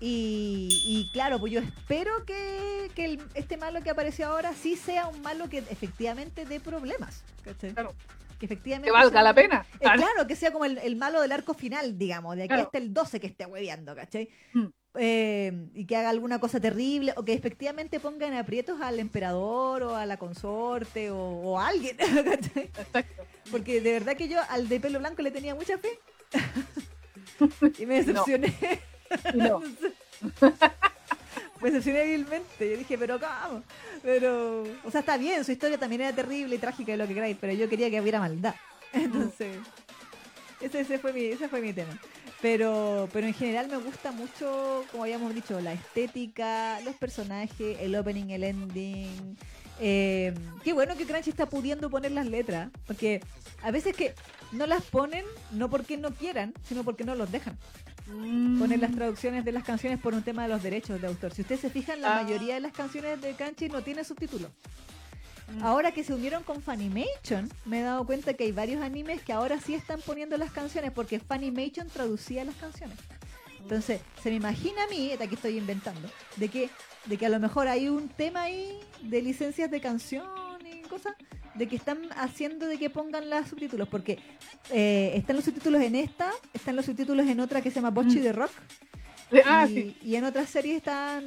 [0.00, 4.74] y, y claro, pues yo espero que, que el- este malo que apareció ahora sí
[4.76, 7.22] sea un malo que efectivamente dé problemas.
[7.44, 7.72] ¿cachai?
[7.72, 7.94] Claro.
[8.40, 9.64] Que efectivamente Que valga sea- la pena.
[9.74, 12.62] eh, claro, que sea como el, el malo del arco final, digamos, de aquí Claro.
[12.64, 14.28] hasta el 12 que esté hueveando, ¿cachai?
[14.54, 14.66] Mm.
[14.94, 19.84] Eh, y que haga alguna cosa terrible, o que efectivamente ponga en aprietos al emperador
[19.84, 21.96] o a la consorte o, o a alguien.
[23.50, 25.98] Porque de verdad que yo al de pelo blanco le tenía mucha fe.
[27.78, 28.54] y me decepcioné.
[29.34, 29.60] No.
[31.60, 32.70] me decepcioné vilmente.
[32.70, 33.62] Yo dije, pero ¿cómo?
[34.02, 37.14] Pero, o sea, está bien, su historia también era terrible y trágica y lo que
[37.14, 38.54] queráis, pero yo quería que hubiera maldad.
[38.92, 39.56] Entonces,
[40.60, 41.98] ese, ese fue mi, ese fue mi tema.
[42.42, 47.94] Pero, pero en general me gusta mucho, como habíamos dicho, la estética, los personajes, el
[47.94, 49.38] opening, el ending.
[49.80, 53.20] Eh, qué bueno que Crunchy está pudiendo poner las letras, porque
[53.62, 54.14] a veces que
[54.50, 57.56] no las ponen, no porque no quieran, sino porque no los dejan
[58.08, 58.58] Mm.
[58.58, 61.32] poner las traducciones de las canciones por un tema de los derechos de autor.
[61.32, 62.22] Si ustedes se fijan, la Ah.
[62.24, 64.50] mayoría de las canciones de Crunchy no tiene subtítulos.
[65.60, 69.32] Ahora que se unieron con Funimation, me he dado cuenta que hay varios animes que
[69.32, 72.96] ahora sí están poniendo las canciones porque Funimation traducía las canciones.
[73.60, 76.70] Entonces, se me imagina a mí, aquí estoy inventando, de que,
[77.06, 80.24] de que a lo mejor hay un tema ahí de licencias de canción
[80.66, 81.14] y cosas,
[81.54, 84.18] de que están haciendo de que pongan los subtítulos, porque
[84.70, 88.18] eh, están los subtítulos en esta, están los subtítulos en otra que se llama Bocchi
[88.18, 88.22] Mm.
[88.22, 88.50] de Rock,
[89.46, 89.96] Ah, y, sí.
[90.02, 91.24] y en otras series están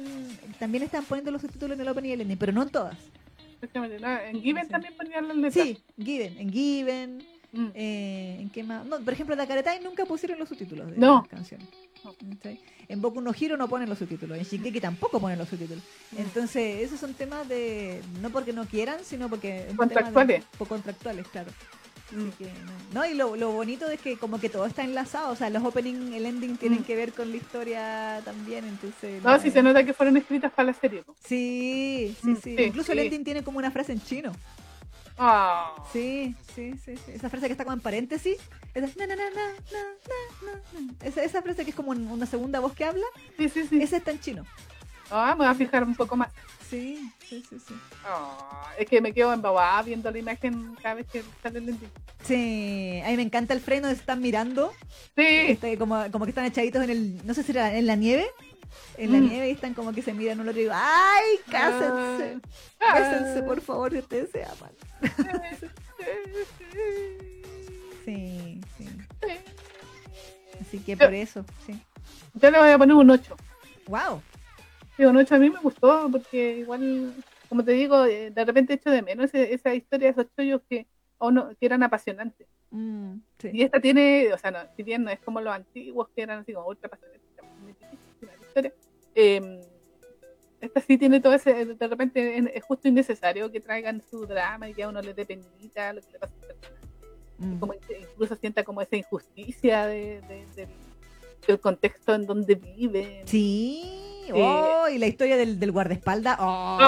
[0.60, 2.96] también están poniendo los subtítulos en el opening y el ending, pero no en todas.
[3.56, 3.98] Exactamente.
[4.00, 4.70] No, en Given Sí.
[4.70, 5.66] también ponían las letras.
[5.66, 7.68] Sí, Given, en Given, Mm.
[7.74, 8.84] eh, ¿en qué más?
[8.86, 11.20] No, por ejemplo, de Karetai nunca pusieron los subtítulos de No.
[11.20, 11.66] las canciones.
[12.88, 15.82] En Boku no Hero no ponen los subtítulos, en Shingeki tampoco ponen los subtítulos.
[16.12, 16.18] Mm.
[16.18, 20.44] Entonces, esos son temas de no porque no quieran, sino porque Contractuales.
[20.58, 21.50] de- contractuales, claro.
[22.08, 23.00] Así que, no.
[23.00, 25.64] No, y lo, lo bonito es que como que todo está enlazado, o sea, los
[25.64, 26.84] opening, el ending tienen Mm.
[26.84, 29.22] que ver con la historia también, entonces...
[29.24, 31.02] No, sí es- se nota que fueron escritas para la serie.
[31.24, 32.56] Sí, sí, Mm, sí.
[32.56, 34.32] sí, Incluso el ending tiene como una frase en chino.
[35.18, 35.74] Ah.
[35.92, 37.12] Sí, sí, sí, sí.
[37.12, 38.36] Esa frase que está como en paréntesis.
[38.74, 39.24] Esa, na, na, na,
[41.02, 43.06] esa, esa frase que es como una segunda voz que habla,
[43.36, 43.82] Sí, sí, sí.
[43.82, 44.44] esa está en chino.
[45.10, 46.28] Ah, me voy a fijar un poco más.
[46.68, 47.74] Sí, sí, sí, sí.
[48.78, 51.90] Es que me quedo embobada viendo la imagen cada vez que sale el ending.
[52.24, 54.72] Sí, a mí me encanta el freno están mirando.
[55.16, 55.24] Sí.
[55.26, 58.26] Este, como, como que están echaditos en el, no sé si era en la nieve.
[58.98, 59.28] En la Mm.
[59.28, 62.38] nieve y están como que se miran uno otro y digo, ¡ay, cásense!
[62.80, 62.94] Ah.
[62.94, 64.72] Cásense, por favor, si ustedes se aman.
[68.04, 68.84] Sí, sí.
[69.22, 69.32] Sí.
[70.60, 71.78] Así que por eso, sí.
[72.34, 73.36] Yo le voy a poner un 8.
[73.88, 74.22] Wow.
[74.98, 77.12] Un 8 a mí me gustó porque igual,
[77.48, 80.86] como te digo, eh, de repente echo de menos esa historia de esos chollos que,
[81.18, 82.46] o no, que eran apasionantes.
[82.70, 83.50] Mm, sí.
[83.52, 86.40] Y esta tiene, o sea, no, si bien no es como los antiguos que eran
[86.40, 87.22] así como ultra apasionantes,
[88.48, 88.72] historia,
[89.14, 89.60] eh,
[90.60, 94.74] esta sí tiene todo ese, de repente es- justo innecesario que traigan su drama y
[94.74, 96.34] que a uno le dé penita lo que le pasa.
[97.38, 97.58] Mm.
[97.58, 100.68] como incluso sienta como esa injusticia de, de- del,
[101.46, 103.22] del contexto en donde vive.
[103.26, 104.15] Sí.
[104.34, 106.36] Oh, y la historia del, del guardaespaldas.
[106.40, 106.78] Oh.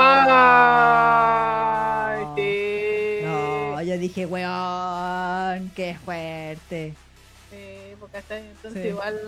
[1.20, 3.24] ¡Ay, sí!
[3.24, 6.94] No, yo dije, weón, qué fuerte.
[8.00, 8.88] Porque hasta entonces Sí.
[8.88, 9.18] igual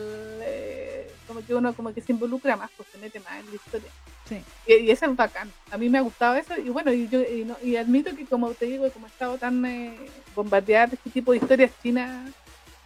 [0.42, 3.54] eh, como que uno como que se involucra más, pues se mete más en la
[3.56, 3.90] historia.
[4.28, 4.40] Sí.
[4.66, 5.50] Y, y eso es bacán.
[5.72, 8.24] A mí me ha gustado eso y bueno, y yo y, no- y admito que
[8.26, 9.96] como te digo, como he estado tan eh,
[10.36, 12.30] bombardeada de este tipo de historias chinas,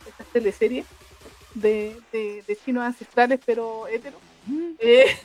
[0.08, 0.86] estas teleseries
[1.54, 4.20] de, de, de chinos ancestrales pero heteros,
[4.80, 5.16] eh,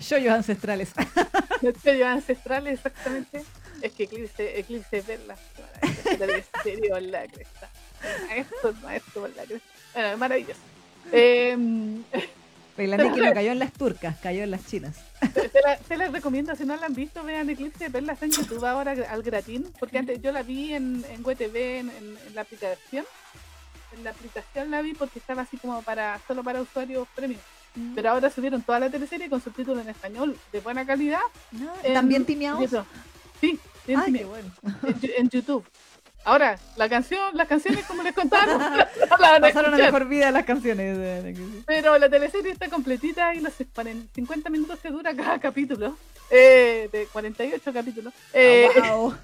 [0.00, 0.90] Yoyos ancestrales.
[1.82, 3.42] chinos ancestrales exactamente,
[3.82, 5.36] es que Eclipse, Eclipse verla,
[6.18, 7.68] la teleserie por la cresta.
[8.28, 9.68] Maestro, maestro por la cresta.
[9.94, 10.60] Bueno, maravilloso.
[11.10, 11.56] Eh,
[13.12, 14.96] que no cayó en las turcas, cayó en las chinas.
[15.34, 18.30] Se, la, se las recomiendo, si no la han visto, vean Eclipse de Perlas en
[18.30, 22.34] YouTube ahora al gratín, porque antes yo la vi en, en WTV, en, en- en
[22.36, 23.04] la aplicación.
[23.96, 27.40] En la aplicación la vi porque estaba así como para solo para usuarios premium.
[27.94, 31.20] Pero ahora subieron toda la teleserie con subtítulos en español de buena calidad.
[31.52, 32.70] No, en ¿También timeados?
[33.40, 34.50] Sí, bien Ay, qué bueno.
[34.82, 35.64] en, en YouTube.
[36.28, 38.60] Ahora, la canción, las canciones como les contaron,
[39.18, 41.24] la Pasaron a mejor vida las canciones.
[41.66, 45.96] Pero la teleserie está completita y los 40 50 minutos que dura cada capítulo.
[46.30, 48.12] Eh, de 48 capítulos.
[48.34, 49.14] Eh, Ah, wow.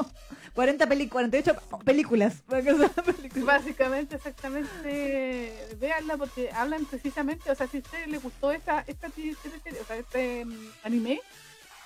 [0.54, 1.54] 40 peli 48
[1.84, 2.42] películas.
[2.48, 2.90] Películas.
[3.44, 9.10] Básicamente, exactamente, véanla porque hablan precisamente, o sea, si a ustedes les gustó esta, esta
[9.10, 11.20] teleserie, o sea, este mm, anime,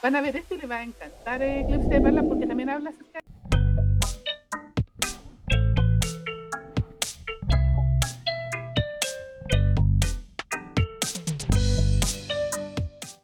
[0.04, 2.70] van a ver esto y les va a encantar eh, Eclipse de Perlas porque también
[2.70, 3.18] habla acerca